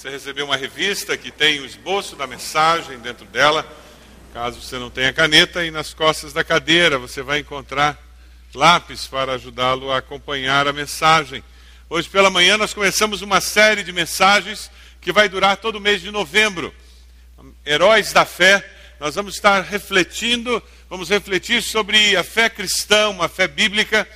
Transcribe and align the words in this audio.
Você 0.00 0.08
recebeu 0.08 0.46
uma 0.46 0.56
revista 0.56 1.14
que 1.14 1.30
tem 1.30 1.60
o 1.60 1.66
esboço 1.66 2.16
da 2.16 2.26
mensagem 2.26 2.98
dentro 3.00 3.26
dela. 3.26 3.70
Caso 4.32 4.58
você 4.58 4.78
não 4.78 4.88
tenha 4.88 5.12
caneta, 5.12 5.62
e 5.62 5.70
nas 5.70 5.92
costas 5.92 6.32
da 6.32 6.42
cadeira 6.42 6.98
você 6.98 7.20
vai 7.20 7.40
encontrar 7.40 7.98
lápis 8.54 9.06
para 9.06 9.34
ajudá-lo 9.34 9.92
a 9.92 9.98
acompanhar 9.98 10.66
a 10.66 10.72
mensagem. 10.72 11.44
Hoje 11.86 12.08
pela 12.08 12.30
manhã 12.30 12.56
nós 12.56 12.72
começamos 12.72 13.20
uma 13.20 13.42
série 13.42 13.82
de 13.82 13.92
mensagens 13.92 14.70
que 15.02 15.12
vai 15.12 15.28
durar 15.28 15.58
todo 15.58 15.76
o 15.76 15.80
mês 15.80 16.00
de 16.00 16.10
novembro. 16.10 16.74
Heróis 17.66 18.10
da 18.10 18.24
Fé. 18.24 18.66
Nós 18.98 19.16
vamos 19.16 19.34
estar 19.34 19.60
refletindo, 19.60 20.62
vamos 20.88 21.10
refletir 21.10 21.62
sobre 21.62 22.16
a 22.16 22.24
fé 22.24 22.48
cristã, 22.48 23.10
uma 23.10 23.28
fé 23.28 23.46
bíblica, 23.46 24.08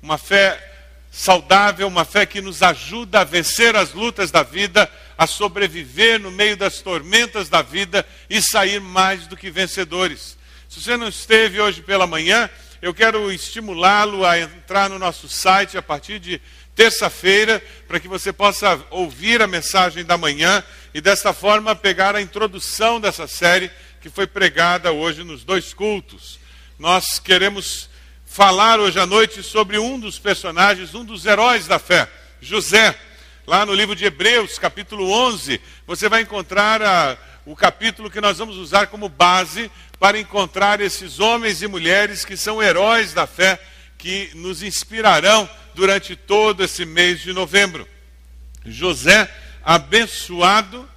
uma 0.00 0.18
fé 0.18 0.68
saudável, 1.10 1.86
uma 1.88 2.06
fé 2.06 2.24
que 2.24 2.40
nos 2.40 2.62
ajuda 2.62 3.20
a 3.20 3.24
vencer 3.24 3.76
as 3.76 3.92
lutas 3.92 4.30
da 4.30 4.42
vida, 4.42 4.90
a 5.22 5.26
sobreviver 5.26 6.18
no 6.18 6.32
meio 6.32 6.56
das 6.56 6.80
tormentas 6.80 7.48
da 7.48 7.62
vida 7.62 8.04
e 8.28 8.42
sair 8.42 8.80
mais 8.80 9.28
do 9.28 9.36
que 9.36 9.52
vencedores. 9.52 10.36
Se 10.68 10.80
você 10.80 10.96
não 10.96 11.06
esteve 11.06 11.60
hoje 11.60 11.80
pela 11.80 12.08
manhã, 12.08 12.50
eu 12.80 12.92
quero 12.92 13.30
estimulá-lo 13.30 14.26
a 14.26 14.36
entrar 14.36 14.90
no 14.90 14.98
nosso 14.98 15.28
site 15.28 15.78
a 15.78 15.82
partir 15.82 16.18
de 16.18 16.40
terça-feira, 16.74 17.62
para 17.86 18.00
que 18.00 18.08
você 18.08 18.32
possa 18.32 18.84
ouvir 18.90 19.40
a 19.40 19.46
mensagem 19.46 20.04
da 20.04 20.18
manhã 20.18 20.64
e 20.92 21.00
desta 21.00 21.32
forma 21.32 21.76
pegar 21.76 22.16
a 22.16 22.20
introdução 22.20 23.00
dessa 23.00 23.28
série 23.28 23.70
que 24.00 24.10
foi 24.10 24.26
pregada 24.26 24.90
hoje 24.90 25.22
nos 25.22 25.44
dois 25.44 25.72
cultos. 25.72 26.40
Nós 26.80 27.20
queremos 27.20 27.88
falar 28.26 28.80
hoje 28.80 28.98
à 28.98 29.06
noite 29.06 29.40
sobre 29.40 29.78
um 29.78 30.00
dos 30.00 30.18
personagens, 30.18 30.96
um 30.96 31.04
dos 31.04 31.26
heróis 31.26 31.68
da 31.68 31.78
fé, 31.78 32.08
José. 32.40 32.98
Lá 33.44 33.66
no 33.66 33.74
livro 33.74 33.96
de 33.96 34.04
Hebreus, 34.04 34.56
capítulo 34.56 35.10
11, 35.10 35.60
você 35.84 36.08
vai 36.08 36.22
encontrar 36.22 36.80
a, 36.80 37.18
o 37.44 37.56
capítulo 37.56 38.08
que 38.08 38.20
nós 38.20 38.38
vamos 38.38 38.56
usar 38.56 38.86
como 38.86 39.08
base 39.08 39.68
para 39.98 40.16
encontrar 40.16 40.80
esses 40.80 41.18
homens 41.18 41.60
e 41.60 41.66
mulheres 41.66 42.24
que 42.24 42.36
são 42.36 42.62
heróis 42.62 43.12
da 43.12 43.26
fé, 43.26 43.60
que 43.98 44.30
nos 44.34 44.62
inspirarão 44.62 45.50
durante 45.74 46.14
todo 46.14 46.62
esse 46.62 46.84
mês 46.84 47.20
de 47.20 47.32
novembro. 47.32 47.88
José, 48.64 49.28
abençoado, 49.64 50.88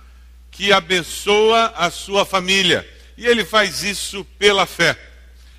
que 0.52 0.72
abençoa 0.72 1.74
a 1.76 1.90
sua 1.90 2.26
família. 2.26 2.88
E 3.18 3.26
ele 3.26 3.44
faz 3.44 3.84
isso 3.84 4.24
pela 4.38 4.68
fé. 4.68 4.96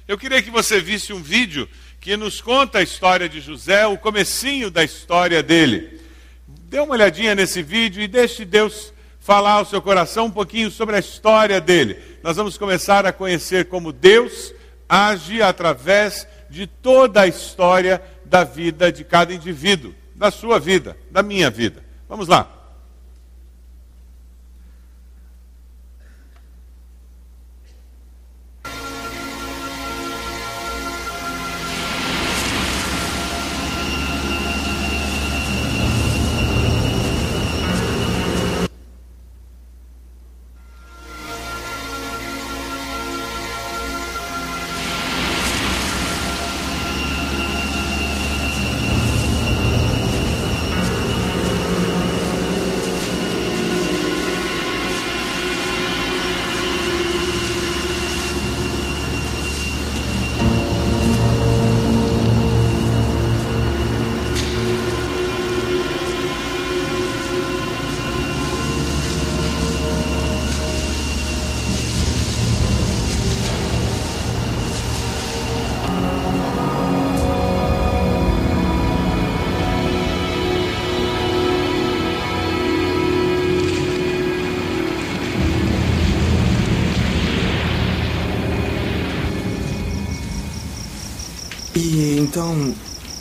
Eu 0.06 0.16
queria 0.16 0.40
que 0.40 0.50
você 0.52 0.80
visse 0.80 1.12
um 1.12 1.20
vídeo 1.20 1.68
que 2.00 2.16
nos 2.16 2.40
conta 2.40 2.78
a 2.78 2.82
história 2.82 3.28
de 3.28 3.40
José, 3.40 3.88
o 3.88 3.98
comecinho 3.98 4.70
da 4.70 4.84
história 4.84 5.42
dele. 5.42 6.05
Dê 6.68 6.80
uma 6.80 6.94
olhadinha 6.94 7.32
nesse 7.32 7.62
vídeo 7.62 8.02
e 8.02 8.08
deixe 8.08 8.44
Deus 8.44 8.92
falar 9.20 9.52
ao 9.52 9.64
seu 9.64 9.80
coração 9.80 10.26
um 10.26 10.30
pouquinho 10.30 10.68
sobre 10.68 10.96
a 10.96 10.98
história 10.98 11.60
dele. 11.60 11.96
Nós 12.24 12.36
vamos 12.36 12.58
começar 12.58 13.06
a 13.06 13.12
conhecer 13.12 13.66
como 13.66 13.92
Deus 13.92 14.52
age 14.88 15.40
através 15.40 16.26
de 16.50 16.66
toda 16.66 17.20
a 17.20 17.26
história 17.28 18.02
da 18.24 18.42
vida 18.42 18.90
de 18.90 19.04
cada 19.04 19.32
indivíduo, 19.32 19.94
da 20.14 20.32
sua 20.32 20.58
vida, 20.58 20.96
da 21.08 21.22
minha 21.22 21.50
vida. 21.50 21.84
Vamos 22.08 22.26
lá. 22.26 22.55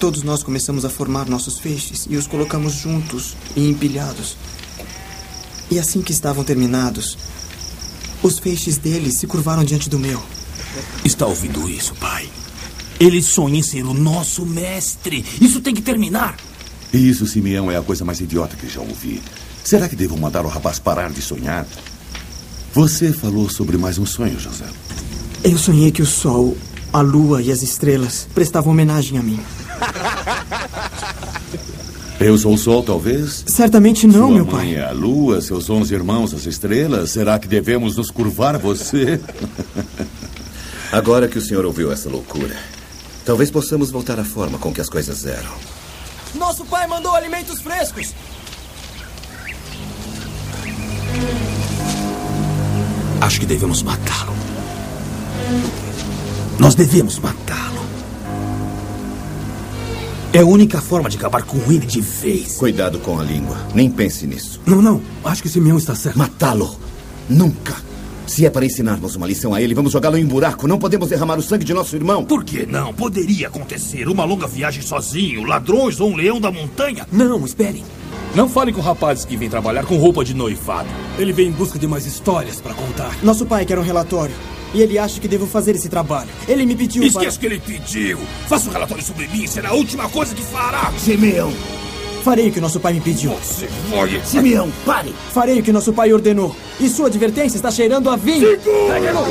Todos 0.05 0.21
nós 0.21 0.43
começamos 0.43 0.85
a 0.85 0.89
formar 0.91 1.27
nossos 1.27 1.57
feixes 1.57 2.05
e 2.07 2.15
os 2.15 2.27
colocamos 2.27 2.73
juntos 2.73 3.35
e 3.55 3.67
empilhados. 3.67 4.37
E 5.71 5.79
assim 5.79 5.99
que 5.99 6.11
estavam 6.11 6.43
terminados, 6.43 7.17
os 8.21 8.37
feixes 8.37 8.77
deles 8.77 9.15
se 9.15 9.25
curvaram 9.25 9.63
diante 9.63 9.89
do 9.89 9.97
meu. 9.97 10.21
Está 11.03 11.25
ouvindo 11.25 11.67
isso, 11.67 11.95
pai? 11.95 12.29
Ele 12.99 13.19
sonha 13.19 13.57
em 13.57 13.63
ser 13.63 13.83
o 13.83 13.95
nosso 13.95 14.45
mestre. 14.45 15.25
Isso 15.41 15.59
tem 15.59 15.73
que 15.73 15.81
terminar. 15.81 16.37
Isso, 16.93 17.25
Simeão, 17.25 17.71
é 17.71 17.75
a 17.75 17.81
coisa 17.81 18.05
mais 18.05 18.21
idiota 18.21 18.55
que 18.55 18.69
já 18.69 18.81
ouvi. 18.81 19.23
Será 19.63 19.89
que 19.89 19.95
devo 19.95 20.15
mandar 20.15 20.45
o 20.45 20.49
rapaz 20.49 20.77
parar 20.77 21.09
de 21.09 21.21
sonhar? 21.23 21.65
Você 22.75 23.11
falou 23.11 23.49
sobre 23.49 23.75
mais 23.75 23.97
um 23.97 24.05
sonho, 24.05 24.39
José. 24.39 24.67
Eu 25.43 25.57
sonhei 25.57 25.91
que 25.91 26.03
o 26.03 26.05
sol 26.05 26.55
a 26.93 27.01
lua 27.01 27.41
e 27.41 27.51
as 27.51 27.63
estrelas 27.63 28.27
prestavam 28.33 28.71
homenagem 28.71 29.17
a 29.17 29.23
mim. 29.23 29.39
Eu 32.19 32.37
sou 32.37 32.53
o 32.53 32.57
sol, 32.57 32.81
talvez? 32.81 33.43
Certamente 33.45 34.07
não, 34.07 34.27
Sua 34.27 34.35
meu 34.35 34.45
mãe 34.45 34.55
pai. 34.55 34.75
É 34.75 34.85
a 34.85 34.91
lua, 34.91 35.41
seus 35.41 35.69
onze 35.69 35.93
irmãos, 35.93 36.33
as 36.33 36.45
estrelas. 36.45 37.11
Será 37.11 37.37
que 37.37 37.47
devemos 37.47 37.97
nos 37.97 38.09
curvar 38.09 38.55
a 38.55 38.57
você? 38.57 39.19
Agora 40.91 41.27
que 41.27 41.37
o 41.37 41.41
senhor 41.41 41.65
ouviu 41.65 41.91
essa 41.91 42.09
loucura, 42.09 42.55
talvez 43.25 43.51
possamos 43.51 43.91
voltar 43.91 44.19
à 44.19 44.23
forma 44.23 44.57
com 44.57 44.73
que 44.73 44.79
as 44.79 44.89
coisas 44.89 45.25
eram. 45.25 45.51
Nosso 46.33 46.65
pai 46.65 46.87
mandou 46.87 47.13
alimentos 47.13 47.59
frescos. 47.59 48.13
Acho 53.21 53.39
que 53.39 53.45
devemos 53.45 53.81
matá-lo. 53.81 54.33
Nós 56.59 56.75
devemos 56.75 57.19
matá-lo. 57.19 57.64
É 60.35 60.39
a 60.39 60.45
única 60.45 60.81
forma 60.81 61.09
de 61.09 61.15
acabar 61.15 61.43
com 61.43 61.55
ele 61.71 61.85
de 61.85 62.01
vez. 62.01 62.57
Cuidado 62.57 62.99
com 62.99 63.17
a 63.17 63.23
língua. 63.23 63.55
Nem 63.73 63.89
pense 63.89 64.27
nisso. 64.27 64.59
Não, 64.65 64.81
não. 64.81 65.01
Acho 65.23 65.41
que 65.41 65.47
Simeão 65.47 65.77
está 65.77 65.95
certo. 65.95 66.19
Matá-lo. 66.19 66.75
Nunca. 67.29 67.73
Se 68.27 68.45
é 68.45 68.49
para 68.49 68.65
ensinarmos 68.65 69.15
uma 69.15 69.27
lição 69.27 69.53
a 69.53 69.61
ele, 69.61 69.73
vamos 69.73 69.93
jogá-lo 69.93 70.17
em 70.17 70.25
um 70.25 70.27
buraco. 70.27 70.67
Não 70.67 70.77
podemos 70.77 71.07
derramar 71.07 71.39
o 71.39 71.41
sangue 71.41 71.63
de 71.63 71.73
nosso 71.73 71.95
irmão. 71.95 72.25
Por 72.25 72.43
que 72.43 72.65
não? 72.65 72.93
Poderia 72.93 73.47
acontecer. 73.47 74.09
Uma 74.09 74.25
longa 74.25 74.45
viagem 74.45 74.81
sozinho, 74.81 75.45
ladrões 75.45 76.01
ou 76.01 76.11
um 76.11 76.17
leão 76.17 76.41
da 76.41 76.51
montanha. 76.51 77.07
Não, 77.13 77.45
esperem. 77.45 77.85
Não 78.35 78.49
fale 78.49 78.73
com 78.73 78.81
rapazes 78.81 79.23
que 79.23 79.37
vêm 79.37 79.49
trabalhar 79.49 79.85
com 79.85 79.95
roupa 79.95 80.25
de 80.25 80.33
noivado. 80.33 80.89
Ele 81.17 81.31
vem 81.31 81.47
em 81.47 81.51
busca 81.53 81.79
de 81.79 81.87
mais 81.87 82.05
histórias 82.05 82.59
para 82.59 82.73
contar. 82.73 83.17
Nosso 83.23 83.45
pai 83.45 83.65
quer 83.65 83.79
um 83.79 83.83
relatório. 83.83 84.35
E 84.75 84.81
ele 84.81 84.99
acha 84.99 85.21
que 85.21 85.27
devo 85.27 85.47
fazer 85.47 85.73
esse 85.73 85.87
trabalho. 85.87 86.27
Ele 86.49 86.65
me 86.65 86.75
pediu 86.75 87.01
Esqueça 87.01 87.39
para... 87.39 87.39
que 87.39 87.45
ele 87.45 87.61
pediu. 87.61 88.19
Faça 88.49 88.69
um 88.69 88.73
relatório 88.73 89.01
sobre 89.01 89.25
mim. 89.29 89.47
Será 89.47 89.69
a 89.69 89.73
última 89.73 90.09
coisa 90.09 90.35
que 90.35 90.43
fará. 90.43 90.91
Simeão. 90.99 91.53
Farei 92.25 92.49
o 92.49 92.51
que 92.51 92.59
nosso 92.59 92.77
pai 92.81 92.91
me 92.91 92.99
pediu. 92.99 93.31
Você 93.35 93.69
vai... 93.89 94.21
Simeão, 94.25 94.69
pare. 94.85 95.15
Farei 95.31 95.59
o 95.61 95.63
que 95.63 95.71
nosso 95.71 95.93
pai 95.93 96.11
ordenou. 96.11 96.53
E 96.77 96.89
sua 96.89 97.07
advertência 97.07 97.55
está 97.55 97.71
cheirando 97.71 98.09
a 98.09 98.17
vinho. 98.17 98.49
Segura! 98.49 98.95
É! 98.97 99.25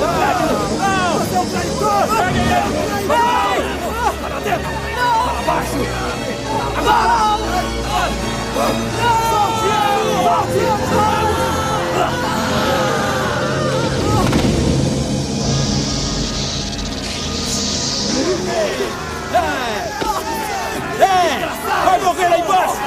Vai 11.87 12.33
morrer 22.02 22.28
lá 22.28 22.38
embaixo! 22.38 22.84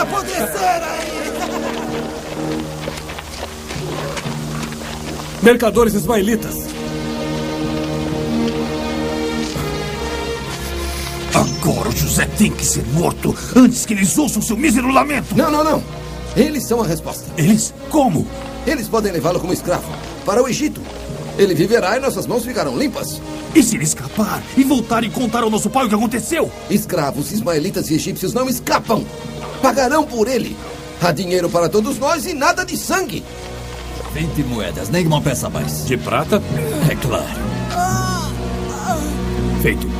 acontecer 0.00 0.82
aí? 0.82 1.26
Mercadores 5.42 5.94
ismaelitas. 5.94 6.54
Agora 11.34 11.88
o 11.88 11.92
José 11.92 12.26
tem 12.38 12.50
que 12.50 12.64
ser 12.64 12.84
morto 12.88 13.34
antes 13.54 13.86
que 13.86 13.94
eles 13.94 14.16
ouçam 14.18 14.42
seu 14.42 14.56
mísero 14.56 14.90
lamento. 14.90 15.36
Não, 15.36 15.50
não, 15.50 15.64
não. 15.64 15.82
Eles 16.36 16.66
são 16.66 16.82
a 16.82 16.86
resposta. 16.86 17.24
Eles? 17.36 17.72
Como? 17.90 18.26
Eles 18.66 18.88
podem 18.88 19.12
levá-lo 19.12 19.40
como 19.40 19.52
escravo 19.52 19.88
para 20.24 20.42
o 20.42 20.48
Egito. 20.48 20.80
Ele 21.38 21.54
viverá 21.54 21.96
e 21.96 22.00
nossas 22.00 22.26
mãos 22.26 22.44
ficarão 22.44 22.76
limpas. 22.78 23.20
E 23.54 23.62
se 23.62 23.76
ele 23.76 23.84
escapar 23.84 24.42
e 24.56 24.64
voltar 24.64 25.04
e 25.04 25.10
contar 25.10 25.42
ao 25.42 25.50
nosso 25.50 25.68
pai 25.68 25.86
o 25.86 25.88
que 25.88 25.94
aconteceu? 25.94 26.50
Escravos, 26.70 27.30
ismaelitas 27.32 27.90
e 27.90 27.94
egípcios 27.94 28.32
não 28.32 28.48
escapam. 28.48 29.04
Pagarão 29.60 30.04
por 30.04 30.28
ele. 30.28 30.56
Há 31.00 31.12
dinheiro 31.12 31.48
para 31.50 31.68
todos 31.68 31.98
nós 31.98 32.24
e 32.26 32.32
nada 32.32 32.64
de 32.64 32.76
sangue. 32.76 33.22
20 34.14 34.44
moedas, 34.44 34.88
nem 34.88 35.06
uma 35.06 35.20
peça 35.20 35.46
a 35.48 35.50
mais. 35.50 35.84
De 35.86 35.96
prata? 35.96 36.42
É 36.90 36.94
claro. 36.96 37.26
Feito. 39.62 39.86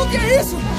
O 0.00 0.08
que 0.10 0.16
é 0.16 0.40
isso? 0.40 0.69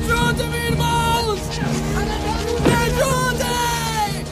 Ajude-me, 0.00 0.56
irmãos! 0.66 1.40
Me 2.64 2.72
ajudem! 2.72 4.24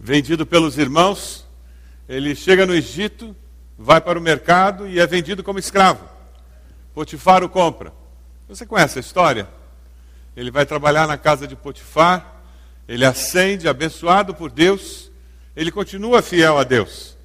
Vendido 0.00 0.44
pelos 0.44 0.76
irmãos, 0.78 1.46
ele 2.08 2.34
chega 2.34 2.66
no 2.66 2.74
Egito, 2.74 3.36
vai 3.78 4.00
para 4.00 4.18
o 4.18 4.22
mercado 4.22 4.88
e 4.88 4.98
é 4.98 5.06
vendido 5.06 5.44
como 5.44 5.58
escravo. 5.58 6.08
Potifar 6.92 7.44
o 7.44 7.48
compra. 7.48 7.92
Você 8.48 8.66
conhece 8.66 8.98
a 8.98 9.00
história? 9.00 9.48
Ele 10.36 10.50
vai 10.50 10.66
trabalhar 10.66 11.06
na 11.06 11.16
casa 11.16 11.46
de 11.46 11.54
Potifar, 11.54 12.42
ele 12.88 13.04
ascende, 13.04 13.68
abençoado 13.68 14.34
por 14.34 14.50
Deus, 14.50 15.10
ele 15.54 15.70
continua 15.70 16.22
fiel 16.22 16.58
a 16.58 16.64
Deus. 16.64 17.16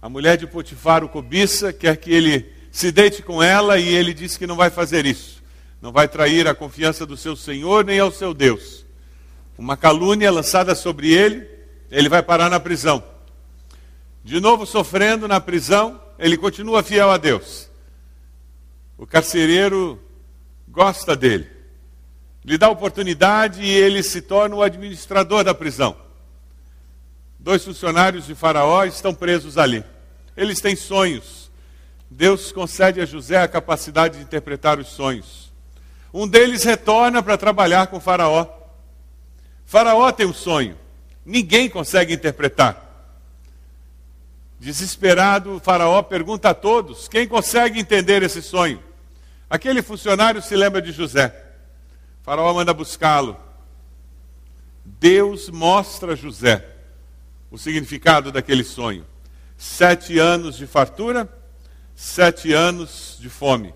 A 0.00 0.08
mulher 0.08 0.38
de 0.38 0.46
Potifar 0.46 1.04
o 1.04 1.08
cobiça, 1.08 1.72
quer 1.72 1.96
que 1.96 2.12
ele 2.12 2.61
se 2.72 2.90
deite 2.90 3.22
com 3.22 3.42
ela 3.42 3.78
e 3.78 3.86
ele 3.86 4.14
diz 4.14 4.38
que 4.38 4.46
não 4.46 4.56
vai 4.56 4.70
fazer 4.70 5.04
isso. 5.04 5.42
Não 5.80 5.92
vai 5.92 6.08
trair 6.08 6.48
a 6.48 6.54
confiança 6.54 7.04
do 7.04 7.18
seu 7.18 7.36
Senhor 7.36 7.84
nem 7.84 8.00
ao 8.00 8.10
seu 8.10 8.32
Deus. 8.32 8.86
Uma 9.58 9.76
calúnia 9.76 10.30
lançada 10.30 10.74
sobre 10.74 11.12
ele, 11.12 11.46
ele 11.90 12.08
vai 12.08 12.22
parar 12.22 12.48
na 12.48 12.58
prisão. 12.58 13.04
De 14.24 14.40
novo 14.40 14.64
sofrendo 14.64 15.28
na 15.28 15.38
prisão, 15.38 16.00
ele 16.18 16.38
continua 16.38 16.82
fiel 16.82 17.10
a 17.10 17.18
Deus. 17.18 17.68
O 18.96 19.06
carcereiro 19.06 20.00
gosta 20.66 21.14
dele, 21.14 21.50
lhe 22.42 22.56
dá 22.56 22.70
oportunidade 22.70 23.62
e 23.62 23.68
ele 23.68 24.02
se 24.02 24.22
torna 24.22 24.56
o 24.56 24.62
administrador 24.62 25.44
da 25.44 25.54
prisão. 25.54 25.94
Dois 27.38 27.64
funcionários 27.64 28.26
de 28.26 28.34
Faraó 28.34 28.84
estão 28.84 29.12
presos 29.12 29.58
ali. 29.58 29.84
Eles 30.34 30.60
têm 30.60 30.74
sonhos. 30.74 31.41
Deus 32.12 32.52
concede 32.52 33.00
a 33.00 33.06
José 33.06 33.40
a 33.40 33.48
capacidade 33.48 34.18
de 34.18 34.22
interpretar 34.22 34.78
os 34.78 34.88
sonhos. 34.88 35.50
Um 36.12 36.28
deles 36.28 36.62
retorna 36.62 37.22
para 37.22 37.38
trabalhar 37.38 37.86
com 37.86 37.98
Faraó. 37.98 38.46
Faraó 39.64 40.12
tem 40.12 40.26
um 40.26 40.34
sonho. 40.34 40.76
Ninguém 41.24 41.70
consegue 41.70 42.12
interpretar. 42.12 42.90
Desesperado, 44.60 45.58
Faraó 45.64 46.02
pergunta 46.02 46.50
a 46.50 46.54
todos: 46.54 47.08
quem 47.08 47.26
consegue 47.26 47.80
entender 47.80 48.22
esse 48.22 48.42
sonho? 48.42 48.82
Aquele 49.48 49.80
funcionário 49.80 50.42
se 50.42 50.54
lembra 50.54 50.82
de 50.82 50.92
José. 50.92 51.34
Faraó 52.22 52.52
manda 52.52 52.74
buscá-lo. 52.74 53.38
Deus 54.84 55.48
mostra 55.48 56.12
a 56.12 56.16
José 56.16 56.62
o 57.50 57.56
significado 57.56 58.30
daquele 58.30 58.64
sonho. 58.64 59.06
Sete 59.56 60.18
anos 60.18 60.56
de 60.56 60.66
fartura, 60.66 61.26
sete 61.94 62.52
anos 62.52 63.16
de 63.20 63.28
fome. 63.28 63.74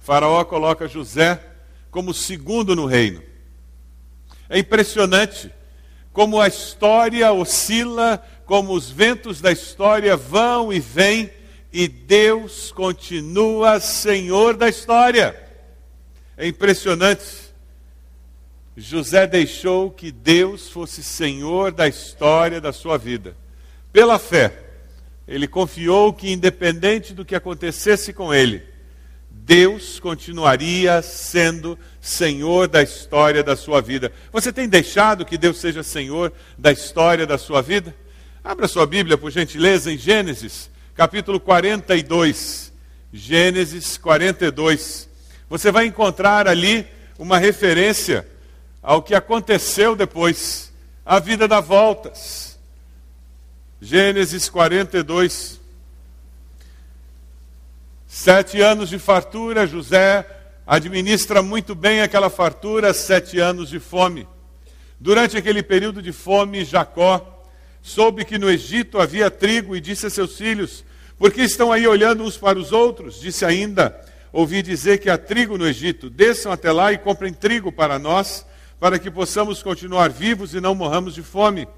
Faraó 0.00 0.44
coloca 0.44 0.86
José 0.86 1.40
como 1.90 2.12
segundo 2.12 2.76
no 2.76 2.86
reino. 2.86 3.22
É 4.48 4.58
impressionante 4.58 5.50
como 6.12 6.40
a 6.40 6.46
história 6.46 7.32
oscila, 7.32 8.24
como 8.44 8.72
os 8.72 8.90
ventos 8.90 9.40
da 9.40 9.50
história 9.50 10.16
vão 10.16 10.72
e 10.72 10.78
vêm, 10.78 11.30
e 11.72 11.88
Deus 11.88 12.70
continua 12.70 13.80
Senhor 13.80 14.56
da 14.56 14.68
história. 14.68 15.34
É 16.36 16.46
impressionante. 16.46 17.52
José 18.76 19.26
deixou 19.26 19.90
que 19.90 20.12
Deus 20.12 20.68
fosse 20.68 21.02
Senhor 21.02 21.72
da 21.72 21.88
história 21.88 22.60
da 22.60 22.72
sua 22.72 22.98
vida. 22.98 23.36
Pela 23.92 24.18
fé, 24.18 24.63
ele 25.26 25.48
confiou 25.48 26.12
que, 26.12 26.30
independente 26.30 27.14
do 27.14 27.24
que 27.24 27.34
acontecesse 27.34 28.12
com 28.12 28.32
ele, 28.32 28.62
Deus 29.30 29.98
continuaria 29.98 31.02
sendo 31.02 31.78
Senhor 32.00 32.68
da 32.68 32.82
história 32.82 33.42
da 33.42 33.56
sua 33.56 33.80
vida. 33.80 34.12
Você 34.32 34.52
tem 34.52 34.68
deixado 34.68 35.24
que 35.24 35.36
Deus 35.36 35.58
seja 35.58 35.82
Senhor 35.82 36.32
da 36.56 36.72
história 36.72 37.26
da 37.26 37.36
sua 37.36 37.60
vida? 37.60 37.94
Abra 38.42 38.68
sua 38.68 38.86
Bíblia, 38.86 39.18
por 39.18 39.30
gentileza, 39.30 39.92
em 39.92 39.98
Gênesis, 39.98 40.70
capítulo 40.94 41.40
42. 41.40 42.72
Gênesis 43.12 43.96
42. 43.98 45.08
Você 45.48 45.70
vai 45.70 45.86
encontrar 45.86 46.48
ali 46.48 46.86
uma 47.18 47.38
referência 47.38 48.26
ao 48.82 49.02
que 49.02 49.14
aconteceu 49.14 49.96
depois, 49.96 50.70
a 51.06 51.18
vida 51.18 51.48
dá 51.48 51.58
voltas. 51.58 52.43
Gênesis 53.86 54.48
42. 54.48 55.60
Sete 58.08 58.62
anos 58.62 58.88
de 58.88 58.98
fartura, 58.98 59.66
José 59.66 60.26
administra 60.66 61.42
muito 61.42 61.74
bem 61.74 62.00
aquela 62.00 62.30
fartura, 62.30 62.94
sete 62.94 63.38
anos 63.38 63.68
de 63.68 63.78
fome. 63.78 64.26
Durante 64.98 65.36
aquele 65.36 65.62
período 65.62 66.00
de 66.00 66.12
fome, 66.12 66.64
Jacó 66.64 67.44
soube 67.82 68.24
que 68.24 68.38
no 68.38 68.50
Egito 68.50 68.98
havia 68.98 69.30
trigo 69.30 69.76
e 69.76 69.82
disse 69.82 70.06
a 70.06 70.10
seus 70.10 70.38
filhos: 70.38 70.82
Por 71.18 71.30
que 71.30 71.42
estão 71.42 71.70
aí 71.70 71.86
olhando 71.86 72.24
uns 72.24 72.38
para 72.38 72.58
os 72.58 72.72
outros? 72.72 73.20
Disse 73.20 73.44
ainda: 73.44 73.94
Ouvi 74.32 74.62
dizer 74.62 74.96
que 74.96 75.10
há 75.10 75.18
trigo 75.18 75.58
no 75.58 75.66
Egito. 75.66 76.08
Desçam 76.08 76.50
até 76.50 76.72
lá 76.72 76.90
e 76.90 76.96
comprem 76.96 77.34
trigo 77.34 77.70
para 77.70 77.98
nós, 77.98 78.46
para 78.80 78.98
que 78.98 79.10
possamos 79.10 79.62
continuar 79.62 80.08
vivos 80.08 80.54
e 80.54 80.60
não 80.60 80.74
morramos 80.74 81.14
de 81.14 81.22
fome. 81.22 81.68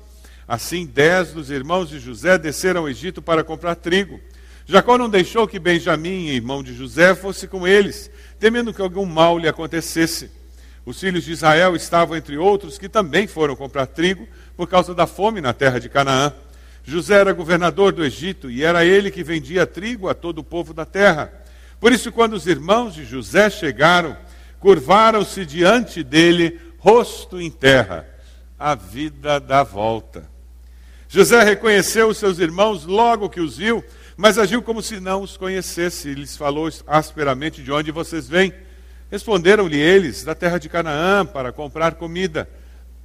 Assim, 0.48 0.86
dez 0.86 1.32
dos 1.32 1.50
irmãos 1.50 1.88
de 1.88 1.98
José 1.98 2.38
desceram 2.38 2.82
ao 2.82 2.88
Egito 2.88 3.20
para 3.20 3.42
comprar 3.42 3.74
trigo. 3.74 4.20
Jacó 4.64 4.96
não 4.96 5.08
deixou 5.08 5.46
que 5.46 5.58
Benjamim, 5.58 6.28
irmão 6.28 6.62
de 6.62 6.74
José, 6.74 7.14
fosse 7.14 7.48
com 7.48 7.66
eles, 7.66 8.10
temendo 8.38 8.72
que 8.72 8.82
algum 8.82 9.04
mal 9.04 9.38
lhe 9.38 9.48
acontecesse. 9.48 10.30
Os 10.84 11.00
filhos 11.00 11.24
de 11.24 11.32
Israel 11.32 11.74
estavam 11.74 12.16
entre 12.16 12.36
outros 12.36 12.78
que 12.78 12.88
também 12.88 13.26
foram 13.26 13.56
comprar 13.56 13.86
trigo 13.86 14.26
por 14.56 14.68
causa 14.68 14.94
da 14.94 15.06
fome 15.06 15.40
na 15.40 15.52
terra 15.52 15.80
de 15.80 15.88
Canaã. 15.88 16.32
José 16.84 17.16
era 17.16 17.32
governador 17.32 17.92
do 17.92 18.04
Egito 18.04 18.48
e 18.48 18.62
era 18.62 18.84
ele 18.84 19.10
que 19.10 19.24
vendia 19.24 19.66
trigo 19.66 20.08
a 20.08 20.14
todo 20.14 20.38
o 20.38 20.44
povo 20.44 20.72
da 20.72 20.84
terra. 20.84 21.32
Por 21.80 21.90
isso, 21.90 22.12
quando 22.12 22.34
os 22.34 22.46
irmãos 22.46 22.94
de 22.94 23.04
José 23.04 23.50
chegaram, 23.50 24.16
curvaram-se 24.60 25.44
diante 25.44 26.04
dele, 26.04 26.60
rosto 26.78 27.40
em 27.40 27.50
terra. 27.50 28.08
A 28.56 28.76
vida 28.76 29.40
dá 29.40 29.64
volta. 29.64 30.35
José 31.08 31.42
reconheceu 31.44 32.08
os 32.08 32.18
seus 32.18 32.38
irmãos 32.38 32.84
logo 32.84 33.30
que 33.30 33.40
os 33.40 33.56
viu, 33.58 33.84
mas 34.16 34.38
agiu 34.38 34.60
como 34.60 34.82
se 34.82 34.98
não 34.98 35.22
os 35.22 35.36
conhecesse 35.36 36.08
e 36.08 36.14
lhes 36.14 36.36
falou 36.36 36.68
asperamente 36.86 37.62
de 37.62 37.70
onde 37.70 37.92
vocês 37.92 38.28
vêm. 38.28 38.52
Responderam-lhe 39.10 39.78
eles, 39.78 40.24
da 40.24 40.34
terra 40.34 40.58
de 40.58 40.68
Canaã, 40.68 41.24
para 41.24 41.52
comprar 41.52 41.94
comida. 41.94 42.48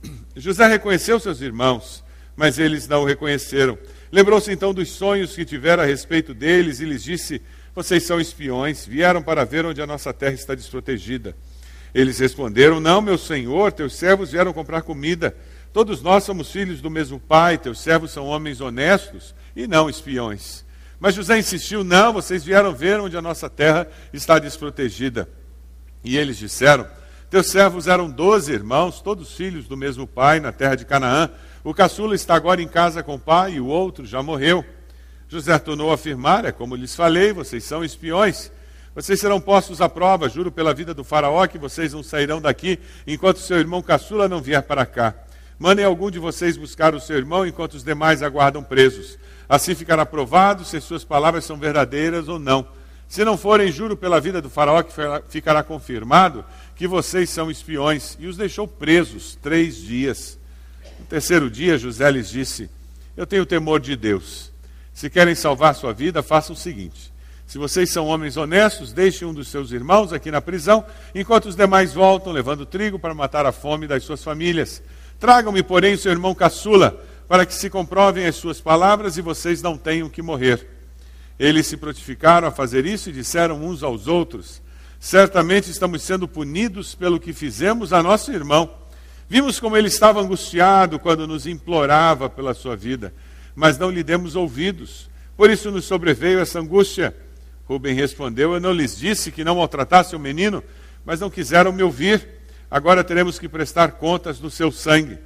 José 0.35 0.65
reconheceu 0.67 1.19
seus 1.19 1.41
irmãos, 1.41 2.03
mas 2.35 2.57
eles 2.57 2.87
não 2.87 3.03
o 3.03 3.05
reconheceram. 3.05 3.77
Lembrou-se 4.11 4.51
então 4.51 4.73
dos 4.73 4.89
sonhos 4.89 5.35
que 5.35 5.45
tivera 5.45 5.83
a 5.83 5.85
respeito 5.85 6.33
deles 6.33 6.79
e 6.79 6.85
lhes 6.85 7.03
disse: 7.03 7.39
Vocês 7.75 8.03
são 8.03 8.19
espiões, 8.19 8.83
vieram 8.83 9.21
para 9.21 9.45
ver 9.45 9.63
onde 9.63 9.81
a 9.81 9.85
nossa 9.87 10.11
terra 10.11 10.33
está 10.33 10.55
desprotegida. 10.55 11.35
Eles 11.93 12.17
responderam: 12.17 12.79
Não, 12.79 12.99
meu 12.99 13.17
senhor, 13.17 13.71
teus 13.71 13.95
servos 13.95 14.31
vieram 14.31 14.53
comprar 14.53 14.81
comida. 14.81 15.35
Todos 15.73 16.01
nós 16.01 16.23
somos 16.23 16.51
filhos 16.51 16.81
do 16.81 16.89
mesmo 16.89 17.19
pai, 17.19 17.57
teus 17.57 17.79
servos 17.79 18.11
são 18.11 18.25
homens 18.25 18.59
honestos 18.59 19.33
e 19.55 19.67
não 19.67 19.89
espiões. 19.89 20.65
Mas 20.99 21.15
José 21.15 21.39
insistiu: 21.39 21.83
Não, 21.83 22.11
vocês 22.11 22.43
vieram 22.43 22.73
ver 22.73 22.99
onde 22.99 23.15
a 23.15 23.21
nossa 23.21 23.49
terra 23.49 23.87
está 24.11 24.37
desprotegida. 24.37 25.29
E 26.03 26.17
eles 26.17 26.37
disseram: 26.37 26.85
Teus 27.29 27.47
servos 27.47 27.87
eram 27.87 28.09
doze 28.09 28.51
irmãos, 28.51 29.01
todos 29.01 29.33
filhos 29.33 29.67
do 29.67 29.77
mesmo 29.77 30.05
pai, 30.05 30.39
na 30.39 30.51
terra 30.51 30.75
de 30.75 30.85
Canaã. 30.85 31.29
O 31.63 31.73
caçula 31.73 32.15
está 32.15 32.35
agora 32.35 32.61
em 32.61 32.67
casa 32.67 33.01
com 33.01 33.15
o 33.15 33.19
pai 33.19 33.53
e 33.53 33.61
o 33.61 33.67
outro 33.67 34.05
já 34.05 34.21
morreu. 34.21 34.65
José 35.29 35.57
tornou 35.57 35.89
a 35.89 35.95
afirmar: 35.95 36.43
É 36.43 36.51
como 36.51 36.75
lhes 36.75 36.93
falei, 36.93 37.31
vocês 37.31 37.63
são 37.63 37.83
espiões. 37.83 38.51
Vocês 38.93 39.21
serão 39.21 39.39
postos 39.39 39.79
à 39.79 39.87
prova, 39.87 40.27
juro 40.27 40.51
pela 40.51 40.73
vida 40.73 40.93
do 40.93 41.05
Faraó 41.05 41.47
que 41.47 41.57
vocês 41.57 41.93
não 41.93 42.03
sairão 42.03 42.41
daqui 42.41 42.77
enquanto 43.07 43.39
seu 43.39 43.57
irmão 43.57 43.81
caçula 43.81 44.27
não 44.27 44.41
vier 44.41 44.61
para 44.63 44.85
cá. 44.85 45.15
Mandem 45.61 45.85
algum 45.85 46.09
de 46.09 46.17
vocês 46.17 46.57
buscar 46.57 46.95
o 46.95 46.99
seu 46.99 47.15
irmão 47.15 47.45
enquanto 47.45 47.75
os 47.75 47.83
demais 47.83 48.23
aguardam 48.23 48.63
presos. 48.63 49.19
Assim 49.47 49.75
ficará 49.75 50.03
provado 50.07 50.65
se 50.65 50.81
suas 50.81 51.03
palavras 51.03 51.45
são 51.45 51.55
verdadeiras 51.55 52.27
ou 52.27 52.39
não. 52.39 52.67
Se 53.07 53.23
não 53.23 53.37
forem, 53.37 53.71
juro 53.71 53.95
pela 53.95 54.19
vida 54.19 54.41
do 54.41 54.49
Faraó 54.49 54.81
que 54.81 54.91
ficará 55.29 55.61
confirmado 55.61 56.43
que 56.75 56.87
vocês 56.87 57.29
são 57.29 57.51
espiões. 57.51 58.17
E 58.19 58.25
os 58.25 58.37
deixou 58.37 58.67
presos 58.67 59.37
três 59.39 59.77
dias. 59.77 60.39
No 60.99 61.05
terceiro 61.05 61.47
dia, 61.47 61.77
José 61.77 62.09
lhes 62.09 62.31
disse: 62.31 62.67
Eu 63.15 63.27
tenho 63.27 63.45
temor 63.45 63.79
de 63.79 63.95
Deus. 63.95 64.51
Se 64.91 65.11
querem 65.11 65.35
salvar 65.35 65.75
sua 65.75 65.93
vida, 65.93 66.23
façam 66.23 66.55
o 66.55 66.57
seguinte 66.57 67.11
se 67.51 67.57
vocês 67.57 67.89
são 67.89 68.07
homens 68.07 68.37
honestos, 68.37 68.93
deixem 68.93 69.27
um 69.27 69.33
dos 69.33 69.49
seus 69.49 69.73
irmãos 69.73 70.13
aqui 70.13 70.31
na 70.31 70.39
prisão, 70.39 70.85
enquanto 71.13 71.47
os 71.47 71.55
demais 71.57 71.93
voltam, 71.93 72.31
levando 72.31 72.65
trigo 72.65 72.97
para 72.97 73.13
matar 73.13 73.45
a 73.45 73.51
fome 73.51 73.87
das 73.87 74.05
suas 74.05 74.23
famílias. 74.23 74.81
Tragam-me, 75.21 75.61
porém, 75.61 75.95
seu 75.95 76.11
irmão 76.11 76.33
caçula, 76.33 76.99
para 77.27 77.45
que 77.45 77.53
se 77.53 77.69
comprovem 77.69 78.25
as 78.25 78.35
suas 78.35 78.59
palavras 78.59 79.17
e 79.17 79.21
vocês 79.21 79.61
não 79.61 79.77
tenham 79.77 80.09
que 80.09 80.19
morrer. 80.19 80.67
Eles 81.37 81.67
se 81.67 81.77
prontificaram 81.77 82.47
a 82.47 82.51
fazer 82.51 82.87
isso 82.87 83.07
e 83.07 83.13
disseram 83.13 83.63
uns 83.63 83.83
aos 83.83 84.07
outros: 84.07 84.63
Certamente 84.99 85.69
estamos 85.69 86.01
sendo 86.01 86.27
punidos 86.27 86.95
pelo 86.95 87.19
que 87.19 87.33
fizemos 87.33 87.93
a 87.93 88.01
nosso 88.01 88.31
irmão. 88.31 88.67
Vimos 89.29 89.59
como 89.59 89.77
ele 89.77 89.89
estava 89.89 90.19
angustiado 90.19 90.97
quando 90.97 91.27
nos 91.27 91.45
implorava 91.45 92.27
pela 92.27 92.55
sua 92.55 92.75
vida, 92.75 93.13
mas 93.53 93.77
não 93.77 93.91
lhe 93.91 94.01
demos 94.01 94.35
ouvidos. 94.35 95.07
Por 95.37 95.51
isso 95.51 95.69
nos 95.69 95.85
sobreveio 95.85 96.39
essa 96.39 96.59
angústia. 96.59 97.15
Rubem 97.65 97.93
respondeu: 97.93 98.55
Eu 98.55 98.59
não 98.59 98.73
lhes 98.73 98.97
disse 98.97 99.31
que 99.31 99.43
não 99.43 99.57
maltratasse 99.57 100.15
o 100.15 100.19
menino, 100.19 100.63
mas 101.05 101.19
não 101.19 101.29
quiseram 101.29 101.71
me 101.71 101.83
ouvir. 101.83 102.40
Agora 102.71 103.03
teremos 103.03 103.37
que 103.37 103.49
prestar 103.49 103.91
contas 103.91 104.39
do 104.39 104.49
seu 104.49 104.71
sangue. 104.71 105.19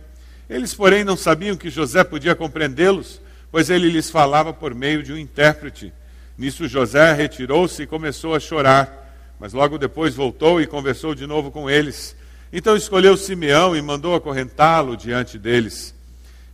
Eles, 0.49 0.73
porém, 0.73 1.03
não 1.03 1.15
sabiam 1.15 1.55
que 1.55 1.69
José 1.69 2.03
podia 2.03 2.35
compreendê-los, 2.35 3.21
pois 3.51 3.69
ele 3.69 3.87
lhes 3.87 4.09
falava 4.09 4.51
por 4.51 4.73
meio 4.73 5.03
de 5.03 5.13
um 5.13 5.17
intérprete. 5.17 5.93
Nisso 6.35 6.67
José 6.67 7.13
retirou-se 7.13 7.83
e 7.83 7.87
começou 7.87 8.33
a 8.33 8.39
chorar, 8.39 9.35
mas 9.39 9.53
logo 9.53 9.77
depois 9.77 10.15
voltou 10.15 10.59
e 10.59 10.65
conversou 10.65 11.13
de 11.13 11.27
novo 11.27 11.51
com 11.51 11.69
eles. 11.69 12.15
Então 12.51 12.75
escolheu 12.75 13.15
Simeão 13.15 13.75
e 13.75 13.81
mandou 13.81 14.15
acorrentá-lo 14.15 14.97
diante 14.97 15.37
deles. 15.37 15.93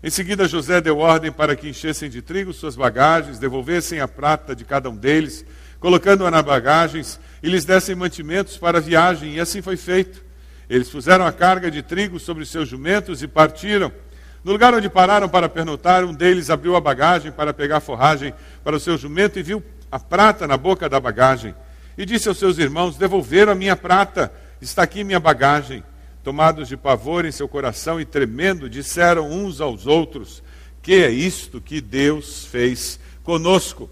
Em 0.04 0.10
seguida, 0.10 0.48
José 0.48 0.82
deu 0.82 0.98
ordem 0.98 1.32
para 1.32 1.56
que 1.56 1.70
enchessem 1.70 2.10
de 2.10 2.22
trigo 2.22 2.52
suas 2.52 2.76
bagagens, 2.76 3.40
devolvessem 3.40 4.00
a 4.00 4.08
prata 4.08 4.54
de 4.54 4.66
cada 4.66 4.90
um 4.90 4.96
deles 4.96 5.46
colocando-a 5.82 6.30
na 6.30 6.44
bagagens 6.44 7.20
e 7.42 7.50
lhes 7.50 7.66
dessem 7.66 7.96
mantimentos 7.96 8.56
para 8.56 8.78
a 8.78 8.82
viagem, 8.82 9.34
e 9.34 9.40
assim 9.40 9.62
foi 9.64 9.76
feito. 9.76 10.24
Eles 10.72 10.90
puseram 10.90 11.26
a 11.26 11.34
carga 11.34 11.70
de 11.70 11.82
trigo 11.82 12.18
sobre 12.18 12.46
seus 12.46 12.70
jumentos 12.70 13.22
e 13.22 13.28
partiram. 13.28 13.92
No 14.42 14.54
lugar 14.54 14.74
onde 14.74 14.90
pararam 14.90 15.28
para 15.28 15.50
pernotar, 15.50 16.06
um 16.06 16.14
deles 16.14 16.50
abriu 16.50 16.78
a 16.78 16.80
bagagem 16.80 17.30
para 17.30 17.54
pegar 17.54 17.82
forragem 17.82 18.34
para 18.64 18.78
o 18.78 18.80
seu 18.80 18.98
jumento 18.98 19.38
e 19.38 19.44
viu 19.44 19.62
a 19.92 20.00
prata 20.00 20.48
na 20.48 20.56
boca 20.56 20.88
da 20.88 20.98
bagagem. 20.98 21.54
E 21.98 22.06
disse 22.06 22.30
aos 22.30 22.38
seus 22.38 22.58
irmãos: 22.58 22.96
Devolveram 22.96 23.52
a 23.52 23.56
minha 23.56 23.76
prata, 23.76 24.32
está 24.62 24.84
aqui 24.84 25.04
minha 25.04 25.20
bagagem. 25.20 25.84
Tomados 26.24 26.70
de 26.70 26.78
pavor 26.78 27.26
em 27.26 27.34
seu 27.34 27.50
coração 27.50 28.00
e 28.00 28.06
tremendo, 28.06 28.70
disseram 28.70 29.30
uns 29.30 29.60
aos 29.60 29.86
outros: 29.86 30.42
Que 30.82 31.04
é 31.04 31.10
isto 31.10 31.60
que 31.60 31.82
Deus 31.82 32.46
fez 32.46 32.98
conosco? 33.26 33.90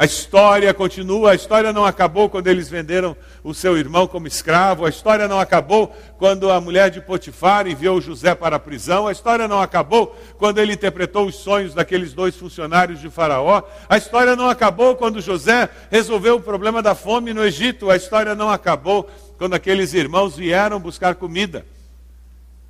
A 0.00 0.06
história 0.06 0.72
continua, 0.72 1.32
a 1.32 1.34
história 1.34 1.74
não 1.74 1.84
acabou 1.84 2.30
quando 2.30 2.46
eles 2.46 2.70
venderam 2.70 3.14
o 3.44 3.52
seu 3.52 3.76
irmão 3.76 4.06
como 4.06 4.26
escravo, 4.26 4.86
a 4.86 4.88
história 4.88 5.28
não 5.28 5.38
acabou 5.38 5.94
quando 6.16 6.50
a 6.50 6.58
mulher 6.58 6.88
de 6.88 7.02
Potifar 7.02 7.66
enviou 7.66 8.00
José 8.00 8.34
para 8.34 8.56
a 8.56 8.58
prisão, 8.58 9.06
a 9.06 9.12
história 9.12 9.46
não 9.46 9.60
acabou 9.60 10.18
quando 10.38 10.56
ele 10.56 10.72
interpretou 10.72 11.26
os 11.26 11.34
sonhos 11.34 11.74
daqueles 11.74 12.14
dois 12.14 12.34
funcionários 12.34 12.98
de 12.98 13.10
Faraó, 13.10 13.62
a 13.90 13.98
história 13.98 14.34
não 14.34 14.48
acabou 14.48 14.96
quando 14.96 15.20
José 15.20 15.68
resolveu 15.90 16.36
o 16.36 16.42
problema 16.42 16.80
da 16.80 16.94
fome 16.94 17.34
no 17.34 17.44
Egito, 17.44 17.90
a 17.90 17.96
história 17.96 18.34
não 18.34 18.48
acabou 18.48 19.06
quando 19.36 19.52
aqueles 19.52 19.92
irmãos 19.92 20.34
vieram 20.34 20.80
buscar 20.80 21.14
comida. 21.14 21.66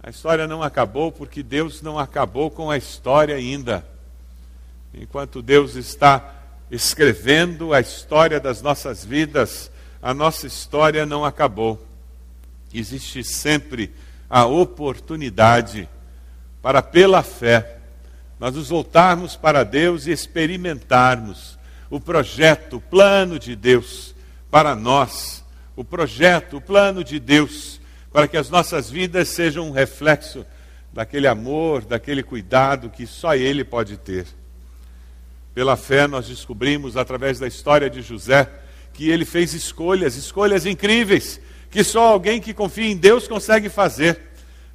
A 0.03 0.11
história 0.11 0.49
não 0.49 0.65
acabou 0.65 1.13
porque 1.13 1.45
Deus 1.45 1.81
não 1.81 1.97
acabou 1.97 2.51
com 2.51 2.73
a 2.73 2.77
história 2.77 3.37
ainda. 3.37 3.87
Enquanto 4.93 5.41
Deus 5.41 5.77
está 5.77 6.40
escrevendo 6.71 7.75
a 7.75 7.81
história 7.81 8.39
das 8.39 8.63
nossas 8.63 9.05
vidas, 9.05 9.71
a 10.01 10.15
nossa 10.15 10.47
história 10.47 11.05
não 11.05 11.25
acabou. 11.25 11.85
Existe 12.73 13.25
sempre 13.25 13.93
a 14.29 14.47
oportunidade 14.47 15.89
para, 16.63 16.81
pela 16.81 17.23
fé, 17.23 17.79
nós 18.39 18.55
nos 18.55 18.69
voltarmos 18.69 19.37
para 19.37 19.65
Deus 19.65 20.07
e 20.07 20.13
experimentarmos 20.13 21.59
o 21.91 22.01
projeto, 22.01 22.77
o 22.77 22.81
plano 22.81 23.39
de 23.39 23.57
Deus 23.57 24.15
para 24.51 24.75
nós, 24.77 25.45
o 25.75 25.85
projeto, 25.85 26.59
o 26.59 26.61
plano 26.61 27.03
de 27.03 27.19
Deus, 27.19 27.81
para 28.13 28.29
que 28.29 28.37
as 28.37 28.49
nossas 28.49 28.89
vidas 28.89 29.29
sejam 29.29 29.69
um 29.69 29.73
reflexo 29.73 30.47
daquele 30.93 31.27
amor, 31.27 31.85
daquele 31.85 32.23
cuidado 32.23 32.91
que 32.91 33.07
só 33.07 33.35
Ele 33.35 33.65
pode 33.65 33.97
ter. 33.97 34.27
Pela 35.53 35.77
fé, 35.77 36.07
nós 36.07 36.29
descobrimos, 36.29 36.97
através 36.97 37.41
da 37.41 37.49
história 37.49 37.91
de 37.91 38.03
José, 38.03 38.49
que 38.93 39.11
ele 39.11 39.25
fez 39.25 39.53
escolhas, 39.53 40.15
escolhas 40.15 40.65
incríveis, 40.65 41.41
que 41.71 41.83
só 41.83 42.03
alguém 42.03 42.41
que 42.41 42.55
confia 42.55 42.87
em 42.87 42.97
Deus 42.97 43.27
consegue 43.27 43.69
fazer. 43.69 44.21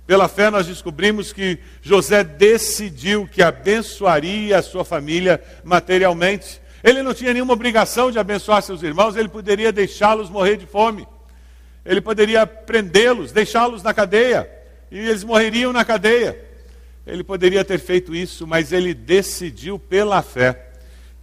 Pela 0.05 0.27
fé, 0.27 0.49
nós 0.49 0.67
descobrimos 0.67 1.31
que 1.31 1.57
José 1.81 2.23
decidiu 2.23 3.25
que 3.25 3.41
abençoaria 3.41 4.57
a 4.57 4.61
sua 4.61 4.83
família 4.83 5.41
materialmente. 5.63 6.61
Ele 6.83 7.01
não 7.01 7.13
tinha 7.13 7.33
nenhuma 7.33 7.53
obrigação 7.53 8.11
de 8.11 8.19
abençoar 8.19 8.61
seus 8.61 8.83
irmãos, 8.83 9.15
ele 9.15 9.29
poderia 9.29 9.71
deixá-los 9.71 10.29
morrer 10.29 10.57
de 10.57 10.65
fome. 10.65 11.07
Ele 11.85 12.01
poderia 12.01 12.45
prendê-los, 12.45 13.31
deixá-los 13.31 13.81
na 13.81 13.93
cadeia, 13.93 14.49
e 14.91 14.99
eles 14.99 15.23
morreriam 15.23 15.71
na 15.71 15.85
cadeia. 15.85 16.37
Ele 17.07 17.23
poderia 17.23 17.63
ter 17.63 17.79
feito 17.79 18.13
isso, 18.13 18.45
mas 18.45 18.73
ele 18.73 18.93
decidiu 18.93 19.79
pela 19.79 20.21
fé 20.21 20.64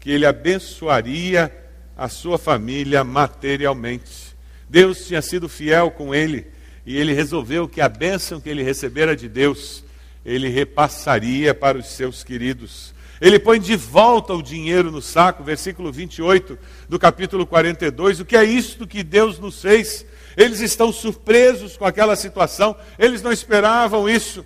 que 0.02 0.11
ele 0.11 0.26
abençoaria 0.26 1.50
a 1.97 2.09
sua 2.09 2.37
família 2.37 3.04
materialmente. 3.04 4.37
Deus 4.68 5.06
tinha 5.06 5.23
sido 5.23 5.49
fiel 5.49 5.92
com 5.92 6.12
ele 6.12 6.49
e 6.85 6.97
ele 6.99 7.12
resolveu 7.12 7.68
que 7.68 7.80
a 7.80 7.88
bênção 7.88 8.40
que 8.40 8.49
ele 8.49 8.64
recebera 8.64 9.14
de 9.14 9.28
Deus, 9.28 9.85
ele 10.25 10.49
repassaria 10.49 11.54
para 11.54 11.78
os 11.78 11.87
seus 11.87 12.25
queridos. 12.25 12.92
Ele 13.21 13.38
põe 13.38 13.61
de 13.61 13.76
volta 13.76 14.35
o 14.35 14.42
dinheiro 14.42 14.90
no 14.90 15.00
saco, 15.00 15.44
versículo 15.44 15.92
28 15.92 16.59
do 16.88 16.99
capítulo 16.99 17.47
42. 17.47 18.18
O 18.18 18.25
que 18.25 18.37
é 18.37 18.42
isto 18.42 18.88
que 18.88 19.04
Deus 19.04 19.38
nos 19.38 19.62
fez? 19.62 20.04
Eles 20.37 20.59
estão 20.59 20.92
surpresos 20.92 21.76
com 21.76 21.85
aquela 21.85 22.16
situação, 22.16 22.75
eles 22.99 23.23
não 23.23 23.30
esperavam 23.30 24.09
isso. 24.09 24.44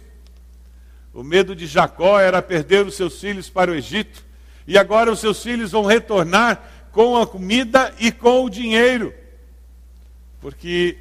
O 1.14 1.22
medo 1.22 1.56
de 1.56 1.66
Jacó 1.66 2.20
era 2.20 2.42
perder 2.42 2.84
os 2.84 2.94
seus 2.94 3.18
filhos 3.18 3.48
para 3.48 3.70
o 3.70 3.75
Egito. 3.75 4.25
E 4.66 4.76
agora 4.76 5.12
os 5.12 5.20
seus 5.20 5.42
filhos 5.42 5.73
vão 5.73 5.85
retornar 5.85 6.62
com 6.92 7.16
a 7.16 7.26
comida 7.26 7.94
e 7.99 8.11
com 8.11 8.44
o 8.44 8.50
dinheiro. 8.50 9.14
Porque 10.40 10.99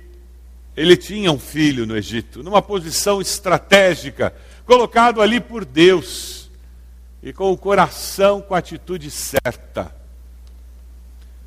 ele 0.75 0.98
tinha 0.98 1.31
um 1.31 1.39
filho 1.39 1.86
no 1.86 1.95
Egito, 1.95 2.43
numa 2.43 2.62
posição 2.62 3.22
estratégica, 3.22 4.34
colocado 4.65 5.22
ali 5.22 5.39
por 5.39 5.63
Deus, 5.63 6.50
e 7.24 7.34
com 7.34 7.51
o 7.51 7.57
coração 7.57 8.41
com 8.41 8.53
a 8.53 8.60
atitude 8.60 9.10
certa. 9.10 9.95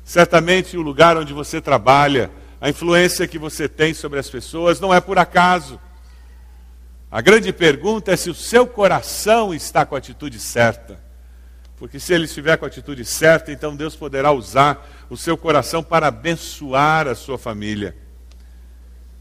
Certamente 0.03 0.75
o 0.75 0.81
lugar 0.81 1.15
onde 1.15 1.31
você 1.31 1.61
trabalha, 1.61 2.31
a 2.59 2.69
influência 2.69 3.27
que 3.27 3.37
você 3.37 3.69
tem 3.69 3.93
sobre 3.93 4.19
as 4.19 4.29
pessoas, 4.29 4.79
não 4.79 4.93
é 4.93 4.99
por 4.99 5.17
acaso. 5.17 5.79
A 7.09 7.21
grande 7.21 7.53
pergunta 7.53 8.11
é 8.11 8.17
se 8.17 8.29
o 8.29 8.35
seu 8.35 8.67
coração 8.67 9.53
está 9.53 9.85
com 9.85 9.95
a 9.95 9.99
atitude 9.99 10.39
certa. 10.39 10.99
Porque 11.79 11.97
se 11.97 12.13
ele 12.13 12.25
estiver 12.25 12.57
com 12.57 12.65
a 12.65 12.67
atitude 12.67 13.05
certa, 13.05 13.53
então 13.53 13.73
Deus 13.73 13.95
poderá 13.95 14.33
usar 14.33 14.85
o 15.09 15.15
seu 15.15 15.37
coração 15.37 15.81
para 15.81 16.07
abençoar 16.07 17.07
a 17.07 17.15
sua 17.15 17.37
família. 17.37 17.95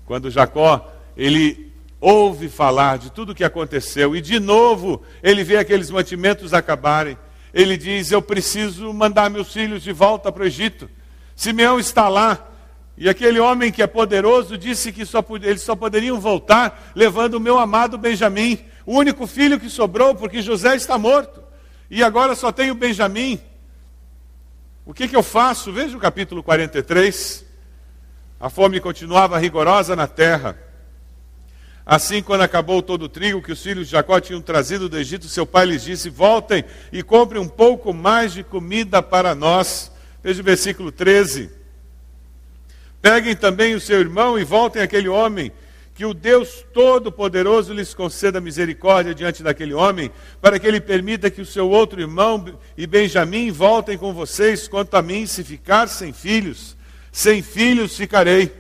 Quando 0.05 0.29
Jacó, 0.29 0.93
ele 1.17 1.73
ouve 2.01 2.49
falar 2.49 2.99
de 2.99 3.13
tudo 3.13 3.31
o 3.31 3.35
que 3.35 3.45
aconteceu 3.45 4.15
e 4.15 4.21
de 4.21 4.41
novo 4.41 5.03
ele 5.23 5.45
vê 5.45 5.57
aqueles 5.57 5.89
mantimentos 5.89 6.53
acabarem, 6.53 7.17
ele 7.55 7.77
diz: 7.77 8.11
Eu 8.11 8.21
preciso 8.21 8.93
mandar 8.93 9.31
meus 9.31 9.53
filhos 9.53 9.85
de 9.85 9.93
volta 9.93 10.33
para 10.33 10.43
o 10.43 10.47
Egito. 10.47 10.91
Simeão 11.37 11.79
está 11.79 12.09
lá, 12.09 12.51
e 12.97 13.09
aquele 13.09 13.39
homem 13.39 13.71
que 13.71 13.83
é 13.83 13.87
poderoso 13.87 14.59
disse 14.59 14.91
que 14.91 15.07
só, 15.07 15.25
eles 15.43 15.63
só 15.63 15.77
poderiam 15.77 16.19
voltar 16.19 16.91
levando 16.97 17.35
o 17.35 17.41
meu 17.41 17.57
amado 17.57 17.97
Benjamim, 17.97 18.59
o 18.85 18.99
único 18.99 19.29
filho 19.29 19.61
que 19.61 19.71
sobrou, 19.71 20.17
porque 20.17 20.43
José 20.43 20.75
está 20.75 20.99
morto. 20.99 21.47
E 21.91 22.03
agora 22.03 22.35
só 22.35 22.53
tenho 22.53 22.75
Benjamim. 22.75 23.41
O 24.85 24.93
que, 24.95 25.09
que 25.09 25.17
eu 25.17 25.23
faço? 25.23 25.73
Veja 25.73 25.97
o 25.97 26.01
capítulo 26.01 26.43
43. 26.43 27.45
A 28.41 28.49
fome 28.49 28.81
continuava 28.81 29.39
rigorosa 29.39 29.97
na 29.97 30.07
terra. 30.07 30.57
Assim, 31.85 32.23
quando 32.23 32.43
acabou 32.43 32.83
todo 32.83 33.05
o 33.05 33.09
trigo 33.09 33.41
que 33.41 33.51
os 33.51 33.63
filhos 33.63 33.87
de 33.87 33.93
Jacó 33.93 34.21
tinham 34.21 34.43
trazido 34.43 34.91
do 34.91 34.99
Egito, 34.99 35.27
seu 35.27 35.47
pai 35.47 35.65
lhes 35.65 35.83
disse: 35.83 36.11
Voltem 36.11 36.63
e 36.93 37.03
comprem 37.03 37.41
um 37.41 37.49
pouco 37.49 37.95
mais 37.95 38.35
de 38.35 38.45
comida 38.45 39.03
para 39.03 39.35
nós. 39.35 39.91
Veja 40.23 40.43
o 40.43 40.45
versículo 40.45 40.93
13. 40.93 41.51
Peguem 43.01 43.35
também 43.35 43.75
o 43.75 43.81
seu 43.81 44.01
irmão 44.01 44.39
e 44.39 44.45
voltem 44.45 44.83
aquele 44.83 45.09
homem, 45.09 45.51
que 45.99 46.07
o 46.07 46.15
Deus 46.15 46.65
Todo-Poderoso 46.73 47.75
lhes 47.75 47.93
conceda 47.93 48.41
misericórdia 48.41 49.13
diante 49.13 49.43
daquele 49.43 49.75
homem, 49.75 50.13
para 50.41 50.57
que 50.57 50.65
ele 50.65 50.81
permita 50.81 51.29
que 51.29 51.41
o 51.41 51.45
seu 51.45 51.69
outro 51.69 52.01
irmão 52.01 52.57
e 52.77 52.87
Benjamim 52.87 53.51
voltem 53.51 53.99
com 53.99 54.15
vocês. 54.15 54.69
Quanto 54.69 54.95
a 54.95 55.03
mim, 55.03 55.27
se 55.27 55.43
ficar 55.43 55.89
sem 55.89 56.13
filhos, 56.13 56.77
sem 57.11 57.43
filhos 57.43 57.97
ficarei. 57.97 58.55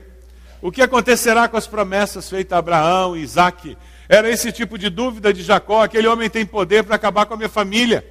O 0.60 0.72
que 0.72 0.82
acontecerá 0.82 1.46
com 1.46 1.56
as 1.56 1.68
promessas 1.68 2.28
feitas 2.28 2.56
a 2.56 2.58
Abraão 2.58 3.16
e 3.16 3.20
Isaac? 3.20 3.78
Era 4.08 4.28
esse 4.28 4.50
tipo 4.50 4.76
de 4.76 4.90
dúvida 4.90 5.32
de 5.32 5.44
Jacó: 5.44 5.84
aquele 5.84 6.08
homem 6.08 6.28
tem 6.28 6.44
poder 6.44 6.82
para 6.82 6.96
acabar 6.96 7.24
com 7.24 7.34
a 7.34 7.36
minha 7.36 7.48
família. 7.48 8.04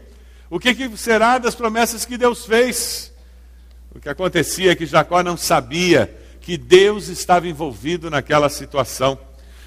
O 0.50 0.58
que, 0.58 0.74
que 0.74 0.96
será 0.96 1.38
das 1.38 1.54
promessas 1.54 2.06
que 2.06 2.18
Deus 2.18 2.46
fez? 2.46 3.12
O 3.94 4.00
que 4.00 4.08
acontecia 4.08 4.72
é 4.72 4.76
que 4.76 4.86
Jacó 4.86 5.22
não 5.22 5.36
sabia 5.36 6.16
que 6.48 6.56
Deus 6.56 7.10
estava 7.10 7.46
envolvido 7.46 8.10
naquela 8.10 8.48
situação, 8.48 9.20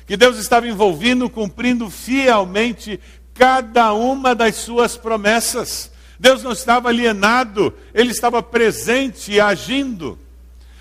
que 0.07 0.17
Deus 0.17 0.39
estava 0.39 0.67
envolvido, 0.67 1.29
cumprindo 1.29 1.91
fielmente 1.91 2.99
cada 3.35 3.93
uma 3.93 4.35
das 4.35 4.57
suas 4.57 4.97
promessas. 4.97 5.93
Deus 6.19 6.43
não 6.43 6.53
estava 6.53 6.89
alienado, 6.89 7.71
ele 7.93 8.13
estava 8.13 8.43
presente 8.43 9.33
e 9.33 9.39
agindo. 9.39 10.19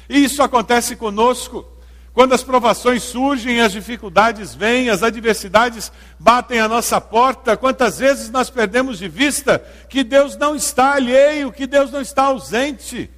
E 0.08 0.24
isso 0.24 0.42
acontece 0.42 0.96
conosco. 0.96 1.66
Quando 2.14 2.32
as 2.32 2.44
provações 2.44 3.04
surgem, 3.04 3.60
as 3.60 3.74
dificuldades 3.74 4.56
vêm, 4.56 4.90
as 4.90 5.04
adversidades 5.04 5.92
batem 6.18 6.62
à 6.62 6.68
nossa 6.70 7.02
porta, 7.02 7.58
quantas 7.58 8.00
vezes 8.00 8.30
nós 8.30 8.50
perdemos 8.50 9.00
de 9.00 9.10
vista 9.10 9.62
que 9.90 10.02
Deus 10.02 10.38
não 10.38 10.56
está 10.56 10.94
alheio, 10.94 11.52
que 11.52 11.68
Deus 11.68 11.92
não 11.92 12.00
está 12.00 12.24
ausente. 12.24 13.10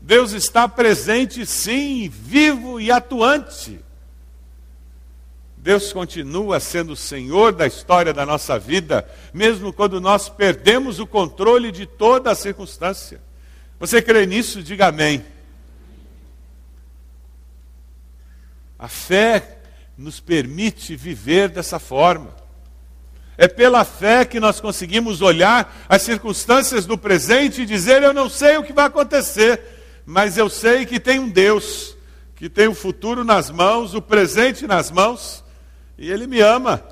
Deus 0.00 0.32
está 0.32 0.66
presente, 0.68 1.44
sim, 1.44 2.08
vivo 2.08 2.80
e 2.80 2.90
atuante. 2.90 3.80
Deus 5.56 5.92
continua 5.92 6.58
sendo 6.58 6.94
o 6.94 6.96
Senhor 6.96 7.52
da 7.52 7.66
história 7.66 8.14
da 8.14 8.24
nossa 8.24 8.58
vida, 8.58 9.06
mesmo 9.32 9.72
quando 9.72 10.00
nós 10.00 10.28
perdemos 10.28 10.98
o 10.98 11.06
controle 11.06 11.70
de 11.70 11.84
toda 11.84 12.30
a 12.30 12.34
circunstância. 12.34 13.20
Você 13.78 14.00
crê 14.00 14.24
nisso? 14.24 14.62
Diga 14.62 14.86
amém. 14.86 15.22
A 18.78 18.88
fé 18.88 19.58
nos 19.96 20.18
permite 20.18 20.96
viver 20.96 21.50
dessa 21.50 21.78
forma. 21.78 22.34
É 23.36 23.46
pela 23.46 23.84
fé 23.84 24.24
que 24.24 24.40
nós 24.40 24.60
conseguimos 24.60 25.20
olhar 25.20 25.84
as 25.86 26.00
circunstâncias 26.00 26.86
do 26.86 26.96
presente 26.96 27.62
e 27.62 27.66
dizer: 27.66 28.02
Eu 28.02 28.14
não 28.14 28.30
sei 28.30 28.56
o 28.56 28.62
que 28.62 28.72
vai 28.72 28.86
acontecer, 28.86 29.79
mas 30.10 30.36
eu 30.36 30.50
sei 30.50 30.84
que 30.84 30.98
tem 30.98 31.20
um 31.20 31.28
Deus, 31.28 31.96
que 32.34 32.48
tem 32.48 32.66
o 32.66 32.74
futuro 32.74 33.22
nas 33.22 33.48
mãos, 33.48 33.94
o 33.94 34.02
presente 34.02 34.66
nas 34.66 34.90
mãos, 34.90 35.44
e 35.96 36.10
Ele 36.10 36.26
me 36.26 36.40
ama, 36.40 36.82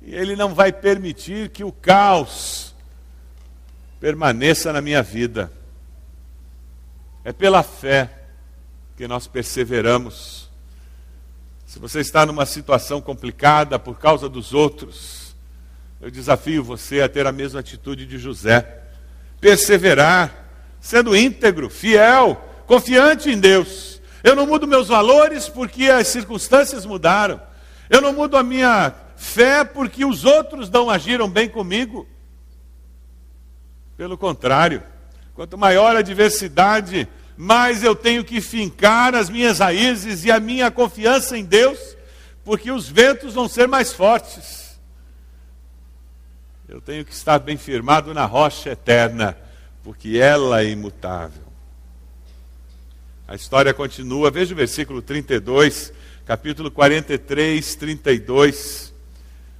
e 0.00 0.14
Ele 0.14 0.36
não 0.36 0.54
vai 0.54 0.72
permitir 0.72 1.48
que 1.48 1.64
o 1.64 1.72
caos 1.72 2.72
permaneça 3.98 4.72
na 4.72 4.80
minha 4.80 5.02
vida. 5.02 5.52
É 7.24 7.32
pela 7.32 7.64
fé 7.64 8.08
que 8.96 9.08
nós 9.08 9.26
perseveramos 9.26 10.48
se 11.66 11.78
você 11.78 12.00
está 12.00 12.26
numa 12.26 12.44
situação 12.44 13.00
complicada 13.00 13.78
por 13.78 13.98
causa 13.98 14.28
dos 14.28 14.52
outros, 14.52 15.34
eu 16.02 16.10
desafio 16.10 16.62
você 16.62 17.00
a 17.00 17.08
ter 17.08 17.26
a 17.26 17.32
mesma 17.32 17.60
atitude 17.60 18.04
de 18.04 18.18
José. 18.18 18.82
Perseverar, 19.40 20.50
sendo 20.78 21.16
íntegro, 21.16 21.70
fiel, 21.70 22.51
confiante 22.66 23.30
em 23.30 23.38
Deus. 23.38 24.00
Eu 24.22 24.36
não 24.36 24.46
mudo 24.46 24.66
meus 24.66 24.88
valores 24.88 25.48
porque 25.48 25.86
as 25.86 26.08
circunstâncias 26.08 26.86
mudaram. 26.86 27.40
Eu 27.90 28.00
não 28.00 28.12
mudo 28.12 28.36
a 28.36 28.42
minha 28.42 28.94
fé 29.16 29.64
porque 29.64 30.04
os 30.04 30.24
outros 30.24 30.70
não 30.70 30.88
agiram 30.88 31.28
bem 31.28 31.48
comigo. 31.48 32.06
Pelo 33.96 34.16
contrário, 34.16 34.82
quanto 35.34 35.58
maior 35.58 35.96
a 35.96 36.02
diversidade, 36.02 37.08
mas 37.36 37.82
eu 37.82 37.94
tenho 37.94 38.24
que 38.24 38.40
fincar 38.40 39.14
as 39.14 39.28
minhas 39.28 39.58
raízes 39.58 40.24
e 40.24 40.30
a 40.30 40.40
minha 40.40 40.70
confiança 40.70 41.36
em 41.36 41.44
Deus, 41.44 41.96
porque 42.44 42.70
os 42.70 42.88
ventos 42.88 43.34
vão 43.34 43.48
ser 43.48 43.68
mais 43.68 43.92
fortes. 43.92 44.78
Eu 46.68 46.80
tenho 46.80 47.04
que 47.04 47.12
estar 47.12 47.38
bem 47.38 47.56
firmado 47.56 48.14
na 48.14 48.24
rocha 48.24 48.70
eterna, 48.70 49.36
porque 49.82 50.18
ela 50.18 50.62
é 50.62 50.68
imutável. 50.68 51.41
A 53.32 53.34
história 53.34 53.72
continua, 53.72 54.30
veja 54.30 54.52
o 54.52 54.56
versículo 54.56 55.00
32, 55.00 55.90
capítulo 56.26 56.70
43, 56.70 57.74
32. 57.76 58.92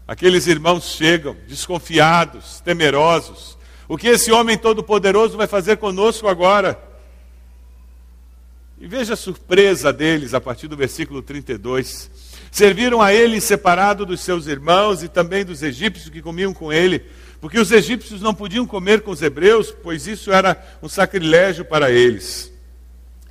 Aqueles 0.06 0.46
irmãos 0.46 0.84
chegam 0.94 1.34
desconfiados, 1.48 2.60
temerosos. 2.60 3.56
O 3.88 3.96
que 3.96 4.08
esse 4.08 4.30
homem 4.30 4.58
todo-poderoso 4.58 5.38
vai 5.38 5.46
fazer 5.46 5.78
conosco 5.78 6.28
agora? 6.28 6.78
E 8.78 8.86
veja 8.86 9.14
a 9.14 9.16
surpresa 9.16 9.90
deles 9.90 10.34
a 10.34 10.40
partir 10.40 10.68
do 10.68 10.76
versículo 10.76 11.22
32. 11.22 12.10
Serviram 12.50 13.00
a 13.00 13.14
ele 13.14 13.40
separado 13.40 14.04
dos 14.04 14.20
seus 14.20 14.46
irmãos 14.48 15.02
e 15.02 15.08
também 15.08 15.46
dos 15.46 15.62
egípcios 15.62 16.10
que 16.10 16.20
comiam 16.20 16.52
com 16.52 16.70
ele, 16.70 17.06
porque 17.40 17.58
os 17.58 17.72
egípcios 17.72 18.20
não 18.20 18.34
podiam 18.34 18.66
comer 18.66 19.00
com 19.00 19.12
os 19.12 19.22
hebreus, 19.22 19.74
pois 19.82 20.06
isso 20.06 20.30
era 20.30 20.62
um 20.82 20.90
sacrilégio 20.90 21.64
para 21.64 21.90
eles. 21.90 22.51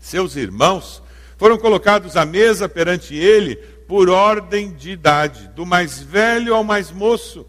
Seus 0.01 0.35
irmãos 0.35 1.01
foram 1.37 1.57
colocados 1.57 2.17
à 2.17 2.25
mesa 2.25 2.67
perante 2.67 3.15
ele 3.15 3.55
por 3.87 4.09
ordem 4.09 4.73
de 4.73 4.91
idade, 4.91 5.47
do 5.55 5.65
mais 5.65 6.01
velho 6.01 6.53
ao 6.53 6.63
mais 6.63 6.91
moço, 6.91 7.45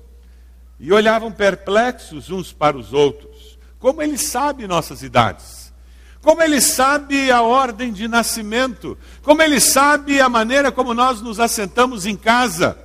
e 0.78 0.92
olhavam 0.92 1.32
perplexos 1.32 2.30
uns 2.30 2.52
para 2.52 2.76
os 2.76 2.92
outros. 2.92 3.58
Como 3.80 4.00
ele 4.00 4.16
sabe 4.16 4.68
nossas 4.68 5.02
idades? 5.02 5.62
como 6.22 6.40
ele 6.40 6.60
sabe 6.60 7.32
a 7.32 7.42
ordem 7.42 7.92
de 7.92 8.06
nascimento, 8.06 8.96
como 9.22 9.42
ele 9.42 9.58
sabe 9.58 10.20
a 10.20 10.28
maneira 10.28 10.70
como 10.70 10.94
nós 10.94 11.20
nos 11.20 11.40
assentamos 11.40 12.06
em 12.06 12.16
casa. 12.16 12.78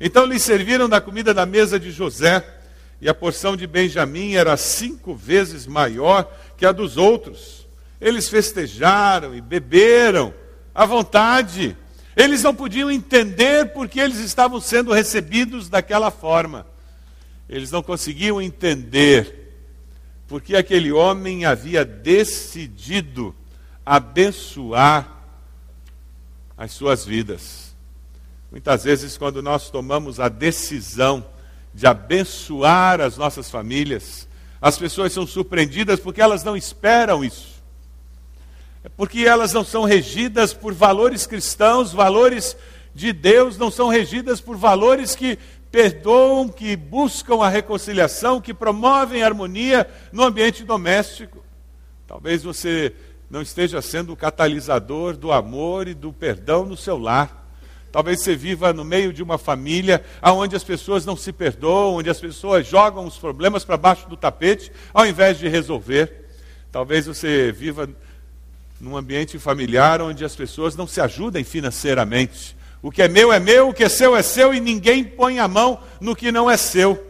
Então 0.00 0.24
lhes 0.24 0.42
serviram 0.42 0.88
da 0.88 1.02
comida 1.02 1.34
da 1.34 1.44
mesa 1.44 1.78
de 1.78 1.90
José, 1.90 2.42
e 2.98 3.08
a 3.08 3.14
porção 3.14 3.56
de 3.56 3.66
Benjamim 3.66 4.34
era 4.34 4.56
cinco 4.56 5.14
vezes 5.14 5.66
maior 5.66 6.30
que 6.56 6.64
a 6.64 6.72
dos 6.72 6.96
outros. 6.96 7.59
Eles 8.00 8.28
festejaram 8.28 9.34
e 9.34 9.40
beberam 9.40 10.32
à 10.74 10.86
vontade. 10.86 11.76
Eles 12.16 12.42
não 12.42 12.54
podiam 12.54 12.90
entender 12.90 13.72
porque 13.72 14.00
eles 14.00 14.18
estavam 14.18 14.60
sendo 14.60 14.92
recebidos 14.92 15.68
daquela 15.68 16.10
forma. 16.10 16.66
Eles 17.48 17.70
não 17.70 17.82
conseguiam 17.82 18.40
entender 18.40 19.40
porque 20.28 20.54
aquele 20.54 20.92
homem 20.92 21.44
havia 21.44 21.84
decidido 21.84 23.34
abençoar 23.84 25.16
as 26.56 26.70
suas 26.70 27.04
vidas. 27.04 27.74
Muitas 28.50 28.84
vezes, 28.84 29.18
quando 29.18 29.42
nós 29.42 29.70
tomamos 29.70 30.20
a 30.20 30.28
decisão 30.28 31.26
de 31.74 31.86
abençoar 31.86 33.00
as 33.00 33.16
nossas 33.16 33.50
famílias, 33.50 34.28
as 34.60 34.78
pessoas 34.78 35.12
são 35.12 35.26
surpreendidas 35.26 35.98
porque 35.98 36.20
elas 36.20 36.44
não 36.44 36.56
esperam 36.56 37.24
isso. 37.24 37.49
É 38.82 38.88
porque 38.88 39.20
elas 39.20 39.52
não 39.52 39.64
são 39.64 39.84
regidas 39.84 40.54
por 40.54 40.72
valores 40.72 41.26
cristãos, 41.26 41.92
valores 41.92 42.56
de 42.94 43.12
Deus, 43.12 43.58
não 43.58 43.70
são 43.70 43.88
regidas 43.88 44.40
por 44.40 44.56
valores 44.56 45.14
que 45.14 45.38
perdoam, 45.70 46.48
que 46.48 46.74
buscam 46.76 47.42
a 47.42 47.48
reconciliação, 47.48 48.40
que 48.40 48.54
promovem 48.54 49.22
a 49.22 49.26
harmonia 49.26 49.88
no 50.10 50.24
ambiente 50.24 50.64
doméstico. 50.64 51.44
Talvez 52.06 52.42
você 52.42 52.92
não 53.30 53.42
esteja 53.42 53.80
sendo 53.80 54.12
o 54.12 54.16
catalisador 54.16 55.16
do 55.16 55.30
amor 55.30 55.86
e 55.86 55.94
do 55.94 56.12
perdão 56.12 56.64
no 56.64 56.76
seu 56.76 56.98
lar. 56.98 57.48
Talvez 57.92 58.20
você 58.20 58.34
viva 58.34 58.72
no 58.72 58.84
meio 58.84 59.12
de 59.12 59.22
uma 59.22 59.36
família 59.36 60.04
onde 60.22 60.56
as 60.56 60.64
pessoas 60.64 61.04
não 61.04 61.16
se 61.16 61.32
perdoam, 61.32 61.96
onde 61.96 62.10
as 62.10 62.20
pessoas 62.20 62.66
jogam 62.66 63.04
os 63.04 63.18
problemas 63.18 63.64
para 63.64 63.76
baixo 63.76 64.08
do 64.08 64.16
tapete 64.16 64.72
ao 64.92 65.06
invés 65.06 65.38
de 65.38 65.48
resolver. 65.48 66.28
Talvez 66.72 67.06
você 67.06 67.52
viva 67.52 67.88
num 68.80 68.96
ambiente 68.96 69.38
familiar 69.38 70.00
onde 70.00 70.24
as 70.24 70.34
pessoas 70.34 70.74
não 70.74 70.86
se 70.86 71.00
ajudem 71.00 71.44
financeiramente, 71.44 72.56
O 72.82 72.90
que 72.90 73.02
é 73.02 73.08
meu 73.08 73.30
é 73.30 73.38
meu, 73.38 73.68
o 73.68 73.74
que 73.74 73.84
é 73.84 73.88
seu 73.90 74.16
é 74.16 74.22
seu 74.22 74.54
e 74.54 74.60
ninguém 74.60 75.04
põe 75.04 75.38
a 75.38 75.46
mão 75.46 75.78
no 76.00 76.16
que 76.16 76.32
não 76.32 76.50
é 76.50 76.56
seu. 76.56 77.06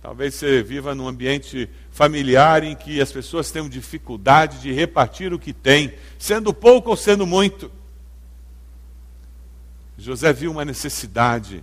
Talvez 0.00 0.34
você 0.34 0.62
viva 0.62 0.94
num 0.94 1.08
ambiente 1.08 1.68
familiar 1.90 2.62
em 2.62 2.74
que 2.76 3.00
as 3.00 3.10
pessoas 3.10 3.50
tenham 3.50 3.68
dificuldade 3.68 4.60
de 4.60 4.72
repartir 4.72 5.32
o 5.32 5.38
que 5.38 5.52
tem, 5.52 5.94
sendo 6.18 6.54
pouco 6.54 6.90
ou 6.90 6.96
sendo 6.96 7.26
muito. 7.26 7.70
José 9.98 10.32
viu 10.32 10.50
uma 10.50 10.64
necessidade 10.64 11.62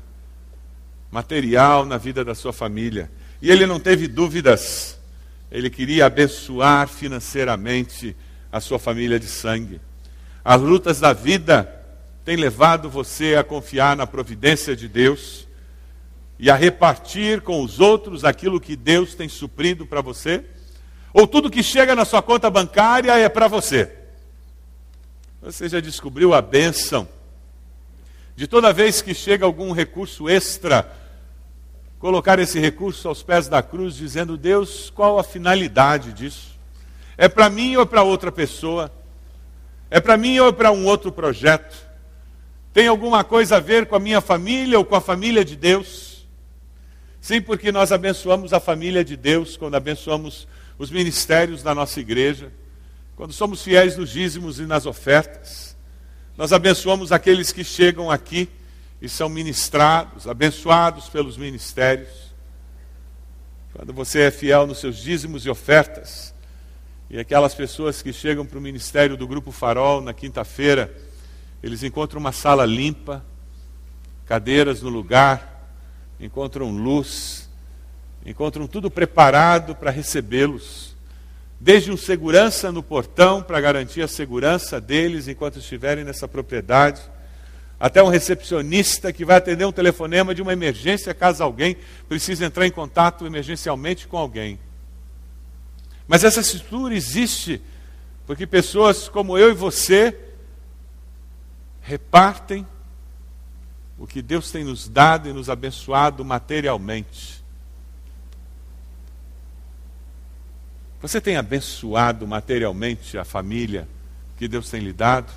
material 1.09 1.85
na 1.85 1.97
vida 1.97 2.23
da 2.23 2.35
sua 2.35 2.53
família 2.53 3.09
e 3.41 3.49
ele 3.49 3.65
não 3.65 3.79
teve 3.79 4.07
dúvidas. 4.07 4.99
Ele 5.49 5.69
queria 5.69 6.05
abençoar 6.05 6.87
financeiramente 6.87 8.15
a 8.51 8.59
sua 8.59 8.79
família 8.79 9.19
de 9.19 9.27
sangue. 9.27 9.79
As 10.43 10.61
lutas 10.61 10.99
da 10.99 11.13
vida 11.13 11.71
têm 12.25 12.35
levado 12.35 12.89
você 12.89 13.35
a 13.35 13.43
confiar 13.43 13.95
na 13.95 14.07
providência 14.07 14.75
de 14.75 14.87
Deus 14.87 15.47
e 16.37 16.49
a 16.49 16.55
repartir 16.55 17.41
com 17.41 17.61
os 17.63 17.79
outros 17.79 18.23
aquilo 18.23 18.59
que 18.59 18.75
Deus 18.75 19.15
tem 19.15 19.27
suprido 19.27 19.85
para 19.85 20.01
você? 20.01 20.45
Ou 21.13 21.27
tudo 21.27 21.49
que 21.49 21.63
chega 21.63 21.95
na 21.95 22.05
sua 22.05 22.21
conta 22.21 22.49
bancária 22.49 23.17
é 23.17 23.27
para 23.27 23.47
você? 23.47 23.91
Você 25.41 25.69
já 25.69 25.79
descobriu 25.79 26.33
a 26.33 26.41
bênção 26.41 27.07
de 28.35 28.47
toda 28.47 28.71
vez 28.73 29.01
que 29.01 29.13
chega 29.13 29.45
algum 29.45 29.71
recurso 29.71 30.29
extra, 30.29 30.89
colocar 31.97 32.39
esse 32.39 32.59
recurso 32.59 33.07
aos 33.07 33.23
pés 33.23 33.47
da 33.47 33.61
cruz, 33.61 33.95
dizendo: 33.95 34.37
Deus, 34.37 34.89
qual 34.89 35.19
a 35.19 35.23
finalidade 35.23 36.13
disso? 36.13 36.58
É 37.21 37.27
para 37.27 37.49
mim 37.49 37.75
ou 37.75 37.83
é 37.83 37.85
para 37.85 38.01
outra 38.01 38.31
pessoa? 38.31 38.89
É 39.91 39.99
para 39.99 40.15
mim 40.15 40.39
ou 40.39 40.47
é 40.47 40.51
para 40.53 40.71
um 40.71 40.85
outro 40.85 41.11
projeto? 41.11 41.75
Tem 42.71 42.87
alguma 42.87 43.25
coisa 43.25 43.57
a 43.57 43.59
ver 43.59 43.87
com 43.87 43.95
a 43.97 43.99
minha 43.99 44.21
família 44.21 44.77
ou 44.77 44.85
com 44.85 44.95
a 44.95 45.01
família 45.01 45.43
de 45.43 45.57
Deus? 45.57 46.25
Sim, 47.19 47.41
porque 47.41 47.73
nós 47.73 47.91
abençoamos 47.91 48.53
a 48.53 48.59
família 48.61 49.03
de 49.03 49.17
Deus 49.17 49.57
quando 49.57 49.75
abençoamos 49.75 50.47
os 50.77 50.89
ministérios 50.89 51.61
da 51.61 51.75
nossa 51.75 51.99
igreja, 51.99 52.53
quando 53.17 53.33
somos 53.33 53.61
fiéis 53.61 53.97
nos 53.97 54.11
dízimos 54.11 54.57
e 54.57 54.65
nas 54.65 54.85
ofertas. 54.85 55.75
Nós 56.37 56.53
abençoamos 56.53 57.11
aqueles 57.11 57.51
que 57.51 57.65
chegam 57.65 58.09
aqui 58.09 58.47
e 59.01 59.09
são 59.09 59.27
ministrados, 59.27 60.25
abençoados 60.25 61.09
pelos 61.09 61.35
ministérios. 61.35 62.33
Quando 63.73 63.91
você 63.91 64.21
é 64.21 64.31
fiel 64.31 64.65
nos 64.65 64.79
seus 64.79 64.95
dízimos 64.95 65.45
e 65.45 65.49
ofertas, 65.49 66.33
e 67.09 67.17
aquelas 67.17 67.55
pessoas 67.55 68.01
que 68.01 68.13
chegam 68.13 68.45
para 68.45 68.59
o 68.59 68.61
ministério 68.61 69.17
do 69.17 69.27
Grupo 69.27 69.51
Farol 69.51 69.99
na 69.99 70.13
quinta-feira, 70.13 70.95
eles 71.63 71.81
encontram 71.81 72.19
uma 72.19 72.31
sala 72.31 72.65
limpa, 72.65 73.25
cadeiras 74.27 74.83
no 74.83 74.89
lugar, 74.89 75.73
encontram 76.19 76.69
luz, 76.69 77.49
encontram 78.23 78.67
tudo 78.67 78.91
preparado 78.91 79.75
para 79.75 79.89
recebê-los. 79.89 80.95
Desde 81.59 81.91
um 81.91 81.97
segurança 81.97 82.71
no 82.71 82.83
portão 82.83 83.41
para 83.41 83.59
garantir 83.59 84.03
a 84.03 84.07
segurança 84.07 84.79
deles 84.79 85.27
enquanto 85.27 85.57
estiverem 85.57 86.03
nessa 86.03 86.27
propriedade, 86.27 87.01
até 87.79 88.03
um 88.03 88.07
recepcionista 88.07 89.11
que 89.11 89.25
vai 89.25 89.37
atender 89.37 89.65
um 89.65 89.71
telefonema 89.71 90.35
de 90.35 90.43
uma 90.43 90.53
emergência 90.53 91.13
caso 91.13 91.43
alguém 91.43 91.75
precise 92.07 92.43
entrar 92.43 92.67
em 92.67 92.71
contato 92.71 93.25
emergencialmente 93.25 94.07
com 94.07 94.17
alguém. 94.17 94.59
Mas 96.09 96.23
essa 96.23 96.39
estrutura 96.39 96.95
existe 96.95 97.61
porque 98.25 98.47
pessoas 98.47 99.07
como 99.07 99.37
eu 99.37 99.51
e 99.51 99.53
você 99.53 100.19
repartem 101.83 102.65
o 103.95 104.07
que 104.07 104.19
Deus 104.19 104.49
tem 104.49 104.63
nos 104.63 104.89
dado 104.89 105.29
e 105.29 105.33
nos 105.33 105.51
abençoado 105.51 106.25
materialmente. 106.25 107.43
Você 110.99 111.21
tem 111.21 111.37
abençoado 111.37 112.25
materialmente 112.25 113.15
a 113.15 113.23
família 113.23 113.87
que 114.35 114.47
Deus 114.47 114.67
tem 114.67 114.81
lhe 114.81 114.93
dado? 114.93 115.31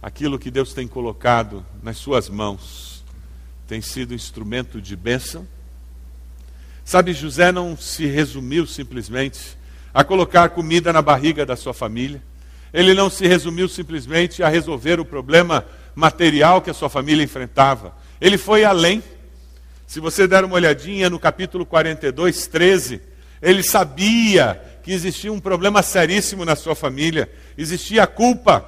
Aquilo 0.00 0.38
que 0.38 0.50
Deus 0.50 0.72
tem 0.72 0.88
colocado 0.88 1.64
nas 1.82 1.98
suas 1.98 2.30
mãos 2.30 3.04
tem 3.68 3.82
sido 3.82 4.14
instrumento 4.14 4.80
de 4.80 4.96
bênção? 4.96 5.46
Sabe, 6.84 7.12
José 7.12 7.52
não 7.52 7.76
se 7.76 8.06
resumiu 8.06 8.66
simplesmente 8.66 9.56
a 9.94 10.02
colocar 10.02 10.48
comida 10.50 10.92
na 10.92 11.00
barriga 11.00 11.46
da 11.46 11.56
sua 11.56 11.72
família. 11.72 12.22
Ele 12.72 12.94
não 12.94 13.08
se 13.08 13.26
resumiu 13.26 13.68
simplesmente 13.68 14.42
a 14.42 14.48
resolver 14.48 14.98
o 14.98 15.04
problema 15.04 15.64
material 15.94 16.60
que 16.60 16.70
a 16.70 16.74
sua 16.74 16.88
família 16.88 17.22
enfrentava. 17.22 17.94
Ele 18.20 18.38
foi 18.38 18.64
além. 18.64 19.02
Se 19.86 20.00
você 20.00 20.26
der 20.26 20.44
uma 20.44 20.54
olhadinha 20.54 21.10
no 21.10 21.18
capítulo 21.18 21.66
42, 21.66 22.46
13, 22.46 23.00
ele 23.40 23.62
sabia 23.62 24.60
que 24.82 24.92
existia 24.92 25.32
um 25.32 25.40
problema 25.40 25.82
seríssimo 25.82 26.44
na 26.44 26.56
sua 26.56 26.74
família. 26.74 27.30
Existia 27.56 28.06
culpa. 28.06 28.66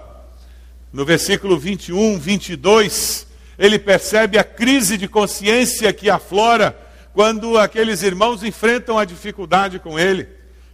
No 0.92 1.05
versículo 1.05 1.59
21, 1.59 2.18
22, 2.18 3.27
ele 3.59 3.79
percebe 3.79 4.38
a 4.38 4.44
crise 4.44 4.96
de 4.96 5.09
consciência 5.09 5.92
que 5.92 6.09
aflora 6.09 6.84
quando 7.14 7.57
aqueles 7.57 8.03
irmãos 8.03 8.42
enfrentam 8.42 8.98
a 8.98 9.05
dificuldade 9.05 9.79
com 9.79 9.96
ele. 9.96 10.29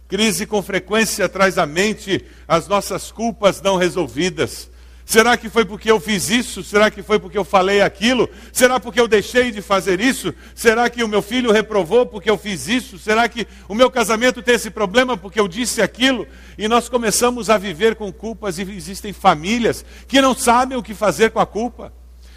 Crise 0.07 0.47
com 0.47 0.61
frequência 0.61 1.29
traz 1.29 1.57
à 1.59 1.67
mente 1.67 2.25
as 2.47 2.67
nossas 2.67 3.11
culpas 3.11 3.61
não 3.61 3.77
resolvidas. 3.77 4.69
Será 5.05 5.37
que 5.37 5.49
foi 5.49 5.65
porque 5.65 5.91
eu 5.91 5.99
fiz 5.99 6.29
isso? 6.29 6.63
Será 6.63 6.89
que 6.89 7.03
foi 7.03 7.19
porque 7.19 7.37
eu 7.37 7.43
falei 7.43 7.81
aquilo? 7.81 8.27
Será 8.51 8.79
porque 8.79 8.99
eu 8.99 9.07
deixei 9.07 9.51
de 9.51 9.61
fazer 9.61 9.99
isso? 9.99 10.33
Será 10.55 10.89
que 10.89 11.03
o 11.03 11.07
meu 11.07 11.21
filho 11.21 11.51
reprovou 11.51 12.05
porque 12.05 12.29
eu 12.29 12.37
fiz 12.37 12.67
isso? 12.67 12.97
Será 12.97 13.29
que 13.29 13.47
o 13.67 13.75
meu 13.75 13.91
casamento 13.91 14.41
tem 14.41 14.55
esse 14.55 14.71
problema 14.71 15.15
porque 15.15 15.39
eu 15.39 15.47
disse 15.47 15.81
aquilo? 15.81 16.27
E 16.57 16.67
nós 16.67 16.89
começamos 16.89 17.49
a 17.49 17.57
viver 17.57 17.95
com 17.95 18.11
culpas 18.11 18.57
e 18.57 18.63
existem 18.63 19.13
famílias 19.13 19.85
que 20.07 20.21
não 20.21 20.33
sabem 20.33 20.77
o 20.77 20.83
que 20.83 20.95
fazer 20.95 21.29
com 21.29 21.39
a 21.39 21.45
culpa. 21.45 21.93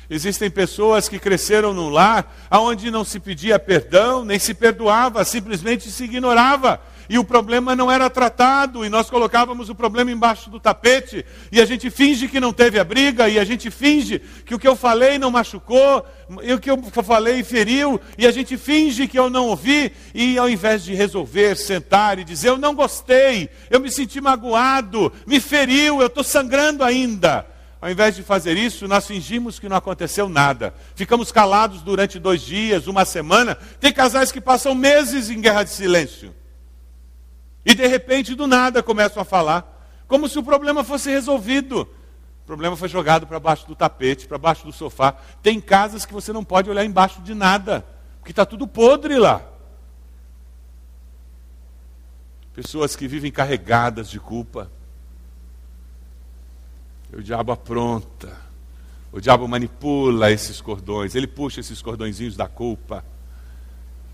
Existem 0.09 0.51
pessoas 0.51 1.09
que 1.09 1.19
cresceram 1.19 1.73
num 1.73 1.89
lar 1.89 2.47
onde 2.51 2.91
não 2.91 3.05
se 3.05 3.19
pedia 3.19 3.59
perdão, 3.59 4.25
nem 4.25 4.39
se 4.39 4.53
perdoava, 4.53 5.25
simplesmente 5.25 5.91
se 5.91 6.05
ignorava. 6.05 6.81
E 7.09 7.19
o 7.19 7.25
problema 7.25 7.77
não 7.77 7.91
era 7.91 8.09
tratado, 8.09 8.85
e 8.85 8.89
nós 8.89 9.11
colocávamos 9.11 9.69
o 9.69 9.75
problema 9.75 10.11
embaixo 10.11 10.49
do 10.49 10.59
tapete, 10.59 11.25
e 11.53 11.61
a 11.61 11.65
gente 11.65 11.91
finge 11.91 12.29
que 12.29 12.41
não 12.41 12.53
teve 12.53 12.79
a 12.79 12.85
briga, 12.85 13.29
e 13.29 13.39
a 13.39 13.45
gente 13.45 13.71
finge 13.71 14.21
que 14.45 14.55
o 14.55 14.59
que 14.59 14.67
eu 14.67 14.75
falei 14.75 15.19
não 15.19 15.31
machucou, 15.31 16.05
e 16.43 16.53
o 16.53 16.59
que 16.59 16.71
eu 16.71 16.83
falei 17.03 17.43
feriu, 17.43 18.01
e 18.17 18.27
a 18.27 18.31
gente 18.31 18.57
finge 18.57 19.07
que 19.07 19.19
eu 19.19 19.29
não 19.29 19.49
ouvi, 19.49 19.93
e 20.15 20.39
ao 20.39 20.49
invés 20.49 20.83
de 20.83 20.95
resolver, 20.95 21.57
sentar 21.57 22.19
e 22.19 22.25
dizer: 22.25 22.49
Eu 22.49 22.59
não 22.59 22.75
gostei, 22.75 23.51
eu 23.69 23.81
me 23.81 23.91
senti 23.91 24.21
magoado, 24.21 25.13
me 25.27 25.41
feriu, 25.41 26.01
eu 26.01 26.07
estou 26.07 26.25
sangrando 26.25 26.83
ainda. 26.83 27.54
Ao 27.85 27.91
invés 27.91 28.17
de 28.17 28.23
fazer 28.23 28.57
isso, 28.57 28.89
nós 28.89 29.07
fingimos 29.07 29.59
que 29.59 29.69
não 29.69 29.77
aconteceu 29.77 30.27
nada. 30.27 30.73
Ficamos 30.95 31.31
calados 31.31 31.83
durante 31.83 32.19
dois 32.19 32.41
dias, 32.41 32.87
uma 32.87 33.05
semana. 33.05 33.57
Tem 33.79 33.93
casais 33.93 34.33
que 34.33 34.41
passam 34.41 34.75
meses 34.75 35.29
em 35.29 35.39
guerra 35.39 35.65
de 35.65 35.69
silêncio. 35.69 36.35
E 37.63 37.75
de 37.75 37.87
repente, 37.87 38.35
do 38.35 38.47
nada, 38.47 38.83
começam 38.83 39.21
a 39.21 39.25
falar, 39.25 40.03
como 40.09 40.31
se 40.31 40.39
o 40.39 40.43
problema 40.43 40.83
fosse 40.83 41.11
resolvido. 41.11 41.83
O 41.83 42.47
problema 42.47 42.75
foi 42.75 42.89
jogado 42.89 43.27
para 43.27 43.39
baixo 43.39 43.67
do 43.67 43.77
tapete, 43.77 44.27
para 44.27 44.39
baixo 44.39 44.65
do 44.65 44.73
sofá. 44.73 45.15
Tem 45.43 45.61
casas 45.61 46.07
que 46.07 46.15
você 46.15 46.33
não 46.33 46.43
pode 46.43 46.71
olhar 46.71 46.87
embaixo 46.87 47.21
de 47.21 47.35
nada, 47.35 47.85
porque 48.19 48.33
está 48.33 48.47
tudo 48.47 48.67
podre 48.67 49.19
lá. 49.19 49.43
Pessoas 52.55 52.97
que 52.97 53.07
vivem 53.07 53.31
carregadas 53.31 54.09
de 54.09 54.19
culpa. 54.19 54.71
O 57.17 57.23
diabo 57.23 57.53
apronta. 57.53 58.37
O 59.13 59.21
diabo 59.21 59.47
manipula 59.47 60.33
esses 60.33 60.61
cordões. 60.61 61.15
Ele 61.15 61.27
puxa 61.27 61.61
esses 61.61 61.81
cordõezinhos 61.81 62.37
da 62.37 62.49
culpa. 62.49 63.05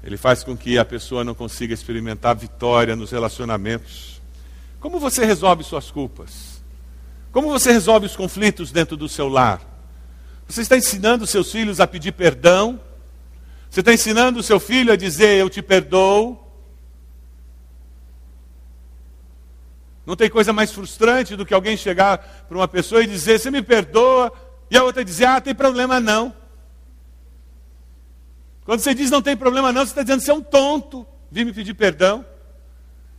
Ele 0.03 0.17
faz 0.17 0.45
com 0.45 0.57
que 0.57 0.79
a 0.79 0.85
pessoa 0.85 1.25
não 1.25 1.35
consiga 1.35 1.73
experimentar 1.73 2.37
vitória 2.37 2.95
nos 2.95 3.11
relacionamentos. 3.11 4.21
Como 4.79 4.99
você 4.99 5.25
resolve 5.25 5.65
suas 5.65 5.91
culpas? 5.91 6.63
Como 7.33 7.49
você 7.49 7.73
resolve 7.73 8.07
os 8.07 8.17
conflitos 8.17 8.73
dentro 8.73 8.97
do 8.97 9.09
seu 9.09 9.29
lar? 9.29 9.61
Você 10.49 10.63
está 10.63 10.77
ensinando 10.77 11.27
seus 11.27 11.53
filhos 11.53 11.81
a 11.81 11.87
pedir 11.87 12.13
perdão? 12.13 12.81
Você 13.71 13.81
está 13.81 13.93
ensinando 13.93 14.41
o 14.41 14.43
seu 14.43 14.59
filho 14.59 14.93
a 14.93 14.97
dizer 14.97 15.39
eu 15.39 15.49
te 15.49 15.63
perdoo? 15.63 16.50
Não 20.07 20.17
tem 20.17 20.31
coisa 20.31 20.53
mais 20.53 20.73
frustrante 20.73 21.37
do 21.37 21.47
que 21.47 21.55
alguém 21.55 21.77
chegar 21.77 22.19
para 22.49 22.57
uma 22.57 22.69
pessoa 22.69 23.03
e 23.03 23.07
dizer, 23.07 23.39
você 23.39 23.51
me 23.51 23.63
perdoa, 23.63 24.33
e 24.71 24.77
a 24.77 24.83
outra 24.83 25.05
dizer, 25.05 25.27
ah, 25.27 25.41
tem 25.41 25.55
problema 25.55 26.01
não. 26.01 26.35
Quando 28.65 28.81
você 28.81 28.95
diz 28.95 29.11
não 29.11 29.23
tem 29.23 29.37
problema 29.37 29.73
não, 29.73 29.85
você 29.85 29.91
está 29.91 30.03
dizendo, 30.03 30.21
você 30.21 30.31
é 30.31 30.35
um 30.35 30.43
tonto, 30.43 31.07
vim 31.31 31.45
me 31.45 31.53
pedir 31.53 31.75
perdão. 31.75 32.25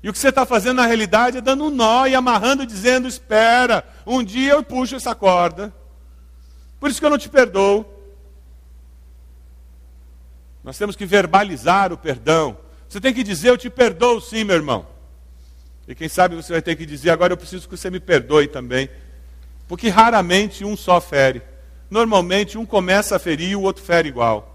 E 0.03 0.09
o 0.09 0.13
que 0.13 0.17
você 0.17 0.29
está 0.29 0.45
fazendo 0.45 0.77
na 0.77 0.85
realidade 0.85 1.37
é 1.37 1.41
dando 1.41 1.65
um 1.65 1.69
nó 1.69 2.07
e 2.07 2.15
amarrando, 2.15 2.65
dizendo, 2.65 3.07
espera, 3.07 3.87
um 4.05 4.23
dia 4.23 4.53
eu 4.53 4.63
puxo 4.63 4.95
essa 4.95 5.13
corda. 5.13 5.73
Por 6.79 6.89
isso 6.89 6.99
que 6.99 7.05
eu 7.05 7.09
não 7.11 7.17
te 7.17 7.29
perdoo. 7.29 7.85
Nós 10.63 10.77
temos 10.77 10.95
que 10.95 11.05
verbalizar 11.05 11.93
o 11.93 11.97
perdão. 11.97 12.57
Você 12.89 12.99
tem 12.99 13.13
que 13.13 13.23
dizer: 13.23 13.49
Eu 13.49 13.57
te 13.57 13.69
perdoo, 13.69 14.19
sim, 14.19 14.43
meu 14.43 14.55
irmão. 14.55 14.87
E 15.87 15.95
quem 15.95 16.07
sabe 16.07 16.35
você 16.35 16.53
vai 16.53 16.61
ter 16.61 16.75
que 16.75 16.85
dizer: 16.85 17.09
Agora 17.09 17.33
eu 17.33 17.37
preciso 17.37 17.67
que 17.67 17.77
você 17.77 17.89
me 17.89 17.99
perdoe 17.99 18.47
também. 18.47 18.89
Porque 19.67 19.89
raramente 19.89 20.65
um 20.65 20.75
só 20.75 20.99
fere. 20.99 21.41
Normalmente 21.89 22.57
um 22.57 22.65
começa 22.65 23.15
a 23.15 23.19
ferir 23.19 23.51
e 23.51 23.55
o 23.55 23.61
outro 23.61 23.83
fere 23.83 24.09
igual. 24.09 24.51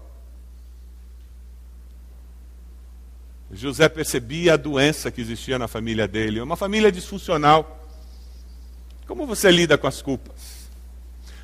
José 3.51 3.87
percebia 3.87 4.53
a 4.53 4.57
doença 4.57 5.09
que 5.09 5.21
existia 5.21 5.57
na 5.57 5.67
família 5.67 6.07
dele, 6.07 6.41
uma 6.41 6.57
família 6.57 6.91
disfuncional. 6.91 7.85
Como 9.07 9.25
você 9.25 9.49
lida 9.49 9.77
com 9.77 9.87
as 9.87 10.01
culpas? 10.01 10.67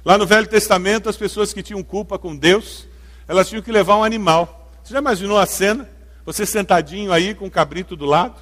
Lá 0.04 0.18
no 0.18 0.28
Velho 0.28 0.48
Testamento, 0.48 1.08
as 1.08 1.16
pessoas 1.16 1.54
que 1.54 1.64
tinham 1.64 1.82
culpa 1.82 2.20
com 2.20 2.36
Deus, 2.36 2.86
elas 3.26 3.48
tinham 3.48 3.62
que 3.62 3.72
levar 3.72 3.96
um 3.98 4.04
animal. 4.04 4.70
Você 4.84 4.94
já 4.94 5.00
imaginou 5.00 5.40
a 5.40 5.46
cena? 5.46 5.90
Você 6.26 6.46
sentadinho 6.46 7.14
aí 7.14 7.34
com 7.34 7.46
um 7.46 7.50
cabrito 7.50 7.96
do 7.96 8.06
lado? 8.06 8.36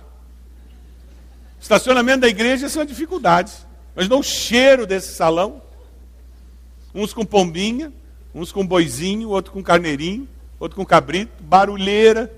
Estacionamento 1.61 2.21
da 2.21 2.27
igreja 2.27 2.65
é 2.65 2.69
uma 2.79 2.85
dificuldade. 2.85 3.53
Mas 3.95 4.09
não 4.09 4.19
o 4.19 4.23
cheiro 4.23 4.87
desse 4.87 5.13
salão. 5.13 5.61
Uns 6.93 7.13
com 7.13 7.23
pombinha, 7.23 7.93
uns 8.33 8.51
com 8.51 8.65
boizinho, 8.65 9.29
outro 9.29 9.53
com 9.53 9.63
carneirinho, 9.63 10.27
outro 10.59 10.75
com 10.75 10.83
cabrito, 10.83 11.31
barulheira. 11.43 12.33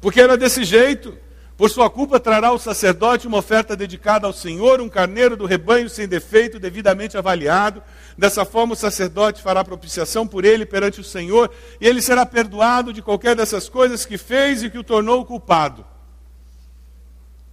Porque 0.00 0.20
era 0.20 0.36
desse 0.36 0.64
jeito. 0.64 1.16
Por 1.60 1.68
sua 1.68 1.90
culpa 1.90 2.18
trará 2.18 2.52
o 2.52 2.58
sacerdote 2.58 3.26
uma 3.26 3.36
oferta 3.36 3.76
dedicada 3.76 4.26
ao 4.26 4.32
Senhor, 4.32 4.80
um 4.80 4.88
carneiro 4.88 5.36
do 5.36 5.44
rebanho 5.44 5.90
sem 5.90 6.08
defeito, 6.08 6.58
devidamente 6.58 7.18
avaliado. 7.18 7.82
Dessa 8.16 8.46
forma, 8.46 8.72
o 8.72 8.76
sacerdote 8.76 9.42
fará 9.42 9.62
propiciação 9.62 10.26
por 10.26 10.46
ele 10.46 10.64
perante 10.64 11.02
o 11.02 11.04
Senhor, 11.04 11.50
e 11.78 11.86
ele 11.86 12.00
será 12.00 12.24
perdoado 12.24 12.94
de 12.94 13.02
qualquer 13.02 13.36
dessas 13.36 13.68
coisas 13.68 14.06
que 14.06 14.16
fez 14.16 14.62
e 14.62 14.70
que 14.70 14.78
o 14.78 14.82
tornou 14.82 15.22
culpado. 15.26 15.84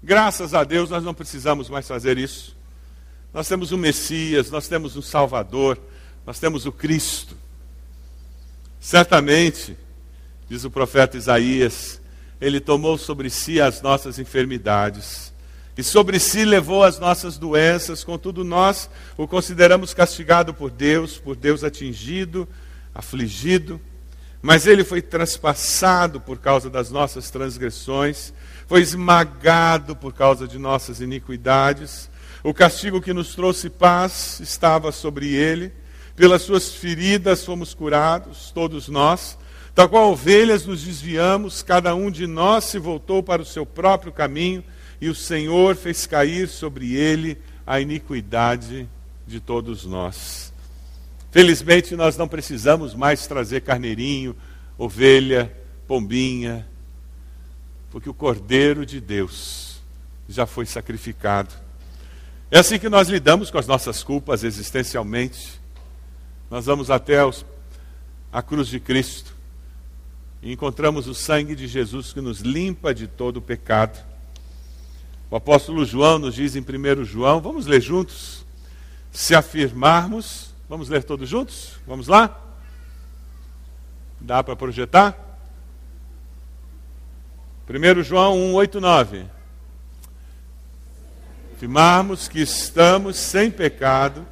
Graças 0.01 0.53
a 0.53 0.63
Deus, 0.63 0.89
nós 0.89 1.03
não 1.03 1.13
precisamos 1.13 1.69
mais 1.69 1.85
fazer 1.85 2.17
isso. 2.17 2.55
Nós 3.33 3.45
temos 3.45 3.73
o 3.73 3.77
Messias, 3.77 4.49
nós 4.49 4.69
temos 4.69 4.95
um 4.95 5.01
Salvador, 5.01 5.77
nós 6.25 6.39
temos 6.39 6.65
o 6.65 6.71
Cristo. 6.71 7.35
Certamente, 8.79 9.77
diz 10.47 10.63
o 10.63 10.71
profeta 10.71 11.17
Isaías, 11.17 11.99
ele 12.39 12.59
tomou 12.59 12.97
sobre 12.97 13.29
si 13.29 13.59
as 13.59 13.81
nossas 13.81 14.19
enfermidades 14.19 15.33
e 15.77 15.83
sobre 15.83 16.19
si 16.19 16.43
levou 16.43 16.83
as 16.83 16.97
nossas 16.97 17.37
doenças, 17.37 18.03
contudo 18.03 18.43
nós 18.43 18.89
o 19.15 19.27
consideramos 19.27 19.93
castigado 19.93 20.51
por 20.51 20.71
Deus, 20.71 21.19
por 21.19 21.35
Deus 21.35 21.63
atingido, 21.63 22.47
afligido, 22.95 23.79
mas 24.41 24.65
ele 24.65 24.83
foi 24.83 25.03
transpassado 25.03 26.19
por 26.19 26.39
causa 26.39 26.67
das 26.67 26.89
nossas 26.89 27.29
transgressões, 27.29 28.33
foi 28.65 28.81
esmagado 28.81 29.95
por 29.95 30.13
causa 30.13 30.47
de 30.47 30.57
nossas 30.57 30.99
iniquidades. 30.99 32.09
O 32.43 32.55
castigo 32.55 32.99
que 32.99 33.13
nos 33.13 33.35
trouxe 33.35 33.69
paz 33.69 34.39
estava 34.39 34.91
sobre 34.91 35.33
ele, 35.33 35.71
pelas 36.15 36.41
suas 36.41 36.71
feridas 36.71 37.45
fomos 37.45 37.75
curados, 37.75 38.51
todos 38.51 38.87
nós. 38.87 39.37
Da 39.77 39.87
qual 39.87 40.11
ovelhas 40.11 40.65
nos 40.65 40.81
desviamos, 40.81 41.61
cada 41.61 41.93
um 41.93 42.09
de 42.09 42.25
nós 42.25 42.63
se 42.63 42.79
voltou 42.79 43.21
para 43.21 43.43
o 43.43 43.45
seu 43.45 43.63
próprio 43.63 44.11
caminho, 44.11 44.63
e 44.99 45.07
o 45.07 45.13
Senhor 45.13 45.75
fez 45.75 46.07
cair 46.07 46.47
sobre 46.47 46.95
ele 46.95 47.37
a 47.63 47.79
iniquidade 47.79 48.89
de 49.27 49.39
todos 49.39 49.85
nós. 49.85 50.51
Felizmente, 51.29 51.95
nós 51.95 52.17
não 52.17 52.27
precisamos 52.27 52.95
mais 52.95 53.27
trazer 53.27 53.61
carneirinho, 53.61 54.35
ovelha, 54.79 55.55
pombinha, 55.87 56.67
porque 57.91 58.09
o 58.09 58.15
Cordeiro 58.15 58.83
de 58.83 58.99
Deus 58.99 59.79
já 60.27 60.47
foi 60.47 60.65
sacrificado. 60.65 61.53
É 62.49 62.57
assim 62.57 62.79
que 62.79 62.89
nós 62.89 63.09
lidamos 63.09 63.51
com 63.51 63.59
as 63.59 63.67
nossas 63.67 64.03
culpas 64.03 64.43
existencialmente. 64.43 65.61
Nós 66.49 66.65
vamos 66.65 66.89
até 66.89 67.23
os, 67.23 67.45
a 68.33 68.41
cruz 68.41 68.67
de 68.69 68.79
Cristo 68.79 69.36
e 70.41 70.51
encontramos 70.51 71.07
o 71.07 71.15
sangue 71.15 71.55
de 71.55 71.67
Jesus 71.67 72.13
que 72.13 72.21
nos 72.21 72.39
limpa 72.39 72.93
de 72.93 73.07
todo 73.07 73.37
o 73.37 73.41
pecado. 73.41 73.97
O 75.29 75.35
apóstolo 75.35 75.83
João 75.83 76.19
nos 76.19 76.35
diz 76.35 76.55
em 76.55 76.61
1 76.61 77.03
João, 77.03 77.41
vamos 77.41 77.65
ler 77.65 77.81
juntos? 77.81 78.45
Se 79.11 79.35
afirmarmos, 79.35 80.53
vamos 80.69 80.89
ler 80.89 81.03
todos 81.03 81.27
juntos? 81.27 81.73
Vamos 81.85 82.07
lá? 82.07 82.39
Dá 84.19 84.41
para 84.43 84.55
projetar? 84.55 85.17
1 87.69 88.03
João 88.03 88.37
1, 88.37 88.53
8, 88.53 88.79
9. 88.79 89.25
Afirmarmos 91.55 92.27
que 92.27 92.39
estamos 92.39 93.17
sem 93.17 93.51
pecado, 93.51 94.25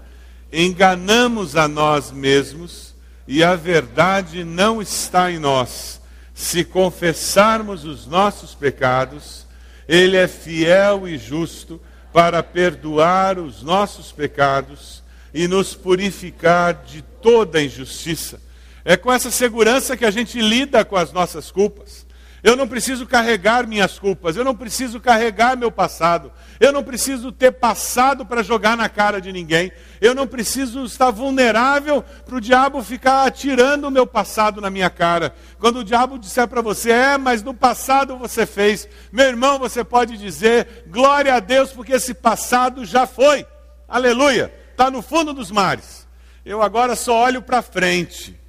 enganamos 0.54 1.56
a 1.56 1.68
nós 1.68 2.12
mesmos 2.12 2.95
e 3.28 3.44
a 3.44 3.56
verdade 3.56 4.44
não 4.44 4.82
está 4.82 5.32
em 5.32 5.40
nós. 5.40 6.02
Se 6.34 6.64
confessarmos 6.64 7.86
os 7.86 8.06
nossos 8.06 8.54
pecados, 8.54 9.46
Ele 9.88 10.18
é 10.18 10.28
fiel 10.28 11.08
e 11.08 11.18
justo 11.18 11.82
para 12.12 12.44
perdoar 12.44 13.40
os 13.40 13.62
nossos 13.62 14.12
pecados 14.12 15.04
e 15.34 15.48
nos 15.48 15.76
purificar 15.76 16.86
de 16.86 17.02
toda 17.02 17.62
injustiça. 17.62 18.42
É 18.86 18.96
com 18.96 19.12
essa 19.12 19.32
segurança 19.32 19.98
que 19.98 20.06
a 20.06 20.12
gente 20.12 20.40
lida 20.40 20.86
com 20.86 20.96
as 20.96 21.12
nossas 21.12 21.50
culpas. 21.52 22.06
Eu 22.46 22.56
não 22.56 22.68
preciso 22.68 23.08
carregar 23.08 23.66
minhas 23.66 23.98
culpas, 23.98 24.36
eu 24.36 24.44
não 24.44 24.56
preciso 24.56 25.00
carregar 25.00 25.58
meu 25.58 25.72
passado, 25.72 26.32
eu 26.60 26.72
não 26.72 26.84
preciso 26.84 27.32
ter 27.32 27.54
passado 27.54 28.24
para 28.24 28.44
jogar 28.44 28.78
na 28.78 28.88
cara 28.88 29.20
de 29.20 29.34
ninguém, 29.34 29.72
eu 30.00 30.14
não 30.14 30.28
preciso 30.28 30.86
estar 30.86 31.10
vulnerável 31.10 32.04
para 32.24 32.36
o 32.36 32.40
diabo 32.40 32.84
ficar 32.84 33.26
atirando 33.26 33.88
o 33.88 33.92
meu 33.92 34.06
passado 34.06 34.62
na 34.62 34.70
minha 34.70 34.92
cara. 34.92 35.34
Quando 35.58 35.80
o 35.80 35.84
diabo 35.84 36.20
disser 36.20 36.48
para 36.48 36.62
você, 36.62 36.92
é, 36.92 37.18
mas 37.18 37.42
no 37.42 37.52
passado 37.52 38.16
você 38.16 38.46
fez, 38.46 38.88
meu 39.12 39.26
irmão, 39.26 39.58
você 39.58 39.84
pode 39.84 40.16
dizer, 40.16 40.86
glória 40.88 41.34
a 41.34 41.40
Deus, 41.40 41.72
porque 41.72 41.94
esse 41.94 42.14
passado 42.14 42.86
já 42.86 43.08
foi, 43.08 43.44
aleluia, 43.88 44.54
está 44.70 44.92
no 44.92 45.02
fundo 45.02 45.34
dos 45.34 45.50
mares. 45.50 46.08
Eu 46.46 46.62
agora 46.62 46.96
só 46.96 47.24
olho 47.24 47.42
para 47.42 47.64
frente. 47.64 48.40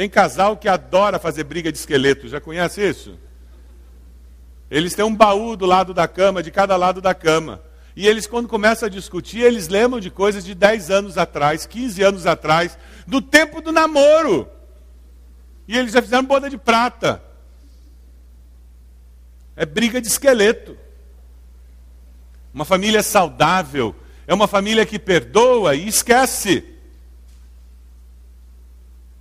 Tem 0.00 0.08
casal 0.08 0.56
que 0.56 0.66
adora 0.66 1.18
fazer 1.18 1.44
briga 1.44 1.70
de 1.70 1.76
esqueleto, 1.76 2.26
já 2.26 2.40
conhece 2.40 2.80
isso? 2.80 3.18
Eles 4.70 4.94
têm 4.94 5.04
um 5.04 5.14
baú 5.14 5.54
do 5.58 5.66
lado 5.66 5.92
da 5.92 6.08
cama, 6.08 6.42
de 6.42 6.50
cada 6.50 6.74
lado 6.74 7.02
da 7.02 7.14
cama. 7.14 7.60
E 7.94 8.08
eles, 8.08 8.26
quando 8.26 8.48
começam 8.48 8.86
a 8.86 8.90
discutir, 8.90 9.40
eles 9.40 9.68
lembram 9.68 10.00
de 10.00 10.08
coisas 10.08 10.42
de 10.42 10.54
10 10.54 10.90
anos 10.90 11.18
atrás, 11.18 11.66
15 11.66 12.02
anos 12.02 12.26
atrás, 12.26 12.78
do 13.06 13.20
tempo 13.20 13.60
do 13.60 13.72
namoro. 13.72 14.48
E 15.68 15.76
eles 15.76 15.92
já 15.92 16.00
fizeram 16.00 16.24
boda 16.24 16.48
de 16.48 16.56
prata. 16.56 17.22
É 19.54 19.66
briga 19.66 20.00
de 20.00 20.08
esqueleto. 20.08 20.78
Uma 22.54 22.64
família 22.64 23.02
saudável 23.02 23.94
é 24.26 24.32
uma 24.32 24.48
família 24.48 24.86
que 24.86 24.98
perdoa 24.98 25.74
e 25.74 25.86
esquece. 25.86 26.64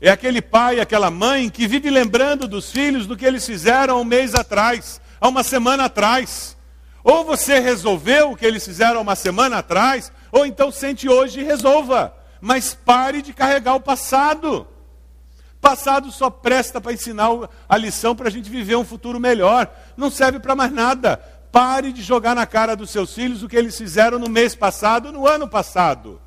É 0.01 0.09
aquele 0.09 0.41
pai, 0.41 0.79
aquela 0.79 1.11
mãe 1.11 1.49
que 1.49 1.67
vive 1.67 1.89
lembrando 1.89 2.47
dos 2.47 2.71
filhos 2.71 3.05
do 3.05 3.17
que 3.17 3.25
eles 3.25 3.45
fizeram 3.45 3.99
um 3.99 4.05
mês 4.05 4.33
atrás, 4.33 5.01
há 5.19 5.27
uma 5.27 5.43
semana 5.43 5.85
atrás. 5.85 6.55
Ou 7.03 7.25
você 7.25 7.59
resolveu 7.59 8.31
o 8.31 8.35
que 8.35 8.45
eles 8.45 8.63
fizeram 8.63 9.01
uma 9.01 9.15
semana 9.15 9.57
atrás, 9.57 10.11
ou 10.31 10.45
então 10.45 10.71
sente 10.71 11.09
hoje 11.09 11.41
e 11.41 11.43
resolva. 11.43 12.13
Mas 12.39 12.73
pare 12.73 13.21
de 13.21 13.33
carregar 13.33 13.75
o 13.75 13.81
passado. 13.81 14.65
Passado 15.59 16.09
só 16.11 16.29
presta 16.29 16.79
para 16.79 16.93
ensinar 16.93 17.29
a 17.67 17.75
lição 17.75 18.15
para 18.15 18.29
a 18.29 18.31
gente 18.31 18.49
viver 18.49 18.77
um 18.77 18.85
futuro 18.85 19.19
melhor. 19.19 19.69
Não 19.97 20.09
serve 20.09 20.39
para 20.39 20.55
mais 20.55 20.71
nada. 20.71 21.17
Pare 21.51 21.91
de 21.91 22.01
jogar 22.01 22.33
na 22.33 22.45
cara 22.45 22.73
dos 22.73 22.89
seus 22.89 23.13
filhos 23.13 23.43
o 23.43 23.49
que 23.49 23.57
eles 23.57 23.77
fizeram 23.77 24.17
no 24.17 24.29
mês 24.29 24.55
passado, 24.55 25.11
no 25.11 25.27
ano 25.27 25.49
passado. 25.49 26.21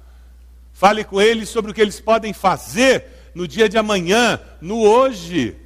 Fale 0.74 1.04
com 1.04 1.22
eles 1.22 1.48
sobre 1.48 1.70
o 1.70 1.74
que 1.74 1.80
eles 1.80 2.00
podem 2.00 2.34
fazer 2.34 3.11
no 3.34 3.46
dia 3.48 3.68
de 3.68 3.78
amanhã, 3.78 4.40
no 4.60 4.80
hoje. 4.82 5.56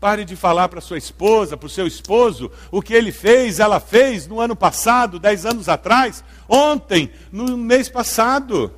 Pare 0.00 0.24
de 0.24 0.34
falar 0.34 0.68
para 0.68 0.80
sua 0.80 0.96
esposa, 0.96 1.56
para 1.56 1.66
o 1.66 1.70
seu 1.70 1.86
esposo, 1.86 2.50
o 2.70 2.80
que 2.80 2.94
ele 2.94 3.12
fez, 3.12 3.60
ela 3.60 3.78
fez 3.78 4.26
no 4.26 4.40
ano 4.40 4.56
passado, 4.56 5.18
dez 5.18 5.44
anos 5.44 5.68
atrás, 5.68 6.24
ontem, 6.48 7.10
no 7.30 7.56
mês 7.56 7.88
passado. 7.88 8.72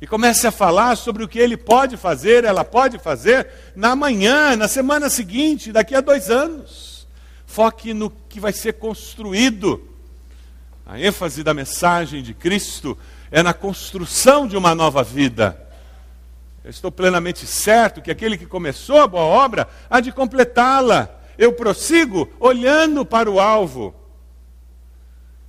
E 0.00 0.06
comece 0.06 0.46
a 0.46 0.52
falar 0.52 0.96
sobre 0.96 1.24
o 1.24 1.28
que 1.28 1.40
ele 1.40 1.56
pode 1.56 1.96
fazer, 1.96 2.44
ela 2.44 2.64
pode 2.64 2.98
fazer, 2.98 3.48
na 3.74 3.96
manhã, 3.96 4.54
na 4.54 4.68
semana 4.68 5.10
seguinte, 5.10 5.72
daqui 5.72 5.96
a 5.96 6.00
dois 6.00 6.30
anos. 6.30 7.08
Foque 7.44 7.92
no 7.92 8.08
que 8.08 8.38
vai 8.38 8.52
ser 8.52 8.74
construído. 8.74 9.82
A 10.86 11.00
ênfase 11.00 11.42
da 11.42 11.52
mensagem 11.52 12.22
de 12.22 12.32
Cristo 12.32 12.96
é 13.32 13.42
na 13.42 13.52
construção 13.52 14.46
de 14.46 14.56
uma 14.56 14.74
nova 14.74 15.02
vida. 15.02 15.67
Eu 16.64 16.70
estou 16.70 16.90
plenamente 16.90 17.46
certo 17.46 18.02
que 18.02 18.10
aquele 18.10 18.36
que 18.36 18.46
começou 18.46 19.00
a 19.00 19.06
boa 19.06 19.24
obra 19.24 19.68
há 19.88 20.00
de 20.00 20.12
completá-la. 20.12 21.08
Eu 21.36 21.52
prossigo 21.52 22.28
olhando 22.40 23.04
para 23.04 23.30
o 23.30 23.40
alvo. 23.40 23.94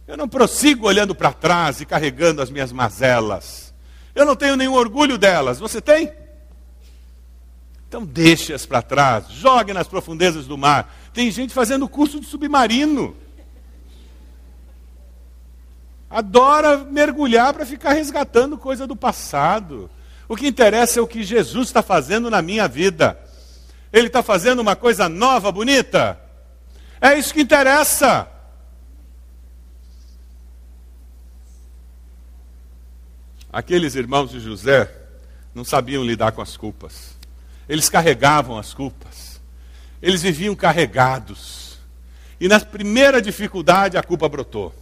Eu 0.08 0.16
não 0.18 0.28
prossigo 0.28 0.88
olhando 0.88 1.14
para 1.14 1.34
trás 1.34 1.82
e 1.82 1.86
carregando 1.86 2.42
as 2.42 2.50
minhas 2.50 2.72
mazelas. 2.72 3.74
Eu 4.16 4.26
não 4.26 4.36
tenho 4.36 4.56
nenhum 4.56 4.74
orgulho 4.74 5.18
delas. 5.18 5.60
Você 5.60 5.82
tem? 5.82 6.12
Então 7.88 8.06
deixe-as 8.06 8.68
para 8.68 8.84
trás, 8.84 9.30
jogue 9.30 9.74
nas 9.74 9.88
profundezas 9.88 10.46
do 10.46 10.56
mar. 10.56 10.96
Tem 11.12 11.32
gente 11.32 11.54
fazendo 11.54 11.90
curso 11.90 12.20
de 12.20 12.28
submarino. 12.28 13.16
Adora 16.08 16.78
mergulhar 16.78 17.52
para 17.52 17.66
ficar 17.66 17.94
resgatando 17.94 18.58
coisa 18.60 18.86
do 18.86 18.96
passado. 18.96 19.90
O 20.30 20.36
que 20.36 20.48
interessa 20.48 21.00
é 21.00 21.02
o 21.02 21.08
que 21.08 21.24
Jesus 21.24 21.70
está 21.70 21.82
fazendo 21.82 22.30
na 22.30 22.40
minha 22.40 22.68
vida. 22.68 23.20
Ele 23.92 24.06
está 24.06 24.22
fazendo 24.22 24.60
uma 24.60 24.76
coisa 24.76 25.10
nova, 25.10 25.52
bonita. 25.52 26.22
É 27.02 27.18
isso 27.18 27.34
que 27.34 27.42
interessa. 27.42 28.30
Aqueles 33.52 33.96
irmãos 33.96 34.30
de 34.30 34.40
José 34.40 34.94
não 35.56 35.66
sabiam 35.66 36.06
lidar 36.06 36.32
com 36.32 36.44
as 36.44 36.56
culpas. 36.56 37.18
Eles 37.68 37.90
carregavam 37.90 38.56
as 38.56 38.72
culpas. 38.72 39.42
Eles 40.00 40.22
viviam 40.22 40.54
carregados. 40.56 41.80
E 42.40 42.48
na 42.48 42.60
primeira 42.60 43.20
dificuldade 43.20 43.98
a 43.98 44.04
culpa 44.04 44.30
brotou. 44.30 44.76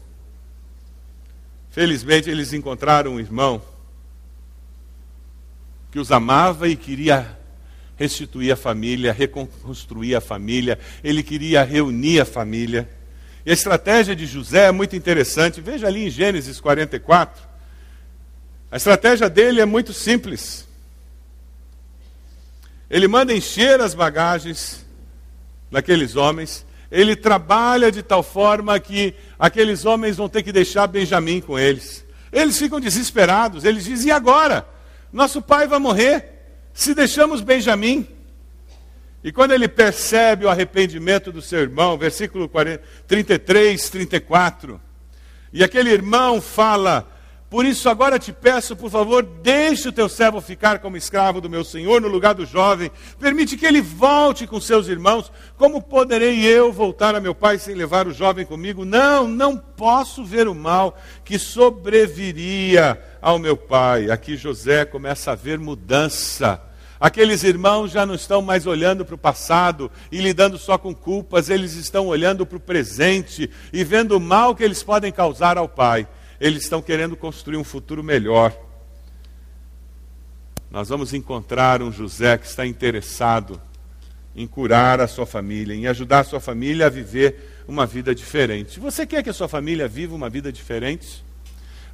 Felizmente 1.72 2.30
eles 2.30 2.52
encontraram 2.52 3.14
um 3.14 3.20
irmão 3.20 3.62
que 5.98 6.02
os 6.02 6.12
amava 6.12 6.68
e 6.70 6.76
queria 6.76 7.36
restituir 7.96 8.52
a 8.52 8.56
família, 8.56 9.12
reconstruir 9.12 10.14
a 10.14 10.22
família, 10.22 10.78
ele 11.04 11.24
queria 11.24 11.64
reunir 11.64 12.20
a 12.20 12.26
família. 12.26 12.88
E 13.44 13.50
a 13.50 13.54
estratégia 13.54 14.16
de 14.16 14.28
José 14.28 14.66
é 14.66 14.72
muito 14.72 14.96
interessante. 14.96 15.60
Veja 15.60 15.88
ali 15.88 16.06
em 16.06 16.10
Gênesis 16.12 16.60
44. 16.60 17.44
A 18.70 18.78
estratégia 18.78 19.28
dele 19.28 19.60
é 19.60 19.66
muito 19.66 19.92
simples. 19.92 20.68
Ele 22.88 23.08
manda 23.08 23.34
encher 23.34 23.82
as 23.82 23.96
bagagens 23.96 24.86
daqueles 25.72 26.16
homens 26.16 26.64
ele 26.90 27.18
trabalha 27.18 27.92
de 27.92 28.02
tal 28.02 28.24
forma 28.24 28.80
que 28.80 29.14
aqueles 29.38 29.84
homens 29.84 30.16
vão 30.16 30.30
ter 30.30 30.42
que 30.42 30.54
deixar 30.54 30.88
Benjamim 30.88 31.42
com 31.42 31.60
eles. 31.60 32.06
Eles 32.32 32.58
ficam 32.58 32.80
desesperados, 32.80 33.66
eles 33.66 33.84
dizem: 33.84 34.08
e 34.08 34.12
agora? 34.12 34.77
Nosso 35.12 35.42
pai 35.42 35.68
vai 35.68 35.80
morrer 35.80 36.38
se 36.74 36.94
deixamos 36.94 37.42
Benjamim. 37.42 38.08
E 39.24 39.32
quando 39.32 39.52
ele 39.52 39.68
percebe 39.68 40.46
o 40.46 40.50
arrependimento 40.50 41.32
do 41.32 41.42
seu 41.42 41.60
irmão, 41.60 41.98
versículo 41.98 42.48
40, 42.48 42.84
33, 43.08 43.90
34, 43.90 44.82
e 45.52 45.64
aquele 45.64 45.90
irmão 45.90 46.40
fala: 46.40 47.08
por 47.50 47.66
isso 47.66 47.88
agora 47.88 48.20
te 48.20 48.34
peço, 48.34 48.76
por 48.76 48.92
favor, 48.92 49.24
deixe 49.24 49.88
o 49.88 49.92
teu 49.92 50.10
servo 50.10 50.42
ficar 50.42 50.80
como 50.80 50.98
escravo 50.98 51.40
do 51.40 51.50
meu 51.50 51.64
senhor 51.64 52.02
no 52.02 52.10
lugar 52.10 52.34
do 52.34 52.46
jovem. 52.46 52.92
Permite 53.18 53.56
que 53.56 53.66
ele 53.66 53.80
volte 53.82 54.46
com 54.46 54.60
seus 54.60 54.90
irmãos. 54.90 55.32
Como 55.56 55.82
poderei 55.82 56.46
eu 56.46 56.74
voltar 56.74 57.16
a 57.16 57.22
meu 57.22 57.34
pai 57.34 57.58
sem 57.58 57.74
levar 57.74 58.06
o 58.06 58.14
jovem 58.14 58.46
comigo? 58.46 58.84
Não, 58.84 59.26
não 59.26 59.58
posso 59.58 60.26
ver 60.26 60.46
o 60.46 60.54
mal 60.54 60.98
que 61.24 61.40
sobreviria 61.40 63.02
ao 63.22 63.40
meu 63.40 63.56
pai. 63.56 64.12
Aqui 64.12 64.36
José 64.36 64.84
começa 64.84 65.32
a 65.32 65.36
ver 65.36 65.58
mudança. 65.58 66.62
Aqueles 67.00 67.44
irmãos 67.44 67.92
já 67.92 68.06
não 68.06 68.16
estão 68.16 68.42
mais 68.42 68.68
olhando 68.68 69.06
para 69.06 69.16
o 69.16 69.20
passado 69.20 69.90
e 70.12 70.20
lidando 70.20 70.58
só 70.58 70.78
com 70.78 70.94
culpas, 70.94 71.50
eles 71.50 71.76
estão 71.76 72.08
olhando 72.08 72.46
para 72.46 72.58
o 72.58 72.60
presente 72.60 73.50
e 73.72 73.84
vendo 73.86 74.18
o 74.18 74.20
mal 74.20 74.54
que 74.54 74.64
eles 74.64 74.84
podem 74.84 75.14
causar 75.14 75.58
ao 75.58 75.70
pai 75.70 76.08
eles 76.40 76.64
estão 76.64 76.82
querendo 76.82 77.16
construir 77.16 77.58
um 77.58 77.64
futuro 77.64 78.04
melhor. 78.04 78.56
Nós 80.70 80.90
vamos 80.90 81.14
encontrar 81.14 81.82
um 81.82 81.92
José 81.92 82.38
que 82.38 82.46
está 82.46 82.66
interessado 82.66 83.62
em 84.36 84.46
curar 84.46 85.02
a 85.02 85.08
sua 85.08 85.26
família, 85.26 85.74
em 85.74 85.88
ajudar 85.88 86.20
a 86.20 86.24
sua 86.24 86.40
família 86.40 86.86
a 86.86 86.90
viver 86.90 87.64
uma 87.68 87.86
vida 87.86 88.14
diferente. 88.14 88.80
Você 88.80 89.06
quer 89.06 89.24
que 89.24 89.30
a 89.30 89.34
sua 89.34 89.48
família 89.48 89.88
viva 89.88 90.14
uma 90.14 90.30
vida 90.30 90.52
diferente? 90.52 91.26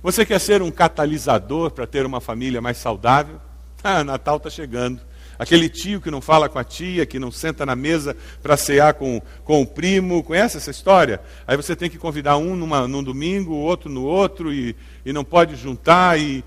Você 0.01 0.25
quer 0.25 0.39
ser 0.39 0.61
um 0.61 0.69
catalisador 0.69 1.71
para 1.71 1.87
ter 1.87 2.05
uma 2.05 2.19
família 2.19 2.61
mais 2.61 2.77
saudável? 2.77 3.39
Ah, 3.85 4.01
Natal 4.01 4.37
está 4.37 4.49
chegando. 4.49 5.01
Aquele 5.37 5.67
tio 5.67 5.99
que 5.99 6.11
não 6.11 6.21
fala 6.21 6.47
com 6.47 6.59
a 6.59 6.63
tia, 6.63 7.05
que 7.05 7.17
não 7.17 7.31
senta 7.31 7.65
na 7.65 7.75
mesa 7.75 8.15
para 8.41 8.55
cear 8.55 8.93
com, 8.93 9.21
com 9.43 9.61
o 9.61 9.65
primo, 9.65 10.23
conhece 10.23 10.57
essa 10.57 10.69
história? 10.69 11.21
Aí 11.47 11.57
você 11.57 11.75
tem 11.75 11.89
que 11.89 11.97
convidar 11.97 12.37
um 12.37 12.55
numa, 12.55 12.87
num 12.87 13.03
domingo, 13.03 13.53
o 13.53 13.59
outro 13.59 13.89
no 13.89 14.03
outro, 14.03 14.53
e, 14.53 14.75
e 15.05 15.11
não 15.11 15.23
pode 15.23 15.55
juntar. 15.55 16.19
E... 16.19 16.43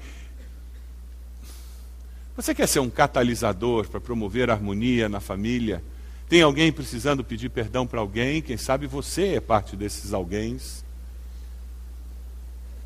Você 2.37 2.55
quer 2.55 2.68
ser 2.68 2.79
um 2.79 2.90
catalisador 2.90 3.88
para 3.88 4.01
promover 4.01 4.51
harmonia 4.51 5.09
na 5.09 5.20
família? 5.20 5.83
Tem 6.29 6.42
alguém 6.42 6.70
precisando 6.70 7.25
pedir 7.25 7.49
perdão 7.49 7.87
para 7.87 8.01
alguém? 8.01 8.40
Quem 8.40 8.57
sabe 8.57 8.87
você 8.87 9.35
é 9.35 9.40
parte 9.40 9.77
desses 9.77 10.12
alguém? 10.12 10.59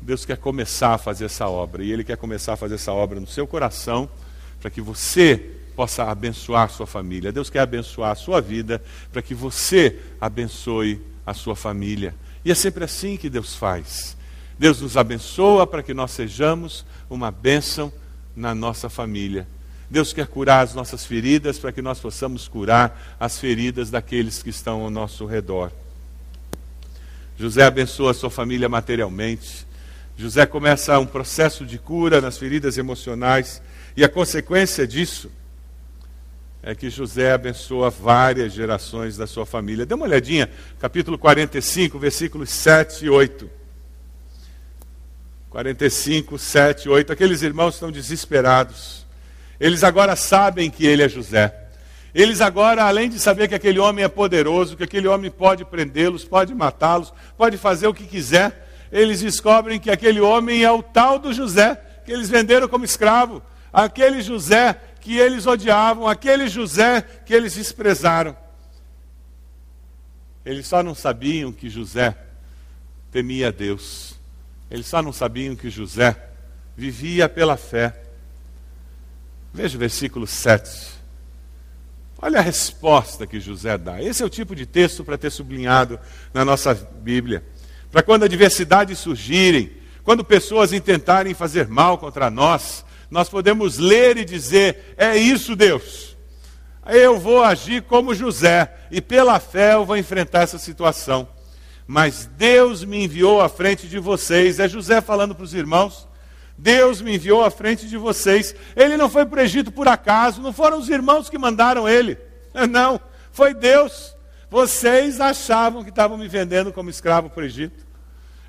Deus 0.01 0.25
quer 0.25 0.37
começar 0.37 0.95
a 0.95 0.97
fazer 0.97 1.25
essa 1.25 1.47
obra, 1.47 1.83
e 1.83 1.91
Ele 1.91 2.03
quer 2.03 2.17
começar 2.17 2.53
a 2.53 2.57
fazer 2.57 2.75
essa 2.75 2.91
obra 2.91 3.19
no 3.19 3.27
seu 3.27 3.45
coração, 3.45 4.09
para 4.59 4.71
que 4.71 4.81
você 4.81 5.60
possa 5.71 6.03
abençoar 6.03 6.69
sua 6.69 6.85
família. 6.85 7.31
Deus 7.31 7.49
quer 7.49 7.59
abençoar 7.59 8.11
a 8.11 8.15
sua 8.15 8.41
vida 8.41 8.81
para 9.11 9.21
que 9.21 9.33
você 9.33 9.97
abençoe 10.19 11.01
a 11.25 11.33
sua 11.33 11.55
família. 11.55 12.13
E 12.43 12.51
é 12.51 12.55
sempre 12.55 12.83
assim 12.83 13.17
que 13.17 13.29
Deus 13.29 13.55
faz. 13.55 14.17
Deus 14.57 14.81
nos 14.81 14.97
abençoa 14.97 15.65
para 15.65 15.81
que 15.81 15.93
nós 15.93 16.11
sejamos 16.11 16.85
uma 17.09 17.31
bênção 17.31 17.91
na 18.35 18.53
nossa 18.53 18.89
família. 18.89 19.47
Deus 19.89 20.13
quer 20.13 20.27
curar 20.27 20.63
as 20.63 20.73
nossas 20.73 21.05
feridas 21.05 21.59
para 21.59 21.71
que 21.71 21.81
nós 21.81 21.99
possamos 21.99 22.47
curar 22.47 23.15
as 23.19 23.39
feridas 23.39 23.89
daqueles 23.89 24.41
que 24.41 24.49
estão 24.49 24.81
ao 24.81 24.89
nosso 24.89 25.25
redor. 25.25 25.71
José 27.37 27.63
abençoa 27.63 28.11
a 28.11 28.13
sua 28.13 28.29
família 28.29 28.69
materialmente. 28.69 29.65
José 30.15 30.45
começa 30.45 30.97
um 30.99 31.05
processo 31.05 31.65
de 31.65 31.77
cura 31.77 32.21
nas 32.21 32.37
feridas 32.37 32.77
emocionais. 32.77 33.61
E 33.97 34.03
a 34.03 34.09
consequência 34.09 34.87
disso 34.87 35.29
é 36.63 36.75
que 36.75 36.89
José 36.89 37.31
abençoa 37.31 37.89
várias 37.89 38.53
gerações 38.53 39.17
da 39.17 39.25
sua 39.25 39.45
família. 39.45 39.85
Dê 39.85 39.95
uma 39.95 40.05
olhadinha, 40.05 40.49
capítulo 40.79 41.17
45, 41.17 41.97
versículos 41.97 42.49
7 42.51 43.05
e 43.05 43.09
8. 43.09 43.49
45, 45.49 46.37
7 46.37 46.85
e 46.85 46.89
8. 46.89 47.11
Aqueles 47.11 47.41
irmãos 47.41 47.73
estão 47.73 47.91
desesperados. 47.91 49.07
Eles 49.59 49.83
agora 49.83 50.15
sabem 50.15 50.69
que 50.69 50.85
ele 50.85 51.01
é 51.01 51.09
José. 51.09 51.57
Eles 52.13 52.41
agora, 52.41 52.83
além 52.83 53.09
de 53.09 53.19
saber 53.19 53.47
que 53.47 53.55
aquele 53.55 53.79
homem 53.79 54.05
é 54.05 54.07
poderoso, 54.07 54.77
que 54.77 54.83
aquele 54.83 55.07
homem 55.07 55.31
pode 55.31 55.65
prendê-los, 55.65 56.25
pode 56.25 56.53
matá-los, 56.53 57.11
pode 57.37 57.57
fazer 57.57 57.87
o 57.87 57.93
que 57.93 58.05
quiser, 58.05 58.67
eles 58.91 59.21
descobrem 59.21 59.79
que 59.79 59.89
aquele 59.89 60.19
homem 60.19 60.63
é 60.63 60.71
o 60.71 60.83
tal 60.83 61.17
do 61.17 61.33
José, 61.33 61.79
que 62.05 62.11
eles 62.11 62.29
venderam 62.29 62.67
como 62.67 62.83
escravo. 62.83 63.41
Aquele 63.71 64.21
José 64.21 64.75
que 65.01 65.17
eles 65.17 65.45
odiavam, 65.45 66.07
aquele 66.07 66.47
José 66.47 67.01
que 67.01 67.33
eles 67.33 67.55
desprezaram. 67.55 68.37
Eles 70.45 70.67
só 70.67 70.81
não 70.81 70.95
sabiam 70.95 71.51
que 71.51 71.69
José 71.69 72.15
temia 73.11 73.51
Deus. 73.51 74.15
Eles 74.69 74.87
só 74.87 75.01
não 75.01 75.11
sabiam 75.11 75.55
que 75.55 75.69
José 75.69 76.15
vivia 76.77 77.27
pela 77.27 77.57
fé. 77.57 78.01
Veja 79.53 79.75
o 79.75 79.79
versículo 79.79 80.25
7. 80.25 81.01
Olha 82.21 82.39
a 82.39 82.43
resposta 82.43 83.27
que 83.27 83.39
José 83.39 83.77
dá. 83.77 84.01
Esse 84.01 84.23
é 84.23 84.25
o 84.25 84.29
tipo 84.29 84.55
de 84.55 84.65
texto 84.65 85.03
para 85.03 85.17
ter 85.17 85.31
sublinhado 85.31 85.99
na 86.33 86.45
nossa 86.45 86.73
Bíblia. 86.73 87.43
Para 87.91 88.03
quando 88.03 88.23
adversidades 88.23 88.99
surgirem, 88.99 89.71
quando 90.03 90.23
pessoas 90.23 90.71
intentarem 90.71 91.33
fazer 91.33 91.67
mal 91.67 91.97
contra 91.97 92.29
nós, 92.29 92.85
nós 93.11 93.29
podemos 93.29 93.77
ler 93.77 94.17
e 94.17 94.25
dizer: 94.25 94.95
é 94.97 95.17
isso, 95.17 95.55
Deus. 95.55 96.15
Eu 96.87 97.19
vou 97.19 97.43
agir 97.43 97.83
como 97.83 98.15
José 98.15 98.73
e 98.89 98.99
pela 99.01 99.39
fé 99.39 99.75
eu 99.75 99.85
vou 99.85 99.97
enfrentar 99.97 100.41
essa 100.41 100.57
situação. 100.57 101.27
Mas 101.85 102.25
Deus 102.37 102.83
me 102.83 103.03
enviou 103.03 103.41
à 103.41 103.49
frente 103.49 103.87
de 103.87 103.99
vocês. 103.99 104.59
É 104.59 104.67
José 104.67 105.01
falando 105.01 105.35
para 105.35 105.43
os 105.43 105.53
irmãos. 105.53 106.07
Deus 106.57 107.01
me 107.01 107.15
enviou 107.15 107.43
à 107.43 107.51
frente 107.51 107.87
de 107.87 107.97
vocês. 107.97 108.55
Ele 108.75 108.95
não 108.95 109.09
foi 109.09 109.25
para 109.25 109.39
o 109.39 109.43
Egito 109.43 109.71
por 109.71 109.87
acaso, 109.87 110.41
não 110.41 110.53
foram 110.53 110.79
os 110.79 110.89
irmãos 110.89 111.29
que 111.29 111.37
mandaram 111.37 111.89
ele. 111.89 112.17
Não, 112.69 112.99
foi 113.31 113.53
Deus. 113.53 114.15
Vocês 114.49 115.21
achavam 115.21 115.83
que 115.83 115.89
estavam 115.89 116.17
me 116.17 116.27
vendendo 116.27 116.73
como 116.73 116.89
escravo 116.89 117.29
para 117.29 117.43
o 117.43 117.45
Egito. 117.45 117.85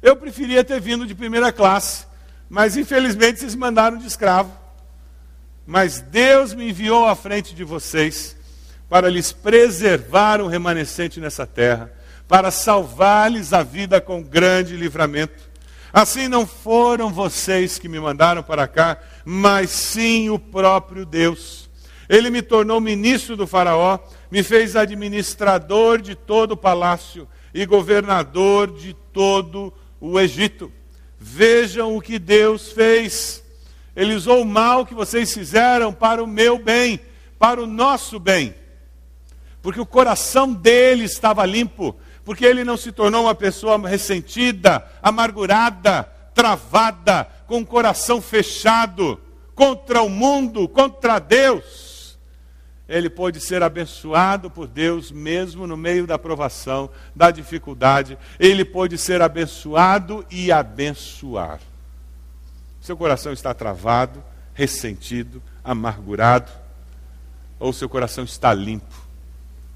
Eu 0.02 0.16
preferia 0.16 0.64
ter 0.64 0.80
vindo 0.80 1.06
de 1.06 1.14
primeira 1.14 1.52
classe, 1.52 2.04
mas 2.52 2.76
infelizmente 2.76 3.40
vocês 3.40 3.54
mandaram 3.54 3.96
de 3.96 4.06
escravo. 4.06 4.52
Mas 5.66 6.02
Deus 6.02 6.52
me 6.52 6.68
enviou 6.68 7.06
à 7.06 7.16
frente 7.16 7.54
de 7.54 7.64
vocês 7.64 8.36
para 8.90 9.08
lhes 9.08 9.32
preservar 9.32 10.38
um 10.38 10.48
remanescente 10.48 11.18
nessa 11.18 11.46
terra, 11.46 11.90
para 12.28 12.50
salvar-lhes 12.50 13.54
a 13.54 13.62
vida 13.62 14.02
com 14.02 14.22
grande 14.22 14.76
livramento. 14.76 15.50
Assim 15.94 16.28
não 16.28 16.46
foram 16.46 17.10
vocês 17.10 17.78
que 17.78 17.88
me 17.88 17.98
mandaram 17.98 18.42
para 18.42 18.68
cá, 18.68 18.98
mas 19.24 19.70
sim 19.70 20.28
o 20.28 20.38
próprio 20.38 21.06
Deus. 21.06 21.70
Ele 22.06 22.28
me 22.28 22.42
tornou 22.42 22.82
ministro 22.82 23.34
do 23.34 23.46
Faraó, 23.46 23.98
me 24.30 24.42
fez 24.42 24.76
administrador 24.76 26.02
de 26.02 26.14
todo 26.14 26.52
o 26.52 26.56
palácio 26.56 27.26
e 27.54 27.64
governador 27.64 28.70
de 28.70 28.92
todo 29.10 29.72
o 29.98 30.20
Egito. 30.20 30.70
Vejam 31.24 31.96
o 31.96 32.02
que 32.02 32.18
Deus 32.18 32.72
fez. 32.72 33.44
Ele 33.94 34.12
usou 34.12 34.42
o 34.42 34.44
mal 34.44 34.84
que 34.84 34.92
vocês 34.92 35.32
fizeram 35.32 35.92
para 35.92 36.22
o 36.22 36.26
meu 36.26 36.58
bem, 36.58 36.98
para 37.38 37.62
o 37.62 37.66
nosso 37.66 38.18
bem. 38.18 38.52
Porque 39.62 39.80
o 39.80 39.86
coração 39.86 40.52
dele 40.52 41.04
estava 41.04 41.46
limpo, 41.46 41.94
porque 42.24 42.44
ele 42.44 42.64
não 42.64 42.76
se 42.76 42.90
tornou 42.90 43.22
uma 43.22 43.36
pessoa 43.36 43.78
ressentida, 43.88 44.84
amargurada, 45.00 46.02
travada, 46.34 47.28
com 47.46 47.60
o 47.60 47.66
coração 47.66 48.20
fechado 48.20 49.20
contra 49.54 50.02
o 50.02 50.10
mundo, 50.10 50.68
contra 50.68 51.20
Deus 51.20 51.81
ele 52.88 53.08
pôde 53.08 53.40
ser 53.40 53.62
abençoado 53.62 54.50
por 54.50 54.66
Deus 54.66 55.10
mesmo 55.10 55.66
no 55.66 55.76
meio 55.76 56.06
da 56.06 56.18
provação, 56.18 56.90
da 57.14 57.30
dificuldade. 57.30 58.18
Ele 58.38 58.64
pôde 58.64 58.98
ser 58.98 59.22
abençoado 59.22 60.26
e 60.30 60.50
abençoar. 60.50 61.60
Seu 62.80 62.96
coração 62.96 63.32
está 63.32 63.54
travado, 63.54 64.22
ressentido, 64.52 65.42
amargurado, 65.62 66.50
ou 67.58 67.72
seu 67.72 67.88
coração 67.88 68.24
está 68.24 68.52
limpo, 68.52 68.94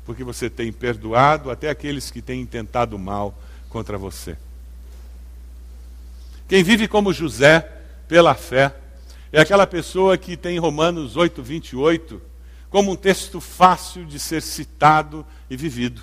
porque 0.05 0.25
você 0.25 0.51
tem 0.51 0.73
perdoado 0.73 1.51
até 1.51 1.71
aqueles 1.71 2.11
que 2.11 2.21
têm 2.21 2.41
intentado 2.41 2.99
mal 2.99 3.39
contra 3.69 3.97
você. 3.97 4.37
Quem 6.49 6.65
vive 6.65 6.89
como 6.89 7.13
José 7.13 7.61
pela 8.09 8.35
fé 8.35 8.75
é 9.33 9.41
aquela 9.41 9.67
pessoa 9.67 10.19
que 10.19 10.37
tem 10.37 10.59
Romanos 10.59 11.17
8, 11.17 11.43
28 11.43 12.36
como 12.71 12.93
um 12.93 12.97
texto 12.97 13.41
fácil 13.41 14.05
de 14.05 14.19
ser 14.19 14.43
citado 14.43 15.27
e 15.49 15.57
vivido. 15.57 16.03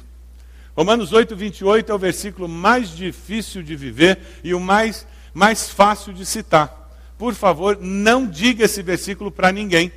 Romanos 0.75 1.13
8, 1.13 1.35
28 1.35 1.91
é 1.91 1.95
o 1.95 1.99
versículo 1.99 2.47
mais 2.47 2.89
difícil 2.89 3.61
de 3.61 3.75
viver 3.75 4.19
e 4.43 4.53
o 4.53 4.59
mais, 4.59 5.05
mais 5.33 5.69
fácil 5.69 6.13
de 6.13 6.25
citar. 6.25 6.91
Por 7.17 7.35
favor, 7.35 7.77
não 7.79 8.27
diga 8.27 8.65
esse 8.65 8.81
versículo 8.81 9.31
para 9.31 9.51
ninguém. 9.51 9.91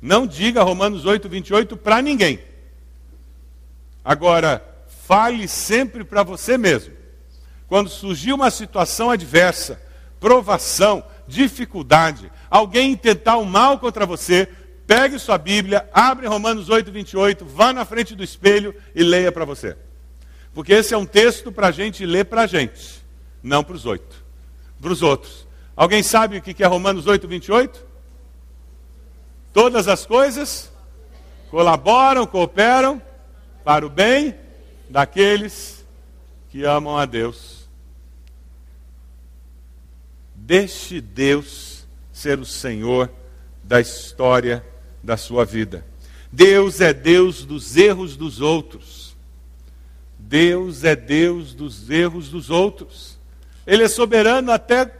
Não 0.00 0.26
diga 0.26 0.64
Romanos 0.64 1.04
8, 1.04 1.28
28 1.28 1.76
para 1.76 2.02
ninguém. 2.02 2.40
Agora, 4.04 4.62
fale 5.06 5.46
sempre 5.46 6.02
para 6.02 6.24
você 6.24 6.58
mesmo. 6.58 6.92
Quando 7.68 7.88
surgir 7.88 8.32
uma 8.32 8.50
situação 8.50 9.10
adversa, 9.10 9.80
provação, 10.18 11.04
dificuldade, 11.28 12.30
alguém 12.50 12.96
tentar 12.96 13.36
o 13.36 13.44
mal 13.44 13.78
contra 13.78 14.04
você, 14.04 14.48
Pegue 14.94 15.18
sua 15.18 15.38
Bíblia, 15.38 15.88
abre 15.90 16.26
Romanos 16.26 16.68
8, 16.68 16.92
28, 16.92 17.46
vá 17.46 17.72
na 17.72 17.82
frente 17.82 18.14
do 18.14 18.22
espelho 18.22 18.74
e 18.94 19.02
leia 19.02 19.32
para 19.32 19.46
você. 19.46 19.74
Porque 20.52 20.74
esse 20.74 20.92
é 20.92 20.98
um 20.98 21.06
texto 21.06 21.50
para 21.50 21.68
a 21.68 21.70
gente 21.70 22.04
ler 22.04 22.26
para 22.26 22.42
a 22.42 22.46
gente, 22.46 23.02
não 23.42 23.64
para 23.64 23.74
os 23.74 23.86
oito, 23.86 24.22
para 24.78 24.92
os 24.92 25.00
outros. 25.00 25.48
Alguém 25.74 26.02
sabe 26.02 26.36
o 26.36 26.42
que 26.42 26.62
é 26.62 26.66
Romanos 26.66 27.06
8, 27.06 27.26
28? 27.26 27.86
Todas 29.50 29.88
as 29.88 30.04
coisas 30.04 30.70
colaboram, 31.50 32.26
cooperam 32.26 33.00
para 33.64 33.86
o 33.86 33.88
bem 33.88 34.36
daqueles 34.90 35.86
que 36.50 36.64
amam 36.64 36.98
a 36.98 37.06
Deus. 37.06 37.66
Deixe 40.34 41.00
Deus 41.00 41.86
ser 42.12 42.38
o 42.38 42.44
Senhor 42.44 43.10
da 43.64 43.80
história 43.80 44.62
da 45.02 45.16
sua 45.16 45.44
vida. 45.44 45.84
Deus 46.30 46.80
é 46.80 46.94
Deus 46.94 47.44
dos 47.44 47.76
erros 47.76 48.16
dos 48.16 48.40
outros. 48.40 49.14
Deus 50.18 50.84
é 50.84 50.96
Deus 50.96 51.52
dos 51.52 51.90
erros 51.90 52.28
dos 52.28 52.48
outros. 52.48 53.18
Ele 53.66 53.82
é 53.82 53.88
soberano 53.88 54.50
até 54.50 54.90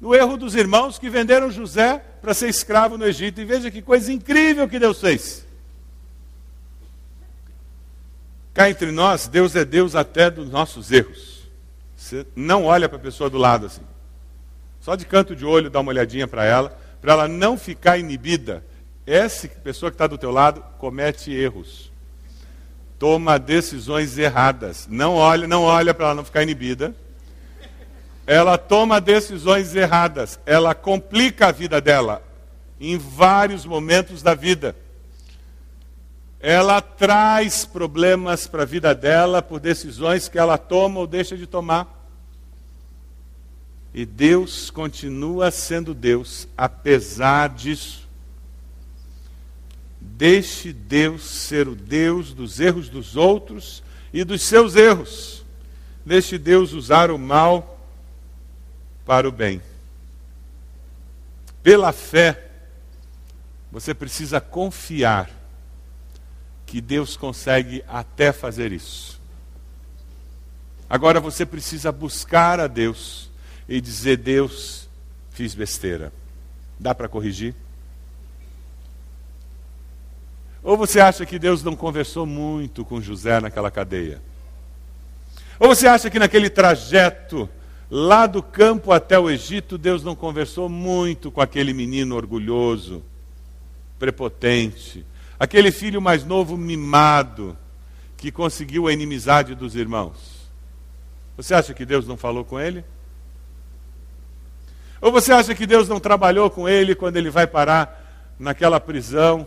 no 0.00 0.14
erro 0.14 0.36
dos 0.36 0.54
irmãos 0.54 0.98
que 0.98 1.08
venderam 1.08 1.50
José 1.50 1.98
para 2.20 2.34
ser 2.34 2.48
escravo 2.48 2.98
no 2.98 3.06
Egito. 3.06 3.40
E 3.40 3.44
veja 3.44 3.70
que 3.70 3.80
coisa 3.80 4.12
incrível 4.12 4.68
que 4.68 4.78
Deus 4.78 5.00
fez. 5.00 5.46
Cá 8.52 8.68
entre 8.68 8.90
nós, 8.90 9.28
Deus 9.28 9.56
é 9.56 9.64
Deus 9.64 9.94
até 9.94 10.30
dos 10.30 10.50
nossos 10.50 10.90
erros. 10.90 11.48
Você 11.96 12.26
não 12.34 12.64
olha 12.64 12.88
para 12.88 12.98
a 12.98 13.00
pessoa 13.02 13.30
do 13.30 13.38
lado 13.38 13.66
assim. 13.66 13.82
Só 14.80 14.96
de 14.96 15.06
canto 15.06 15.36
de 15.36 15.44
olho 15.44 15.70
dá 15.70 15.80
uma 15.80 15.90
olhadinha 15.90 16.26
para 16.26 16.44
ela, 16.44 16.78
para 17.00 17.12
ela 17.12 17.28
não 17.28 17.56
ficar 17.56 17.98
inibida 17.98 18.64
essa 19.10 19.48
pessoa 19.48 19.90
que 19.90 19.96
está 19.96 20.06
do 20.06 20.16
teu 20.16 20.30
lado 20.30 20.62
comete 20.78 21.32
erros. 21.32 21.90
Toma 22.96 23.38
decisões 23.38 24.16
erradas. 24.16 24.86
Não 24.88 25.14
olha, 25.14 25.48
não 25.48 25.64
olha 25.64 25.92
para 25.92 26.06
ela 26.06 26.14
não 26.14 26.24
ficar 26.24 26.42
inibida. 26.42 26.94
Ela 28.26 28.56
toma 28.56 29.00
decisões 29.00 29.74
erradas. 29.74 30.38
Ela 30.46 30.74
complica 30.74 31.48
a 31.48 31.52
vida 31.52 31.80
dela 31.80 32.22
em 32.78 32.96
vários 32.96 33.66
momentos 33.66 34.22
da 34.22 34.34
vida. 34.34 34.76
Ela 36.38 36.80
traz 36.80 37.64
problemas 37.64 38.46
para 38.46 38.62
a 38.62 38.66
vida 38.66 38.94
dela 38.94 39.42
por 39.42 39.58
decisões 39.58 40.28
que 40.28 40.38
ela 40.38 40.56
toma 40.56 41.00
ou 41.00 41.06
deixa 41.06 41.36
de 41.36 41.46
tomar. 41.46 41.98
E 43.92 44.06
Deus 44.06 44.70
continua 44.70 45.50
sendo 45.50 45.92
Deus, 45.92 46.46
apesar 46.56 47.48
disso. 47.48 47.99
Deixe 50.00 50.72
Deus 50.72 51.22
ser 51.22 51.68
o 51.68 51.74
Deus 51.74 52.32
dos 52.32 52.58
erros 52.58 52.88
dos 52.88 53.16
outros 53.16 53.82
e 54.12 54.24
dos 54.24 54.42
seus 54.42 54.74
erros. 54.74 55.44
Deixe 56.04 56.38
Deus 56.38 56.72
usar 56.72 57.10
o 57.10 57.18
mal 57.18 57.78
para 59.04 59.28
o 59.28 59.32
bem. 59.32 59.60
Pela 61.62 61.92
fé, 61.92 62.50
você 63.70 63.92
precisa 63.92 64.40
confiar 64.40 65.30
que 66.64 66.80
Deus 66.80 67.16
consegue 67.16 67.84
até 67.86 68.32
fazer 68.32 68.72
isso. 68.72 69.20
Agora 70.88 71.20
você 71.20 71.44
precisa 71.44 71.92
buscar 71.92 72.58
a 72.58 72.66
Deus 72.66 73.30
e 73.68 73.80
dizer: 73.80 74.16
Deus, 74.16 74.88
fiz 75.30 75.54
besteira. 75.54 76.12
Dá 76.78 76.94
para 76.94 77.08
corrigir? 77.08 77.54
Ou 80.62 80.76
você 80.76 81.00
acha 81.00 81.24
que 81.24 81.38
Deus 81.38 81.62
não 81.62 81.74
conversou 81.74 82.26
muito 82.26 82.84
com 82.84 83.00
José 83.00 83.40
naquela 83.40 83.70
cadeia? 83.70 84.20
Ou 85.58 85.68
você 85.68 85.86
acha 85.86 86.10
que 86.10 86.18
naquele 86.18 86.50
trajeto, 86.50 87.48
lá 87.90 88.26
do 88.26 88.42
campo 88.42 88.92
até 88.92 89.18
o 89.18 89.30
Egito, 89.30 89.78
Deus 89.78 90.02
não 90.02 90.14
conversou 90.14 90.68
muito 90.68 91.30
com 91.30 91.40
aquele 91.40 91.72
menino 91.72 92.14
orgulhoso, 92.14 93.02
prepotente, 93.98 95.04
aquele 95.38 95.70
filho 95.70 96.00
mais 96.00 96.24
novo 96.24 96.56
mimado, 96.56 97.56
que 98.16 98.30
conseguiu 98.30 98.86
a 98.86 98.92
inimizade 98.92 99.54
dos 99.54 99.74
irmãos? 99.74 100.50
Você 101.36 101.54
acha 101.54 101.72
que 101.72 101.86
Deus 101.86 102.06
não 102.06 102.18
falou 102.18 102.44
com 102.44 102.60
ele? 102.60 102.84
Ou 105.00 105.10
você 105.10 105.32
acha 105.32 105.54
que 105.54 105.66
Deus 105.66 105.88
não 105.88 105.98
trabalhou 105.98 106.50
com 106.50 106.68
ele 106.68 106.94
quando 106.94 107.16
ele 107.16 107.30
vai 107.30 107.46
parar 107.46 108.34
naquela 108.38 108.78
prisão? 108.78 109.46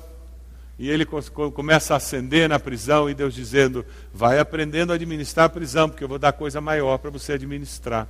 E 0.77 0.89
ele 0.89 1.05
começa 1.05 1.93
a 1.93 1.97
acender 1.97 2.49
na 2.49 2.59
prisão 2.59 3.09
e 3.09 3.13
Deus 3.13 3.33
dizendo: 3.33 3.85
vai 4.13 4.39
aprendendo 4.39 4.91
a 4.91 4.95
administrar 4.95 5.45
a 5.45 5.49
prisão, 5.49 5.89
porque 5.89 6.03
eu 6.03 6.07
vou 6.07 6.19
dar 6.19 6.33
coisa 6.33 6.59
maior 6.59 6.97
para 6.97 7.11
você 7.11 7.33
administrar. 7.33 8.07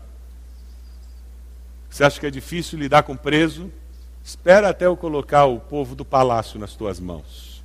Você 1.89 2.03
acha 2.03 2.19
que 2.19 2.25
é 2.25 2.31
difícil 2.31 2.79
lidar 2.79 3.03
com 3.03 3.15
preso? 3.15 3.71
Espera 4.23 4.69
até 4.69 4.85
eu 4.85 4.95
colocar 4.95 5.45
o 5.45 5.59
povo 5.59 5.95
do 5.95 6.05
palácio 6.05 6.59
nas 6.59 6.73
tuas 6.73 6.99
mãos. 6.99 7.61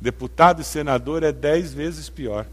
Deputado 0.00 0.60
e 0.60 0.64
senador 0.64 1.22
é 1.22 1.32
dez 1.32 1.72
vezes 1.72 2.10
pior. 2.10 2.46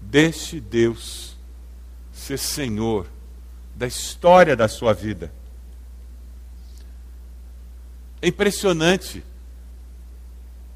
Deixe 0.00 0.60
Deus 0.60 1.36
ser 2.12 2.38
Senhor 2.38 3.06
da 3.74 3.86
história 3.86 4.54
da 4.54 4.68
sua 4.68 4.92
vida. 4.92 5.32
É 8.22 8.28
impressionante. 8.28 9.24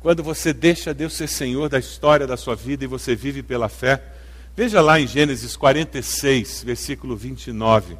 quando 0.01 0.23
você 0.23 0.53
deixa 0.53 0.93
Deus 0.93 1.15
ser 1.15 1.29
Senhor 1.29 1.69
da 1.69 1.79
história 1.79 2.27
da 2.27 2.37
sua 2.37 2.57
vida 2.57 2.83
e 2.83 2.89
você 2.89 3.15
vive 3.15 3.43
pela 3.43 3.69
fé. 3.69 4.03
Veja 4.57 4.81
lá 4.81 4.99
em 5.01 5.07
Gênesis 5.07 5.57
46, 5.57 6.65
versículo 6.65 7.17
29. 7.17 7.97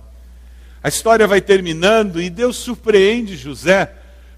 A 0.83 0.89
história 0.89 1.29
vai 1.29 1.41
terminando 1.41 2.21
e 2.21 2.29
Deus 2.29 2.57
surpreende 2.57 3.37
José 3.37 3.93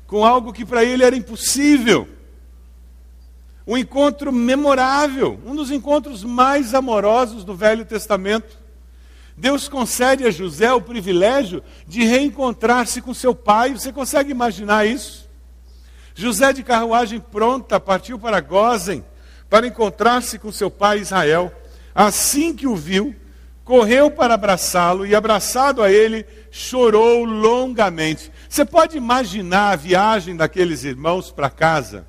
com 0.06 0.26
algo 0.26 0.52
que 0.52 0.64
para 0.64 0.84
ele 0.84 1.02
era 1.02 1.16
impossível. 1.16 2.06
Um 3.66 3.78
encontro 3.78 4.30
memorável, 4.30 5.40
um 5.44 5.54
dos 5.54 5.70
encontros 5.70 6.22
mais 6.22 6.74
amorosos 6.74 7.44
do 7.44 7.54
Velho 7.54 7.84
Testamento. 7.86 8.57
Deus 9.38 9.68
concede 9.68 10.26
a 10.26 10.32
José 10.32 10.72
o 10.72 10.82
privilégio 10.82 11.62
de 11.86 12.02
reencontrar-se 12.02 13.00
com 13.00 13.14
seu 13.14 13.32
pai. 13.32 13.70
Você 13.70 13.92
consegue 13.92 14.32
imaginar 14.32 14.84
isso? 14.84 15.28
José 16.12 16.52
de 16.52 16.64
carruagem 16.64 17.20
pronta 17.20 17.78
partiu 17.78 18.18
para 18.18 18.40
Gozen 18.40 19.04
para 19.48 19.68
encontrar-se 19.68 20.40
com 20.40 20.50
seu 20.50 20.68
pai 20.68 20.98
Israel. 20.98 21.52
Assim 21.94 22.52
que 22.52 22.66
o 22.66 22.74
viu, 22.74 23.14
correu 23.64 24.10
para 24.10 24.34
abraçá-lo 24.34 25.06
e, 25.06 25.14
abraçado 25.14 25.84
a 25.84 25.92
ele, 25.92 26.26
chorou 26.50 27.24
longamente. 27.24 28.32
Você 28.48 28.64
pode 28.64 28.96
imaginar 28.96 29.70
a 29.70 29.76
viagem 29.76 30.34
daqueles 30.34 30.82
irmãos 30.82 31.30
para 31.30 31.48
casa, 31.48 32.08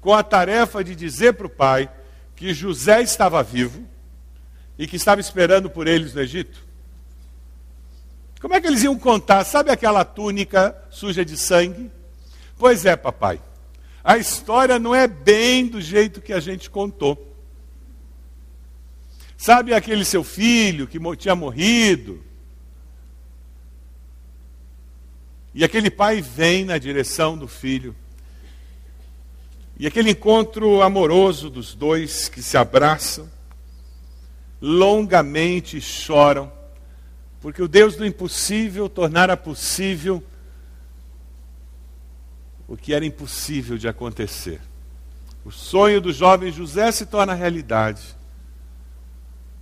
com 0.00 0.12
a 0.12 0.22
tarefa 0.24 0.82
de 0.82 0.96
dizer 0.96 1.34
para 1.34 1.46
o 1.46 1.50
pai 1.50 1.88
que 2.34 2.52
José 2.52 3.02
estava 3.02 3.40
vivo 3.40 3.86
e 4.78 4.86
que 4.86 4.96
estava 4.96 5.20
esperando 5.20 5.70
por 5.70 5.86
eles 5.86 6.14
no 6.14 6.20
Egito? 6.20 6.64
Como 8.40 8.54
é 8.54 8.60
que 8.60 8.66
eles 8.66 8.82
iam 8.82 8.98
contar? 8.98 9.44
Sabe 9.44 9.70
aquela 9.70 10.04
túnica 10.04 10.76
suja 10.90 11.24
de 11.24 11.36
sangue? 11.36 11.90
Pois 12.58 12.84
é, 12.84 12.94
papai. 12.94 13.40
A 14.04 14.18
história 14.18 14.78
não 14.78 14.94
é 14.94 15.06
bem 15.06 15.66
do 15.66 15.80
jeito 15.80 16.20
que 16.20 16.32
a 16.32 16.40
gente 16.40 16.70
contou. 16.70 17.34
Sabe 19.36 19.74
aquele 19.74 20.04
seu 20.04 20.22
filho 20.22 20.86
que 20.86 20.98
tinha 21.16 21.34
morrido? 21.34 22.22
E 25.54 25.64
aquele 25.64 25.90
pai 25.90 26.20
vem 26.20 26.64
na 26.64 26.78
direção 26.78 27.36
do 27.36 27.48
filho. 27.48 27.96
E 29.78 29.86
aquele 29.86 30.10
encontro 30.10 30.82
amoroso 30.82 31.50
dos 31.50 31.74
dois 31.74 32.28
que 32.28 32.42
se 32.42 32.56
abraçam, 32.56 33.30
longamente 34.60 35.80
choram, 35.80 36.50
porque 37.40 37.62
o 37.62 37.68
Deus 37.68 37.96
do 37.96 38.06
impossível 38.06 38.88
tornara 38.88 39.36
possível 39.36 40.22
o 42.68 42.76
que 42.76 42.92
era 42.92 43.06
impossível 43.06 43.78
de 43.78 43.86
acontecer. 43.86 44.60
O 45.44 45.52
sonho 45.52 46.00
do 46.00 46.12
jovem 46.12 46.50
José 46.50 46.90
se 46.90 47.06
torna 47.06 47.32
realidade. 47.32 48.16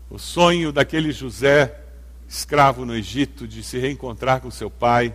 O 0.09 0.19
sonho 0.19 0.73
daquele 0.73 1.13
José, 1.13 1.79
escravo 2.27 2.87
no 2.87 2.95
Egito, 2.95 3.47
de 3.47 3.63
se 3.63 3.79
reencontrar 3.79 4.41
com 4.41 4.51
seu 4.51 4.71
pai, 4.71 5.15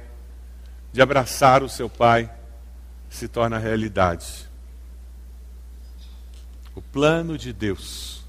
de 0.94 1.02
abraçar 1.02 1.64
o 1.64 1.70
seu 1.70 1.90
pai, 1.90 2.32
se 3.10 3.28
torna 3.28 3.58
realidade. 3.58 4.48
O 6.76 6.82
plano 6.82 7.36
de 7.36 7.52
Deus 7.52 8.24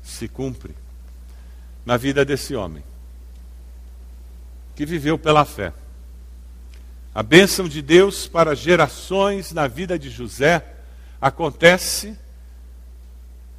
se 0.00 0.28
cumpre 0.28 0.74
na 1.84 1.96
vida 1.96 2.24
desse 2.24 2.54
homem, 2.54 2.82
que 4.74 4.84
viveu 4.86 5.18
pela 5.18 5.44
fé. 5.44 5.72
A 7.14 7.22
bênção 7.22 7.68
de 7.68 7.82
Deus 7.82 8.28
para 8.28 8.54
gerações 8.54 9.52
na 9.52 9.66
vida 9.66 9.98
de 9.98 10.08
José 10.10 10.64
acontece 11.20 12.16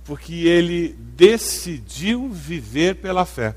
porque 0.03 0.33
ele 0.33 0.95
decidiu 1.15 2.29
viver 2.29 2.95
pela 2.95 3.25
fé. 3.25 3.55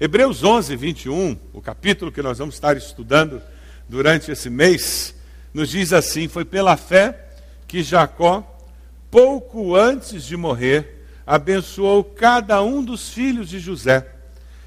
Hebreus 0.00 0.42
11, 0.42 0.74
21, 0.74 1.38
o 1.52 1.60
capítulo 1.60 2.10
que 2.10 2.22
nós 2.22 2.38
vamos 2.38 2.54
estar 2.54 2.76
estudando 2.76 3.40
durante 3.88 4.30
esse 4.30 4.50
mês, 4.50 5.14
nos 5.52 5.70
diz 5.70 5.92
assim: 5.92 6.26
Foi 6.26 6.44
pela 6.44 6.76
fé 6.76 7.28
que 7.68 7.82
Jacó, 7.82 8.42
pouco 9.10 9.76
antes 9.76 10.24
de 10.24 10.36
morrer, 10.36 10.93
abençoou 11.26 12.04
cada 12.04 12.62
um 12.62 12.84
dos 12.84 13.10
filhos 13.10 13.48
de 13.48 13.58
José. 13.58 14.06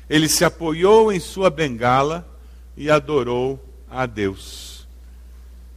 Ele 0.10 0.28
se 0.28 0.44
apoiou 0.46 1.12
em 1.12 1.20
sua 1.20 1.50
bengala 1.50 2.28
e 2.76 2.90
adorou 2.90 3.64
a 3.90 4.06
Deus. 4.06 4.88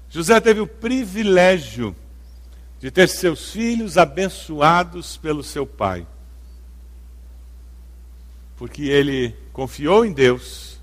José 0.09 0.41
teve 0.41 0.61
o 0.61 0.67
privilégio 0.67 1.95
de 2.81 2.91
ter 2.91 3.09
seus 3.09 3.51
filhos 3.53 3.99
abençoados 3.99 5.17
pelo 5.17 5.43
seu 5.43 5.67
pai. 5.67 6.07
Porque 8.57 8.83
ele 8.83 9.35
confiou 9.53 10.05
em 10.05 10.13
Deus, 10.13 10.81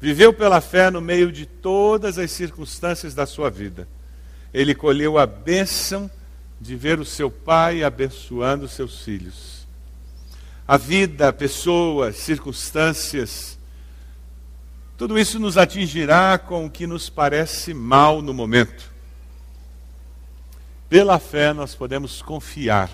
viveu 0.00 0.32
pela 0.32 0.60
fé 0.60 0.90
no 0.90 1.00
meio 1.00 1.32
de 1.32 1.46
todas 1.46 2.18
as 2.18 2.30
circunstâncias 2.30 3.14
da 3.14 3.26
sua 3.26 3.50
vida. 3.50 3.88
Ele 4.52 4.74
colheu 4.74 5.18
a 5.18 5.26
bênção 5.26 6.10
de 6.62 6.76
ver 6.76 7.00
o 7.00 7.04
seu 7.04 7.28
pai 7.28 7.82
abençoando 7.82 8.68
seus 8.68 9.02
filhos. 9.02 9.66
A 10.66 10.76
vida, 10.76 11.32
pessoas, 11.32 12.16
circunstâncias, 12.18 13.58
tudo 14.96 15.18
isso 15.18 15.40
nos 15.40 15.58
atingirá 15.58 16.38
com 16.38 16.66
o 16.66 16.70
que 16.70 16.86
nos 16.86 17.10
parece 17.10 17.74
mal 17.74 18.22
no 18.22 18.32
momento. 18.32 18.92
Pela 20.88 21.18
fé, 21.18 21.52
nós 21.52 21.74
podemos 21.74 22.22
confiar 22.22 22.88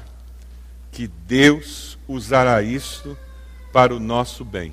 que 0.91 1.07
Deus 1.07 1.99
usará 2.09 2.63
isto 2.63 3.19
para 3.71 3.95
o 3.95 4.01
nosso 4.01 4.47
bem. 4.47 4.73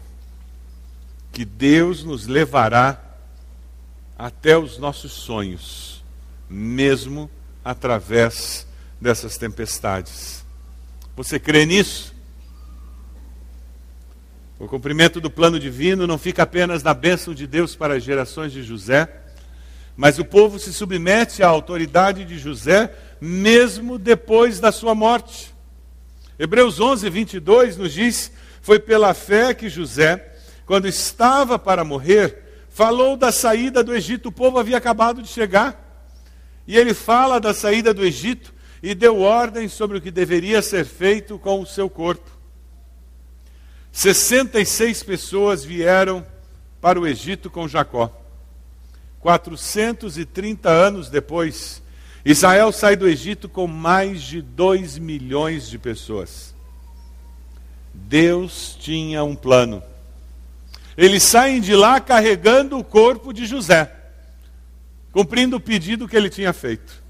Que 1.34 1.44
Deus 1.44 2.06
nos 2.06 2.28
levará 2.28 2.98
até 4.18 4.58
os 4.58 4.78
nossos 4.78 5.12
sonhos, 5.12 6.02
mesmo 6.50 7.30
através 7.62 8.66
dessas 9.06 9.38
tempestades. 9.38 10.44
Você 11.16 11.38
crê 11.38 11.64
nisso? 11.64 12.12
O 14.58 14.68
cumprimento 14.68 15.22
do 15.22 15.30
plano 15.30 15.60
divino 15.60 16.08
não 16.08 16.18
fica 16.18 16.42
apenas 16.42 16.82
na 16.82 16.92
bênção 16.92 17.32
de 17.32 17.46
Deus 17.46 17.76
para 17.76 17.98
as 17.98 18.04
gerações 18.04 18.52
de 18.52 18.64
José, 18.64 19.08
mas 19.96 20.18
o 20.18 20.26
povo 20.26 20.58
se 20.58 20.74
submete 20.74 21.44
à 21.44 21.48
autoridade 21.48 22.26
de 22.26 22.40
José 22.40 22.96
mesmo 23.22 24.00
depois 24.00 24.60
da 24.60 24.72
sua 24.72 24.96
morte. 24.96 25.54
Hebreus 26.40 26.80
11, 26.80 27.08
22 27.08 27.78
nos 27.78 27.94
diz: 27.94 28.32
Foi 28.60 28.80
pela 28.80 29.14
fé 29.14 29.54
que 29.54 29.70
José, 29.70 30.34
quando 30.66 30.88
estava 30.88 31.60
para 31.60 31.84
morrer, 31.84 32.66
falou 32.72 33.16
da 33.16 33.32
saída 33.32 33.84
do 33.84 33.94
Egito. 33.94 34.30
O 34.30 34.32
povo 34.32 34.58
havia 34.58 34.78
acabado 34.78 35.22
de 35.22 35.28
chegar. 35.28 35.84
E 36.66 36.76
ele 36.76 36.96
fala 36.96 37.40
da 37.40 37.54
saída 37.54 37.94
do 37.94 38.04
Egito 38.04 38.55
e 38.86 38.94
deu 38.94 39.20
ordem 39.20 39.68
sobre 39.68 39.98
o 39.98 40.02
que 40.02 40.12
deveria 40.12 40.62
ser 40.62 40.86
feito 40.86 41.40
com 41.40 41.60
o 41.60 41.66
seu 41.66 41.90
corpo. 41.90 42.30
66 43.92 45.02
pessoas 45.02 45.66
vieram 45.66 46.24
para 46.80 47.00
o 47.00 47.08
Egito 47.08 47.50
com 47.50 47.68
Jacó. 47.68 48.16
430 49.22 50.70
anos 50.70 51.10
depois, 51.10 51.82
Israel 52.24 52.72
sai 52.72 52.96
do 52.96 53.08
Egito 53.08 53.50
com 53.50 53.66
mais 53.66 54.22
de 54.22 54.40
2 54.40 55.00
milhões 55.00 55.68
de 55.68 55.80
pessoas. 55.80 56.54
Deus 57.92 58.78
tinha 58.80 59.24
um 59.24 59.36
plano. 59.36 59.82
Eles 60.96 61.24
saem 61.24 61.60
de 61.60 61.74
lá 61.74 62.00
carregando 62.00 62.78
o 62.78 62.84
corpo 62.84 63.34
de 63.34 63.48
José, 63.48 63.92
cumprindo 65.12 65.56
o 65.56 65.60
pedido 65.60 66.08
que 66.08 66.16
ele 66.16 66.30
tinha 66.30 66.54
feito. 66.54 67.04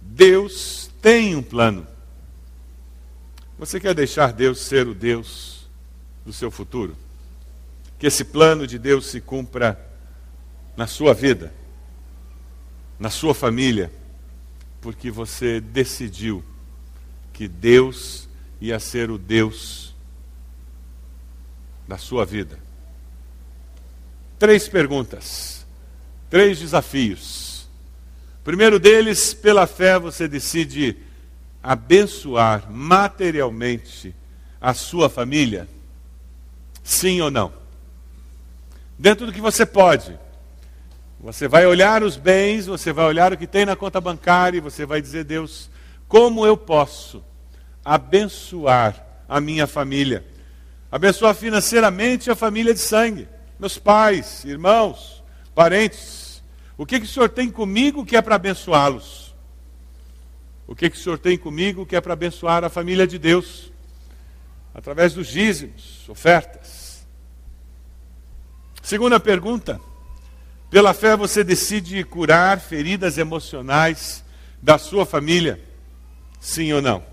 Deus 0.00 0.90
tem 1.02 1.34
um 1.34 1.42
plano. 1.42 1.86
Você 3.58 3.80
quer 3.80 3.92
deixar 3.92 4.32
Deus 4.32 4.60
ser 4.60 4.86
o 4.86 4.94
Deus 4.94 5.68
do 6.24 6.32
seu 6.32 6.50
futuro. 6.50 6.96
Que 7.98 8.06
esse 8.06 8.24
plano 8.24 8.66
de 8.66 8.78
Deus 8.78 9.06
se 9.06 9.20
cumpra 9.20 9.78
na 10.76 10.86
sua 10.86 11.12
vida, 11.12 11.52
na 12.98 13.10
sua 13.10 13.34
família, 13.34 13.92
porque 14.80 15.10
você 15.10 15.60
decidiu 15.60 16.42
que 17.32 17.46
Deus 17.48 18.28
ia 18.60 18.78
ser 18.78 19.10
o 19.10 19.18
Deus 19.18 19.94
da 21.86 21.98
sua 21.98 22.24
vida. 22.24 22.58
Três 24.38 24.68
perguntas, 24.68 25.66
três 26.30 26.58
desafios. 26.58 27.41
Primeiro 28.44 28.80
deles, 28.80 29.32
pela 29.32 29.66
fé, 29.66 29.98
você 29.98 30.26
decide 30.26 30.96
abençoar 31.62 32.68
materialmente 32.70 34.14
a 34.60 34.74
sua 34.74 35.08
família. 35.08 35.68
Sim 36.82 37.20
ou 37.20 37.30
não? 37.30 37.52
Dentro 38.98 39.26
do 39.26 39.32
que 39.32 39.40
você 39.40 39.64
pode. 39.64 40.18
Você 41.20 41.46
vai 41.46 41.64
olhar 41.66 42.02
os 42.02 42.16
bens, 42.16 42.66
você 42.66 42.92
vai 42.92 43.04
olhar 43.04 43.32
o 43.32 43.36
que 43.36 43.46
tem 43.46 43.64
na 43.64 43.76
conta 43.76 44.00
bancária 44.00 44.58
e 44.58 44.60
você 44.60 44.84
vai 44.84 45.00
dizer, 45.00 45.22
Deus, 45.22 45.70
como 46.08 46.44
eu 46.44 46.56
posso 46.56 47.22
abençoar 47.84 49.06
a 49.28 49.40
minha 49.40 49.68
família. 49.68 50.24
Abençoar 50.90 51.34
financeiramente 51.36 52.28
a 52.28 52.34
família 52.34 52.74
de 52.74 52.80
sangue, 52.80 53.28
meus 53.58 53.78
pais, 53.78 54.44
irmãos, 54.44 55.22
parentes. 55.54 56.21
O 56.76 56.86
que, 56.86 57.00
que 57.00 57.06
o 57.06 57.08
Senhor 57.08 57.28
tem 57.28 57.50
comigo 57.50 58.04
que 58.04 58.16
é 58.16 58.22
para 58.22 58.36
abençoá-los? 58.36 59.34
O 60.66 60.74
que, 60.74 60.88
que 60.88 60.96
o 60.96 61.00
Senhor 61.00 61.18
tem 61.18 61.36
comigo 61.36 61.84
que 61.84 61.96
é 61.96 62.00
para 62.00 62.14
abençoar 62.14 62.64
a 62.64 62.68
família 62.68 63.06
de 63.06 63.18
Deus? 63.18 63.70
Através 64.74 65.12
dos 65.12 65.28
dízimos, 65.28 66.08
ofertas. 66.08 67.06
Segunda 68.82 69.20
pergunta. 69.20 69.80
Pela 70.70 70.94
fé 70.94 71.14
você 71.14 71.44
decide 71.44 72.02
curar 72.04 72.58
feridas 72.58 73.18
emocionais 73.18 74.24
da 74.62 74.78
sua 74.78 75.04
família? 75.04 75.60
Sim 76.40 76.72
ou 76.72 76.80
não? 76.80 77.04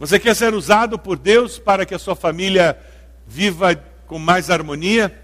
Você 0.00 0.18
quer 0.18 0.34
ser 0.34 0.52
usado 0.52 0.98
por 0.98 1.16
Deus 1.16 1.58
para 1.58 1.86
que 1.86 1.94
a 1.94 1.98
sua 1.98 2.16
família 2.16 2.76
viva 3.26 3.76
com 4.06 4.18
mais 4.18 4.50
harmonia? 4.50 5.16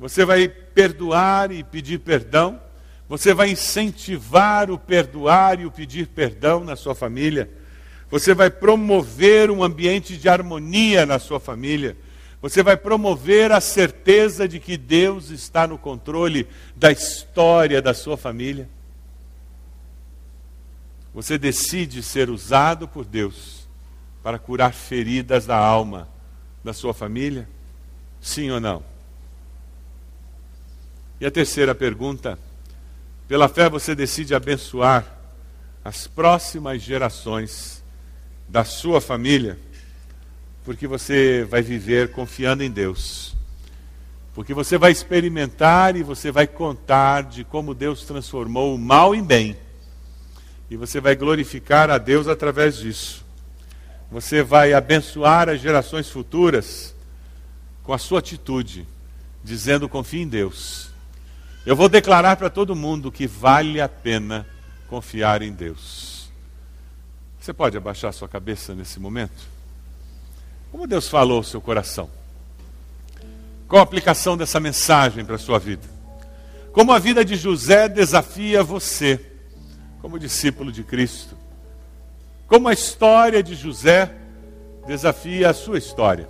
Você 0.00 0.24
vai 0.24 0.52
perdoar 0.74 1.52
e 1.52 1.62
pedir 1.62 2.00
perdão? 2.00 2.60
Você 3.08 3.32
vai 3.32 3.50
incentivar 3.50 4.70
o 4.70 4.78
perdoar 4.78 5.60
e 5.60 5.66
o 5.66 5.70
pedir 5.70 6.08
perdão 6.08 6.64
na 6.64 6.74
sua 6.74 6.94
família? 6.94 7.50
Você 8.10 8.34
vai 8.34 8.50
promover 8.50 9.50
um 9.50 9.62
ambiente 9.62 10.16
de 10.16 10.28
harmonia 10.28 11.04
na 11.04 11.18
sua 11.18 11.40
família? 11.40 11.96
Você 12.40 12.62
vai 12.62 12.76
promover 12.76 13.52
a 13.52 13.60
certeza 13.60 14.46
de 14.46 14.60
que 14.60 14.76
Deus 14.76 15.30
está 15.30 15.66
no 15.66 15.78
controle 15.78 16.46
da 16.76 16.92
história 16.92 17.80
da 17.80 17.94
sua 17.94 18.16
família? 18.16 18.68
Você 21.14 21.38
decide 21.38 22.02
ser 22.02 22.28
usado 22.28 22.88
por 22.88 23.04
Deus 23.04 23.68
para 24.22 24.38
curar 24.38 24.72
feridas 24.74 25.46
da 25.46 25.56
alma 25.56 26.08
da 26.62 26.72
sua 26.72 26.92
família? 26.92 27.48
Sim 28.20 28.50
ou 28.50 28.60
não? 28.60 28.93
E 31.20 31.26
a 31.26 31.30
terceira 31.30 31.74
pergunta: 31.74 32.38
pela 33.28 33.48
fé 33.48 33.68
você 33.68 33.94
decide 33.94 34.34
abençoar 34.34 35.06
as 35.84 36.06
próximas 36.06 36.82
gerações 36.82 37.82
da 38.48 38.64
sua 38.64 39.00
família? 39.00 39.58
Porque 40.64 40.86
você 40.86 41.44
vai 41.44 41.62
viver 41.62 42.10
confiando 42.10 42.62
em 42.62 42.70
Deus. 42.70 43.34
Porque 44.34 44.52
você 44.52 44.76
vai 44.76 44.90
experimentar 44.90 45.96
e 45.96 46.02
você 46.02 46.30
vai 46.30 46.46
contar 46.46 47.22
de 47.22 47.44
como 47.44 47.74
Deus 47.74 48.04
transformou 48.04 48.74
o 48.74 48.78
mal 48.78 49.14
em 49.14 49.22
bem 49.22 49.56
e 50.70 50.76
você 50.76 51.00
vai 51.00 51.14
glorificar 51.14 51.90
a 51.90 51.98
Deus 51.98 52.26
através 52.26 52.76
disso. 52.76 53.24
Você 54.10 54.42
vai 54.42 54.72
abençoar 54.72 55.48
as 55.48 55.60
gerações 55.60 56.08
futuras 56.08 56.94
com 57.82 57.92
a 57.92 57.98
sua 57.98 58.18
atitude, 58.18 58.86
dizendo: 59.42 59.88
confie 59.88 60.22
em 60.22 60.28
Deus. 60.28 60.93
Eu 61.64 61.74
vou 61.74 61.88
declarar 61.88 62.36
para 62.36 62.50
todo 62.50 62.74
mundo 62.74 63.10
que 63.10 63.26
vale 63.26 63.80
a 63.80 63.88
pena 63.88 64.46
confiar 64.88 65.42
em 65.42 65.52
Deus. 65.52 66.30
Você 67.40 67.52
pode 67.52 67.76
abaixar 67.76 68.12
sua 68.12 68.28
cabeça 68.28 68.74
nesse 68.74 69.00
momento? 69.00 69.42
Como 70.70 70.86
Deus 70.86 71.08
falou 71.08 71.38
ao 71.38 71.42
seu 71.42 71.60
coração? 71.60 72.10
Qual 73.68 73.80
a 73.80 73.82
aplicação 73.82 74.36
dessa 74.36 74.60
mensagem 74.60 75.24
para 75.24 75.36
a 75.36 75.38
sua 75.38 75.58
vida? 75.58 75.88
Como 76.72 76.92
a 76.92 76.98
vida 76.98 77.24
de 77.24 77.36
José 77.36 77.88
desafia 77.88 78.62
você? 78.62 79.34
como 80.04 80.18
discípulo 80.18 80.70
de 80.70 80.84
Cristo. 80.84 81.34
Como 82.46 82.68
a 82.68 82.74
história 82.74 83.42
de 83.42 83.54
José 83.54 84.14
desafia 84.86 85.48
a 85.48 85.54
sua 85.54 85.78
história, 85.78 86.28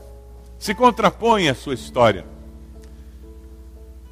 se 0.60 0.76
contrapõe 0.76 1.48
à 1.48 1.56
sua 1.56 1.74
história. 1.74 2.24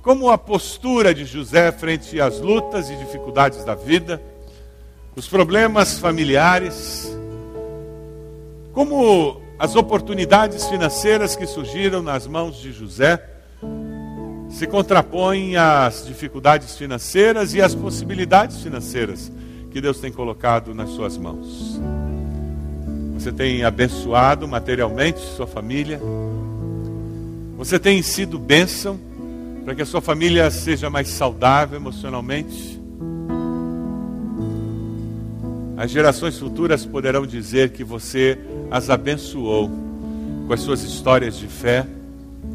Como 0.03 0.31
a 0.31 0.37
postura 0.37 1.15
de 1.15 1.25
José 1.25 1.71
frente 1.71 2.21
às 2.21 2.41
lutas 2.41 2.91
e 2.91 2.97
dificuldades 2.97 3.65
da 3.65 3.77
vida, 3.77 4.21
os 5.15 5.29
problemas 5.29 5.97
familiares, 6.01 7.09
como 8.73 9.41
as 9.61 9.77
oportunidades 9.77 10.67
financeiras 10.67 11.37
que 11.37 11.47
surgiram 11.47 12.03
nas 12.03 12.27
mãos 12.27 12.57
de 12.57 12.73
José 12.73 13.23
se 14.51 14.67
contrapõem 14.67 15.57
às 15.57 16.05
dificuldades 16.05 16.77
financeiras 16.77 17.55
e 17.55 17.63
às 17.63 17.73
possibilidades 17.73 18.61
financeiras 18.61 19.31
que 19.71 19.81
Deus 19.81 20.01
tem 20.01 20.11
colocado 20.11 20.75
nas 20.75 20.91
suas 20.91 21.17
mãos. 21.17 21.81
Você 23.15 23.31
tem 23.31 23.63
abençoado 23.63 24.49
materialmente 24.49 25.21
sua 25.21 25.47
família. 25.47 26.01
Você 27.57 27.79
tem 27.79 28.03
sido 28.03 28.37
bênção 28.37 29.12
para 29.65 29.75
que 29.75 29.83
a 29.83 29.87
sua 29.87 30.01
família 30.01 30.51
seja 30.51 30.91
mais 30.91 31.09
saudável 31.09 31.77
emocionalmente. 31.77 32.81
As 35.77 35.91
gerações 35.91 36.39
futuras 36.39 36.85
poderão 36.87 37.27
dizer 37.27 37.71
que 37.71 37.83
você 37.83 38.39
as 38.71 38.91
abençoou 38.91 39.71
com 40.47 40.53
as 40.53 40.61
suas 40.61 40.83
histórias 40.83 41.37
de 41.37 41.47
fé, 41.47 41.87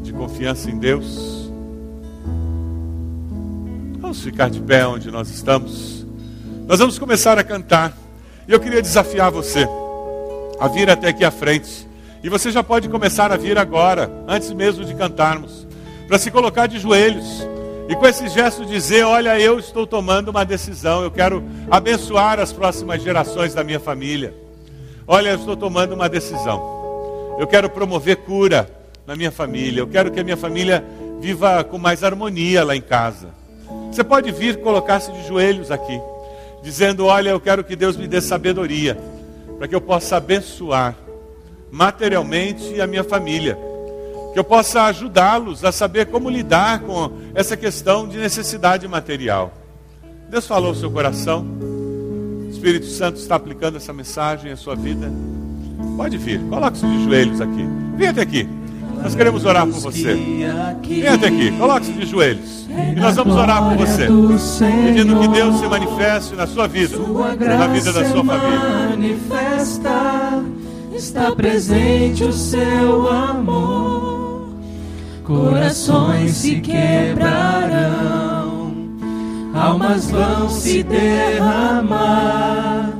de 0.02 0.12
confiança 0.12 0.70
em 0.70 0.78
Deus. 0.78 1.50
Vamos 3.98 4.22
ficar 4.22 4.48
de 4.48 4.60
pé 4.60 4.86
onde 4.86 5.10
nós 5.10 5.28
estamos. 5.28 6.06
Nós 6.66 6.78
vamos 6.78 6.98
começar 6.98 7.38
a 7.38 7.44
cantar. 7.44 7.96
E 8.46 8.52
eu 8.52 8.60
queria 8.60 8.80
desafiar 8.80 9.30
você 9.30 9.66
a 10.58 10.68
vir 10.68 10.88
até 10.88 11.08
aqui 11.08 11.24
à 11.24 11.30
frente. 11.30 11.86
E 12.22 12.28
você 12.28 12.50
já 12.50 12.64
pode 12.64 12.88
começar 12.88 13.30
a 13.30 13.36
vir 13.36 13.58
agora, 13.58 14.10
antes 14.26 14.50
mesmo 14.52 14.84
de 14.84 14.94
cantarmos, 14.94 15.67
para 16.08 16.18
se 16.18 16.30
colocar 16.30 16.66
de 16.66 16.78
joelhos 16.78 17.46
e 17.88 17.94
com 17.94 18.06
esse 18.06 18.28
gesto 18.28 18.64
dizer: 18.64 19.04
Olha, 19.04 19.38
eu 19.38 19.58
estou 19.58 19.86
tomando 19.86 20.30
uma 20.30 20.44
decisão, 20.44 21.02
eu 21.02 21.10
quero 21.10 21.44
abençoar 21.70 22.40
as 22.40 22.52
próximas 22.52 23.02
gerações 23.02 23.52
da 23.52 23.62
minha 23.62 23.78
família. 23.78 24.34
Olha, 25.06 25.30
eu 25.30 25.36
estou 25.36 25.56
tomando 25.56 25.94
uma 25.94 26.08
decisão. 26.08 27.36
Eu 27.38 27.46
quero 27.46 27.70
promover 27.70 28.16
cura 28.16 28.68
na 29.06 29.14
minha 29.14 29.30
família, 29.30 29.80
eu 29.80 29.86
quero 29.86 30.10
que 30.10 30.18
a 30.18 30.24
minha 30.24 30.36
família 30.36 30.84
viva 31.20 31.62
com 31.62 31.78
mais 31.78 32.02
harmonia 32.02 32.64
lá 32.64 32.74
em 32.74 32.80
casa. 32.80 33.28
Você 33.90 34.02
pode 34.02 34.32
vir 34.32 34.60
colocar-se 34.60 35.12
de 35.12 35.26
joelhos 35.26 35.70
aqui 35.70 36.00
dizendo: 36.62 37.06
Olha, 37.06 37.30
eu 37.30 37.40
quero 37.40 37.62
que 37.62 37.76
Deus 37.76 37.96
me 37.96 38.06
dê 38.06 38.20
sabedoria, 38.20 38.98
para 39.58 39.68
que 39.68 39.74
eu 39.74 39.80
possa 39.80 40.16
abençoar 40.16 40.96
materialmente 41.70 42.80
a 42.80 42.86
minha 42.86 43.04
família, 43.04 43.58
que 44.38 44.40
eu 44.40 44.44
possa 44.44 44.84
ajudá-los 44.84 45.64
a 45.64 45.72
saber 45.72 46.06
como 46.06 46.30
lidar 46.30 46.78
com 46.82 47.10
essa 47.34 47.56
questão 47.56 48.06
de 48.06 48.18
necessidade 48.18 48.86
material. 48.86 49.52
Deus 50.30 50.46
falou 50.46 50.68
ao 50.68 50.74
seu 50.76 50.88
coração, 50.92 51.44
o 52.46 52.48
Espírito 52.48 52.86
Santo 52.86 53.18
está 53.18 53.34
aplicando 53.34 53.78
essa 53.78 53.92
mensagem 53.92 54.52
à 54.52 54.56
sua 54.56 54.76
vida. 54.76 55.10
Pode 55.96 56.16
vir, 56.18 56.40
coloque-se 56.42 56.86
de 56.86 57.02
joelhos 57.02 57.40
aqui, 57.40 57.66
venha 57.96 58.10
até 58.12 58.22
aqui. 58.22 58.48
Nós 59.02 59.16
queremos 59.16 59.44
orar 59.44 59.66
por 59.66 59.80
você. 59.80 60.14
Venha 60.14 61.14
até 61.14 61.26
aqui, 61.26 61.50
coloque-se 61.58 61.92
de 61.94 62.06
joelhos. 62.06 62.68
E 62.68 63.00
nós 63.00 63.16
vamos 63.16 63.34
orar 63.34 63.68
por 63.68 63.76
você, 63.76 64.06
pedindo 64.84 65.18
que 65.18 65.28
Deus 65.28 65.58
se 65.58 65.66
manifeste 65.66 66.36
na 66.36 66.46
sua 66.46 66.68
vida, 66.68 66.96
na 66.96 67.66
vida 67.66 67.92
da 67.92 68.04
sua 68.08 68.24
família. 68.24 68.88
Manifesta, 68.90 70.44
está 70.94 71.32
presente 71.32 72.22
o 72.22 72.32
seu 72.32 73.10
amor. 73.10 73.87
Corações 75.28 76.32
se 76.38 76.58
quebrarão, 76.60 78.72
almas 79.54 80.10
vão 80.10 80.48
se 80.48 80.82
derramar, 80.82 82.90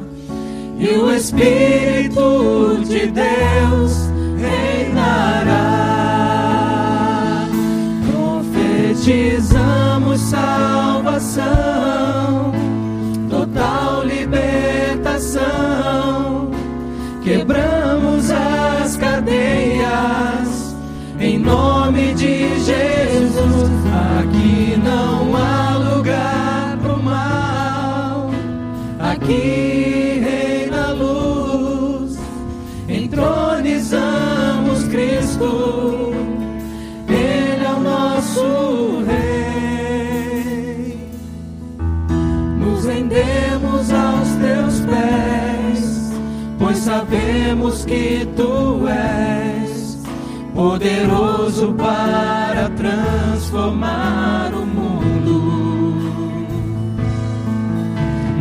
e 0.78 0.88
o 0.88 1.10
Espírito 1.10 2.82
de 2.86 3.06
Deus 3.06 4.10
reinará. 4.38 5.78
Profetizamos 8.12 10.20
salvação, 10.20 11.46
total 13.30 14.04
libertação. 14.04 15.40
Quebramos 17.22 18.30
as 18.30 18.98
cadeias 18.98 20.76
em 21.18 21.38
nome 21.38 21.77
Aqui 29.28 30.22
reina 30.24 30.88
a 30.88 30.92
luz. 30.92 32.16
Entronizamos 32.88 34.84
Cristo. 34.84 36.14
Ele 37.06 37.62
é 37.62 37.70
o 37.76 37.80
nosso 37.80 39.04
Rei. 39.06 39.28
Nos 42.58 42.86
rendemos 42.86 43.92
aos 43.92 44.28
teus 44.40 44.80
pés. 44.80 44.98
sabemos 46.74 47.84
que 47.84 48.26
tu 48.34 48.88
és 48.88 49.98
poderoso 50.54 51.74
para 51.74 52.70
transformar 52.70 54.54
o 54.54 54.67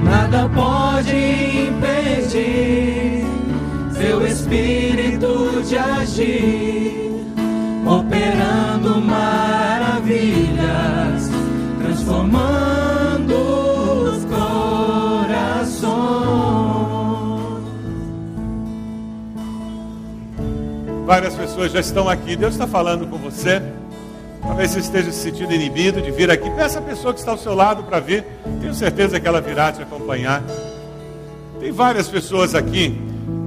Nada 0.09 0.49
pode 0.49 1.15
impedir 1.67 3.25
seu 3.91 4.25
espírito 4.25 5.61
de 5.63 5.77
agir, 5.77 7.25
operando 7.85 9.01
maravilhas, 9.01 10.09
transformando 11.81 13.33
os 13.33 14.23
corações. 14.25 15.97
Várias 21.05 21.35
pessoas 21.35 21.71
já 21.71 21.79
estão 21.79 22.07
aqui. 22.07 22.35
Deus 22.35 22.53
está 22.53 22.65
falando 22.67 23.07
com 23.07 23.17
você. 23.17 23.61
Talvez 24.47 24.71
você 24.71 24.79
esteja 24.79 25.11
se 25.11 25.19
sentindo 25.19 25.53
inibido 25.53 26.01
de 26.01 26.09
vir 26.09 26.31
aqui. 26.31 26.49
Peça 26.51 26.79
a 26.79 26.81
pessoa 26.81 27.13
que 27.13 27.19
está 27.19 27.31
ao 27.31 27.37
seu 27.37 27.53
lado 27.53 27.83
para 27.83 27.99
vir. 27.99 28.25
Tenho 28.59 28.73
certeza 28.73 29.19
que 29.19 29.27
ela 29.27 29.41
virá 29.41 29.71
te 29.71 29.81
acompanhar. 29.81 30.41
Tem 31.59 31.71
várias 31.71 32.07
pessoas 32.07 32.55
aqui. 32.55 32.97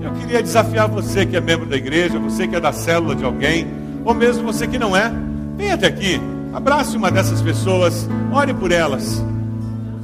Eu 0.03 0.13
queria 0.13 0.43
desafiar 0.43 0.89
você 0.89 1.25
que 1.25 1.37
é 1.37 1.41
membro 1.41 1.67
da 1.67 1.77
igreja, 1.77 2.19
você 2.19 2.47
que 2.47 2.55
é 2.55 2.61
da 2.61 2.73
célula 2.73 3.17
de 3.17 3.25
alguém, 3.25 3.67
ou 4.05 4.15
mesmo 4.15 4.45
você 4.45 4.67
que 4.67 4.79
não 4.79 4.95
é. 4.97 5.11
Venha 5.57 5.75
até 5.75 5.87
aqui. 5.87 6.21
Abrace 6.53 6.97
uma 6.97 7.11
dessas 7.11 7.41
pessoas. 7.41 8.09
Ore 8.33 8.53
por 8.53 8.71
elas. 8.71 9.25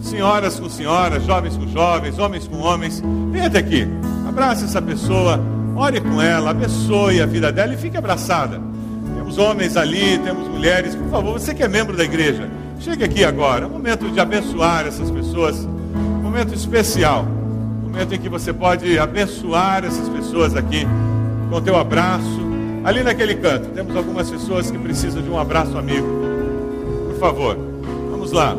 Senhoras 0.00 0.58
com 0.58 0.68
senhoras, 0.68 1.24
jovens 1.24 1.56
com 1.56 1.66
jovens, 1.68 2.18
homens 2.18 2.48
com 2.48 2.58
homens. 2.58 3.02
Venha 3.30 3.46
até 3.46 3.58
aqui. 3.58 3.86
Abrace 4.28 4.64
essa 4.64 4.80
pessoa. 4.80 5.40
Ore 5.74 6.00
com 6.00 6.22
ela. 6.22 6.50
Abençoe 6.50 7.20
a 7.20 7.26
vida 7.26 7.52
dela 7.52 7.74
e 7.74 7.76
fique 7.76 7.96
abraçada. 7.96 8.60
Temos 9.26 9.38
homens 9.38 9.76
ali, 9.76 10.18
temos 10.18 10.46
mulheres. 10.46 10.94
Por 10.94 11.10
favor, 11.10 11.32
você 11.32 11.52
que 11.52 11.60
é 11.60 11.66
membro 11.66 11.96
da 11.96 12.04
igreja, 12.04 12.48
chegue 12.78 13.02
aqui 13.02 13.24
agora. 13.24 13.64
É 13.64 13.68
momento 13.68 14.08
de 14.08 14.20
abençoar 14.20 14.86
essas 14.86 15.10
pessoas. 15.10 15.64
Um 15.66 16.22
momento 16.22 16.54
especial. 16.54 17.24
Um 17.24 17.88
momento 17.88 18.14
em 18.14 18.20
que 18.20 18.28
você 18.28 18.52
pode 18.52 18.96
abençoar 18.96 19.84
essas 19.84 20.08
pessoas 20.08 20.54
aqui 20.54 20.86
com 21.50 21.60
teu 21.60 21.76
abraço. 21.76 22.40
Ali 22.84 23.02
naquele 23.02 23.34
canto, 23.34 23.70
temos 23.70 23.96
algumas 23.96 24.30
pessoas 24.30 24.70
que 24.70 24.78
precisam 24.78 25.20
de 25.20 25.28
um 25.28 25.36
abraço 25.36 25.76
amigo. 25.76 26.06
Por 27.08 27.18
favor, 27.18 27.58
vamos 28.12 28.30
lá. 28.30 28.56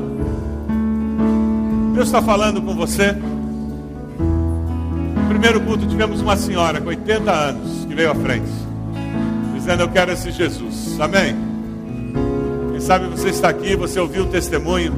Deus 1.94 2.08
está 2.08 2.22
falando 2.22 2.62
com 2.62 2.76
você. 2.76 3.14
No 5.16 5.30
primeiro 5.30 5.62
culto 5.62 5.88
tivemos 5.88 6.20
uma 6.20 6.36
senhora 6.36 6.82
com 6.82 6.90
80 6.90 7.32
anos 7.32 7.86
que 7.86 7.96
veio 7.96 8.12
à 8.12 8.16
frente, 8.16 8.52
dizendo: 9.68 9.84
Eu 9.84 9.90
quero 9.90 10.12
esse 10.14 10.32
Jesus. 10.32 10.98
Amém? 11.00 11.36
Quem 12.72 12.80
sabe 12.80 13.08
você 13.08 13.30
está 13.30 13.50
aqui, 13.50 13.76
você 13.76 14.00
ouviu 14.00 14.24
o 14.24 14.28
testemunho. 14.28 14.94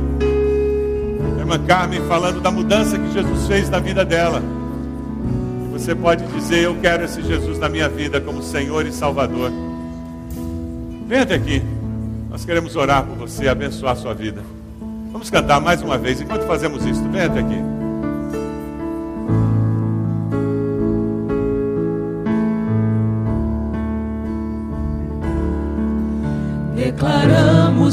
A 1.38 1.40
irmã 1.40 1.58
Carmen 1.66 2.02
falando 2.08 2.40
da 2.40 2.52
mudança 2.52 3.00
que 3.00 3.12
Jesus 3.12 3.48
fez 3.48 3.68
na 3.68 3.80
vida 3.80 4.06
dela. 4.06 4.44
E 5.66 5.72
você 5.72 5.96
pode 5.96 6.24
dizer: 6.28 6.66
Eu 6.66 6.76
quero 6.80 7.04
esse 7.04 7.24
Jesus 7.24 7.58
na 7.58 7.68
minha 7.68 7.90
vida 7.90 8.22
como 8.22 8.44
Senhor 8.44 8.86
e 8.86 8.92
Salvador. 8.92 9.52
Venha 11.08 11.24
até 11.24 11.34
aqui. 11.34 11.64
Nós 12.30 12.46
queremos 12.46 12.76
orar 12.76 13.04
por 13.04 13.18
você, 13.18 13.48
abençoar 13.48 13.94
a 13.94 13.96
sua 13.96 14.14
vida. 14.14 14.44
Vamos 15.12 15.32
cantar 15.32 15.60
mais 15.60 15.82
uma 15.82 15.98
vez 15.98 16.22
enquanto 16.22 16.46
fazemos 16.46 16.86
isso. 16.86 17.02
Venha 17.10 17.26
até 17.26 17.40
aqui. 17.40 17.79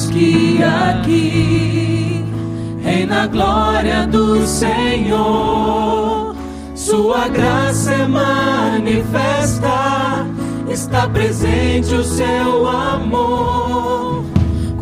Que 0.04 0.62
aqui 0.62 2.22
reina 2.82 3.22
a 3.22 3.26
glória 3.26 4.06
do 4.06 4.46
Senhor. 4.46 6.36
Sua 6.74 7.28
graça 7.28 7.94
é 7.94 8.06
manifesta, 8.06 10.26
está 10.68 11.08
presente 11.08 11.94
o 11.94 12.04
seu 12.04 12.68
amor. 12.68 14.22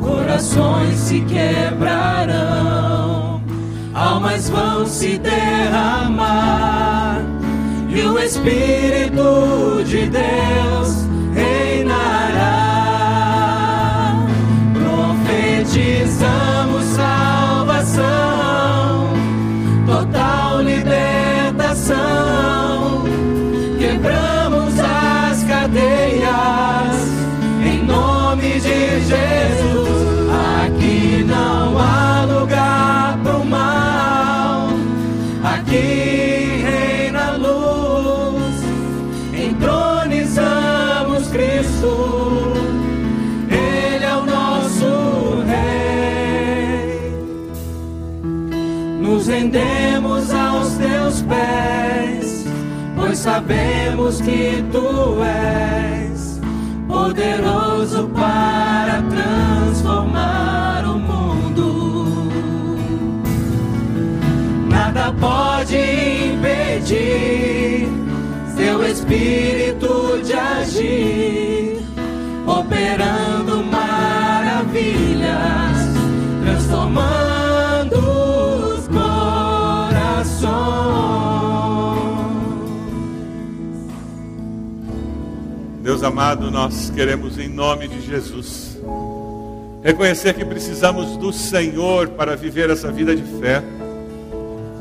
Corações 0.01 0.99
se 0.99 1.21
quebrarão, 1.21 3.41
almas 3.95 4.51
vão 4.51 4.85
se 4.85 5.17
derramar, 5.19 7.23
e 7.89 8.03
o 8.03 8.19
Espírito 8.19 9.85
de 9.85 10.09
Deus 10.09 11.04
Profetizamos 15.75 16.44
sabemos 53.25 54.21
que 54.21 54.63
tu 54.71 55.23
és 55.25 56.39
poderoso 56.87 58.07
para 58.09 59.01
transformar 59.15 60.85
o 60.85 60.99
mundo. 60.99 62.29
Nada 64.69 65.11
pode 65.19 65.79
impedir 66.35 67.89
seu 68.55 68.87
espírito 68.87 70.21
de 70.23 70.35
agir, 70.35 71.83
operando 72.47 73.65
maravilhas, 73.65 74.69
transformando 76.43 77.97
os 78.77 78.87
corações. 78.89 80.74
Deus 85.95 86.03
amado, 86.03 86.51
nós 86.51 86.91
queremos 86.91 87.39
em 87.39 87.47
nome 87.47 87.87
de 87.87 88.05
Jesus 88.05 88.77
reconhecer 89.81 90.35
que 90.35 90.45
precisamos 90.45 91.17
do 91.17 91.33
Senhor 91.33 92.09
para 92.09 92.35
viver 92.35 92.69
essa 92.69 92.91
vida 92.91 93.15
de 93.15 93.23
fé. 93.39 93.63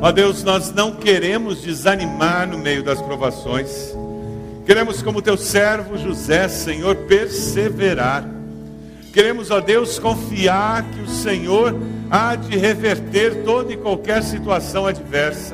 Ó 0.01 0.11
Deus, 0.11 0.43
nós 0.43 0.73
não 0.73 0.95
queremos 0.95 1.61
desanimar 1.61 2.47
no 2.47 2.57
meio 2.57 2.81
das 2.81 2.99
provações. 2.99 3.95
Queremos, 4.65 5.03
como 5.03 5.21
teu 5.21 5.37
servo 5.37 5.99
José, 5.99 6.47
Senhor, 6.47 6.95
perseverar. 6.95 8.27
Queremos, 9.13 9.51
ó 9.51 9.61
Deus, 9.61 9.99
confiar 9.99 10.81
que 10.81 11.01
o 11.01 11.07
Senhor 11.07 11.79
há 12.09 12.35
de 12.35 12.57
reverter 12.57 13.43
toda 13.43 13.71
e 13.71 13.77
qualquer 13.77 14.23
situação 14.23 14.87
adversa. 14.87 15.53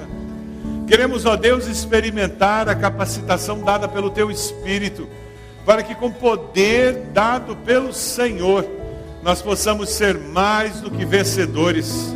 Queremos, 0.88 1.26
ó 1.26 1.36
Deus, 1.36 1.68
experimentar 1.68 2.70
a 2.70 2.76
capacitação 2.76 3.62
dada 3.62 3.90
pelo 3.90 4.10
teu 4.10 4.32
Espírito, 4.32 5.06
para 5.70 5.84
que 5.84 5.94
com 5.94 6.10
poder 6.10 7.12
dado 7.14 7.56
pelo 7.58 7.94
Senhor, 7.94 8.66
nós 9.22 9.40
possamos 9.40 9.92
ser 9.92 10.18
mais 10.18 10.82
do 10.82 10.90
que 10.90 11.06
vencedores. 11.06 12.12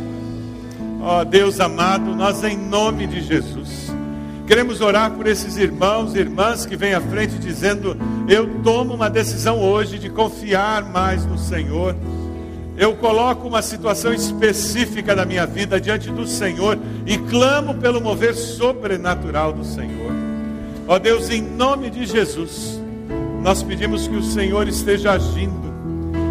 Ó 1.00 1.22
Deus 1.22 1.60
amado, 1.60 2.16
nós 2.16 2.42
em 2.42 2.56
nome 2.56 3.06
de 3.06 3.20
Jesus, 3.20 3.92
queremos 4.44 4.80
orar 4.80 5.12
por 5.12 5.28
esses 5.28 5.56
irmãos 5.56 6.16
e 6.16 6.18
irmãs 6.18 6.66
que 6.66 6.74
vêm 6.74 6.94
à 6.94 7.00
frente 7.00 7.38
dizendo: 7.38 7.96
Eu 8.26 8.60
tomo 8.64 8.92
uma 8.94 9.08
decisão 9.08 9.60
hoje 9.60 10.00
de 10.00 10.10
confiar 10.10 10.82
mais 10.90 11.24
no 11.24 11.38
Senhor. 11.38 11.94
Eu 12.76 12.96
coloco 12.96 13.46
uma 13.46 13.62
situação 13.62 14.12
específica 14.12 15.14
da 15.14 15.24
minha 15.24 15.46
vida 15.46 15.80
diante 15.80 16.10
do 16.10 16.26
Senhor 16.26 16.76
e 17.06 17.16
clamo 17.18 17.74
pelo 17.74 18.00
mover 18.00 18.34
sobrenatural 18.34 19.52
do 19.52 19.64
Senhor. 19.64 20.10
Ó 20.88 20.98
Deus, 20.98 21.30
em 21.30 21.40
nome 21.40 21.88
de 21.88 22.04
Jesus, 22.04 22.82
nós 23.44 23.62
pedimos 23.62 24.08
que 24.08 24.16
o 24.16 24.22
Senhor 24.22 24.66
esteja 24.66 25.12
agindo, 25.12 25.70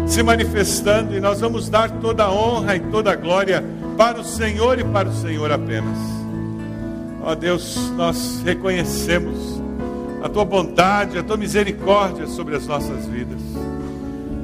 se 0.04 0.20
manifestando, 0.20 1.14
e 1.14 1.20
nós 1.20 1.40
vamos 1.40 1.68
dar 1.68 1.88
toda 2.00 2.24
a 2.24 2.32
honra 2.32 2.74
e 2.74 2.80
toda 2.80 3.12
a 3.12 3.14
glória 3.14 3.64
para 3.96 4.20
o 4.20 4.24
Senhor 4.24 4.80
e 4.80 4.84
para 4.84 5.08
o 5.08 5.14
Senhor 5.14 5.52
apenas. 5.52 5.96
Ó 7.22 7.32
Deus, 7.36 7.92
nós 7.96 8.42
reconhecemos 8.44 9.62
a 10.24 10.28
tua 10.28 10.44
bondade, 10.44 11.16
a 11.16 11.22
tua 11.22 11.36
misericórdia 11.36 12.26
sobre 12.26 12.56
as 12.56 12.66
nossas 12.66 13.06
vidas. 13.06 13.40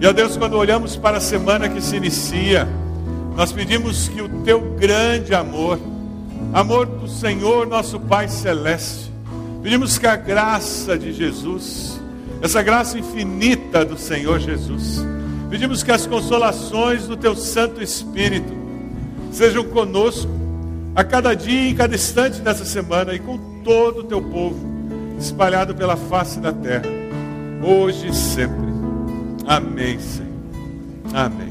E 0.01 0.07
ó 0.07 0.13
Deus, 0.13 0.37
quando 0.37 0.55
olhamos 0.55 0.97
para 0.97 1.17
a 1.17 1.21
semana 1.21 1.69
que 1.69 1.81
se 1.81 1.97
inicia, 1.97 2.69
nós 3.35 3.51
pedimos 3.51 4.07
que 4.07 4.23
o 4.23 4.29
teu 4.45 4.61
grande 4.79 5.35
amor, 5.35 5.77
amor 6.53 6.87
do 6.87 7.09
Senhor, 7.09 7.67
nosso 7.67 7.99
Pai 7.99 8.29
Celeste, 8.29 9.13
pedimos 9.61 9.99
que 9.99 10.07
a 10.07 10.15
graça 10.15 10.97
de 10.97 11.13
Jesus, 11.13 12.00
essa 12.41 12.63
graça 12.63 12.99
infinita 12.99 13.85
do 13.85 13.99
Senhor 13.99 14.39
Jesus, 14.39 15.05
pedimos 15.49 15.83
que 15.83 15.93
as 15.93 16.07
consolações 16.07 17.07
do 17.07 17.17
teu 17.17 17.37
Santo 17.37 17.83
Espírito 17.83 18.53
sejam 19.33 19.65
conosco 19.65 20.31
a 20.95 21.05
cada 21.05 21.35
dia 21.35 21.71
e 21.71 21.75
cada 21.75 21.95
instante 21.95 22.41
dessa 22.41 22.65
semana 22.65 23.15
e 23.15 23.19
com 23.19 23.39
todo 23.63 24.01
o 24.01 24.05
teu 24.05 24.23
povo 24.23 24.59
espalhado 25.19 25.75
pela 25.75 25.97
face 25.97 26.41
da 26.41 26.53
terra, 26.53 26.87
hoje 27.63 28.09
e 28.09 28.15
sempre. 28.15 28.71
Amém, 29.47 29.99
Senhor. 30.01 30.31
Amém. 31.13 31.50